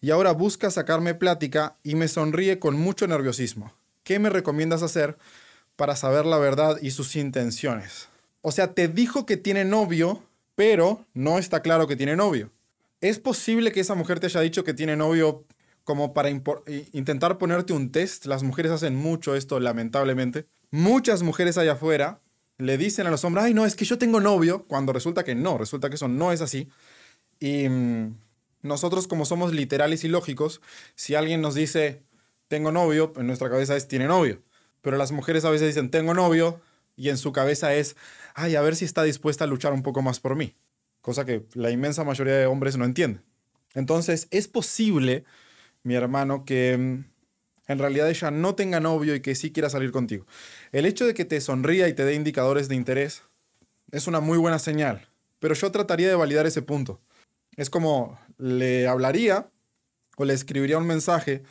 y 0.00 0.10
ahora 0.10 0.32
busca 0.32 0.70
sacarme 0.70 1.14
plática 1.14 1.76
y 1.82 1.94
me 1.94 2.08
sonríe 2.08 2.58
con 2.58 2.76
mucho 2.76 3.06
nerviosismo. 3.06 3.72
¿qué 4.04 4.18
me 4.18 4.30
recomiendas 4.30 4.82
hacer 4.82 5.18
para 5.74 5.96
saber 5.96 6.26
la 6.26 6.38
verdad 6.38 6.78
y 6.80 6.92
sus 6.92 7.16
intenciones? 7.16 8.08
O 8.42 8.52
sea, 8.52 8.74
te 8.74 8.86
dijo 8.86 9.26
que 9.26 9.36
tiene 9.36 9.64
novio, 9.64 10.22
pero 10.54 11.04
no 11.14 11.38
está 11.38 11.62
claro 11.62 11.88
que 11.88 11.96
tiene 11.96 12.14
novio. 12.14 12.52
¿Es 13.00 13.18
posible 13.18 13.72
que 13.72 13.80
esa 13.80 13.94
mujer 13.94 14.20
te 14.20 14.26
haya 14.26 14.40
dicho 14.40 14.62
que 14.62 14.74
tiene 14.74 14.96
novio 14.96 15.44
como 15.82 16.14
para 16.14 16.30
intentar 16.30 17.38
ponerte 17.38 17.72
un 17.72 17.90
test? 17.90 18.26
Las 18.26 18.42
mujeres 18.42 18.70
hacen 18.70 18.94
mucho 18.94 19.34
esto, 19.34 19.58
lamentablemente. 19.58 20.46
Muchas 20.70 21.22
mujeres 21.22 21.58
allá 21.58 21.72
afuera 21.72 22.20
le 22.58 22.78
dicen 22.78 23.06
a 23.06 23.10
los 23.10 23.24
hombres, 23.24 23.44
ay, 23.44 23.54
no, 23.54 23.66
es 23.66 23.76
que 23.76 23.84
yo 23.84 23.98
tengo 23.98 24.20
novio, 24.20 24.64
cuando 24.66 24.92
resulta 24.92 25.24
que 25.24 25.34
no, 25.34 25.58
resulta 25.58 25.88
que 25.88 25.96
eso 25.96 26.08
no 26.08 26.32
es 26.32 26.40
así. 26.40 26.68
Y 27.40 27.68
mm, 27.68 28.16
nosotros 28.62 29.06
como 29.06 29.24
somos 29.24 29.52
literales 29.52 30.04
y 30.04 30.08
lógicos, 30.08 30.60
si 30.94 31.14
alguien 31.14 31.40
nos 31.40 31.54
dice, 31.54 32.02
tengo 32.48 32.72
novio, 32.72 33.12
en 33.16 33.26
nuestra 33.26 33.50
cabeza 33.50 33.76
es, 33.76 33.88
tiene 33.88 34.06
novio. 34.06 34.42
Pero 34.82 34.96
las 34.96 35.12
mujeres 35.12 35.44
a 35.44 35.50
veces 35.50 35.68
dicen, 35.68 35.90
tengo 35.90 36.14
novio, 36.14 36.60
y 36.96 37.08
en 37.08 37.18
su 37.18 37.32
cabeza 37.32 37.74
es, 37.74 37.96
ay, 38.34 38.56
a 38.56 38.62
ver 38.62 38.76
si 38.76 38.84
está 38.84 39.02
dispuesta 39.02 39.44
a 39.44 39.46
luchar 39.46 39.72
un 39.72 39.82
poco 39.82 40.02
más 40.02 40.20
por 40.20 40.36
mí. 40.36 40.54
Cosa 41.00 41.24
que 41.24 41.44
la 41.54 41.70
inmensa 41.70 42.04
mayoría 42.04 42.34
de 42.34 42.46
hombres 42.46 42.76
no 42.76 42.84
entiende. 42.84 43.20
Entonces, 43.74 44.28
es 44.30 44.48
posible, 44.48 45.24
mi 45.82 45.94
hermano, 45.94 46.44
que 46.44 46.76
mm, 46.78 47.04
en 47.66 47.78
realidad 47.78 48.08
ella 48.08 48.30
no 48.30 48.54
tenga 48.54 48.80
novio 48.80 49.14
y 49.14 49.20
que 49.20 49.34
sí 49.34 49.52
quiera 49.52 49.70
salir 49.70 49.90
contigo. 49.90 50.26
El 50.72 50.86
hecho 50.86 51.06
de 51.06 51.14
que 51.14 51.24
te 51.24 51.40
sonría 51.40 51.88
y 51.88 51.94
te 51.94 52.04
dé 52.04 52.14
indicadores 52.14 52.68
de 52.68 52.74
interés 52.74 53.22
es 53.90 54.06
una 54.06 54.20
muy 54.20 54.38
buena 54.38 54.58
señal, 54.58 55.08
pero 55.38 55.54
yo 55.54 55.70
trataría 55.70 56.08
de 56.08 56.14
validar 56.14 56.46
ese 56.46 56.62
punto. 56.62 57.00
Es 57.56 57.70
como 57.70 58.18
le 58.38 58.88
hablaría 58.88 59.48
o 60.16 60.24
le 60.24 60.34
escribiría 60.34 60.78
un 60.78 60.86
mensaje 60.86 61.42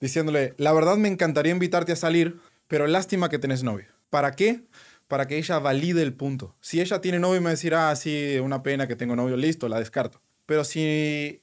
diciéndole, 0.00 0.54
la 0.56 0.72
verdad 0.72 0.96
me 0.96 1.08
encantaría 1.08 1.52
invitarte 1.52 1.92
a 1.92 1.96
salir, 1.96 2.40
pero 2.68 2.86
lástima 2.86 3.28
que 3.28 3.38
tenés 3.38 3.62
novio. 3.62 3.86
¿Para 4.08 4.32
qué? 4.32 4.64
Para 5.08 5.26
que 5.26 5.36
ella 5.36 5.58
valide 5.58 6.02
el 6.02 6.14
punto. 6.14 6.54
Si 6.60 6.80
ella 6.80 7.00
tiene 7.00 7.18
novio 7.18 7.40
me 7.40 7.50
decirá, 7.50 7.90
ah, 7.90 7.96
sí, 7.96 8.38
una 8.42 8.62
pena 8.62 8.88
que 8.88 8.96
tengo 8.96 9.16
novio, 9.16 9.36
listo, 9.36 9.68
la 9.68 9.78
descarto. 9.78 10.20
Pero 10.46 10.64
si 10.64 11.42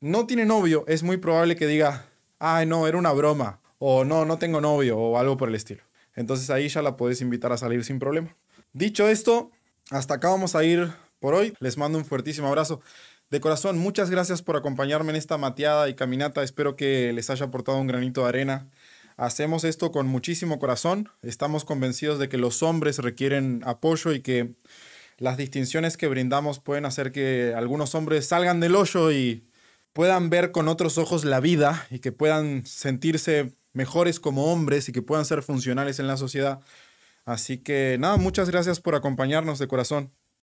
no 0.00 0.26
tiene 0.26 0.44
novio, 0.44 0.84
es 0.86 1.02
muy 1.02 1.16
probable 1.16 1.56
que 1.56 1.66
diga, 1.66 2.06
ay, 2.44 2.66
no, 2.66 2.86
era 2.86 2.98
una 2.98 3.12
broma, 3.12 3.60
o 3.78 4.04
no, 4.04 4.26
no 4.26 4.38
tengo 4.38 4.60
novio, 4.60 4.98
o 4.98 5.18
algo 5.18 5.38
por 5.38 5.48
el 5.48 5.54
estilo. 5.54 5.82
Entonces 6.14 6.50
ahí 6.50 6.68
ya 6.68 6.82
la 6.82 6.94
puedes 6.94 7.22
invitar 7.22 7.52
a 7.52 7.56
salir 7.56 7.84
sin 7.84 7.98
problema. 7.98 8.36
Dicho 8.74 9.08
esto, 9.08 9.50
hasta 9.90 10.14
acá 10.14 10.28
vamos 10.28 10.54
a 10.54 10.62
ir 10.62 10.92
por 11.20 11.32
hoy. 11.32 11.54
Les 11.58 11.78
mando 11.78 11.96
un 11.96 12.04
fuertísimo 12.04 12.48
abrazo. 12.48 12.82
De 13.30 13.40
corazón, 13.40 13.78
muchas 13.78 14.10
gracias 14.10 14.42
por 14.42 14.56
acompañarme 14.56 15.10
en 15.10 15.16
esta 15.16 15.38
mateada 15.38 15.88
y 15.88 15.94
caminata. 15.94 16.42
Espero 16.42 16.76
que 16.76 17.14
les 17.14 17.30
haya 17.30 17.46
aportado 17.46 17.78
un 17.78 17.86
granito 17.86 18.22
de 18.22 18.28
arena. 18.28 18.68
Hacemos 19.16 19.64
esto 19.64 19.90
con 19.90 20.06
muchísimo 20.06 20.58
corazón. 20.58 21.08
Estamos 21.22 21.64
convencidos 21.64 22.18
de 22.18 22.28
que 22.28 22.36
los 22.36 22.62
hombres 22.62 22.98
requieren 22.98 23.62
apoyo 23.64 24.12
y 24.12 24.20
que 24.20 24.52
las 25.16 25.38
distinciones 25.38 25.96
que 25.96 26.08
brindamos 26.08 26.60
pueden 26.60 26.84
hacer 26.84 27.10
que 27.10 27.54
algunos 27.56 27.94
hombres 27.94 28.26
salgan 28.26 28.60
del 28.60 28.76
hoyo 28.76 29.10
y 29.12 29.44
puedan 29.94 30.28
ver 30.28 30.52
con 30.52 30.68
otros 30.68 30.98
ojos 30.98 31.24
la 31.24 31.40
vida 31.40 31.86
y 31.90 32.00
que 32.00 32.12
puedan 32.12 32.66
sentirse 32.66 33.54
mejores 33.72 34.20
como 34.20 34.52
hombres 34.52 34.88
y 34.90 34.92
que 34.92 35.02
puedan 35.02 35.24
ser 35.24 35.42
funcionales 35.42 35.98
en 36.00 36.08
la 36.08 36.18
sociedad. 36.18 36.60
Así 37.24 37.58
que 37.58 37.96
nada, 37.98 38.18
muchas 38.18 38.50
gracias 38.50 38.80
por 38.80 38.94
acompañarnos 38.96 39.58
de 39.58 39.68
corazón. 39.68 40.12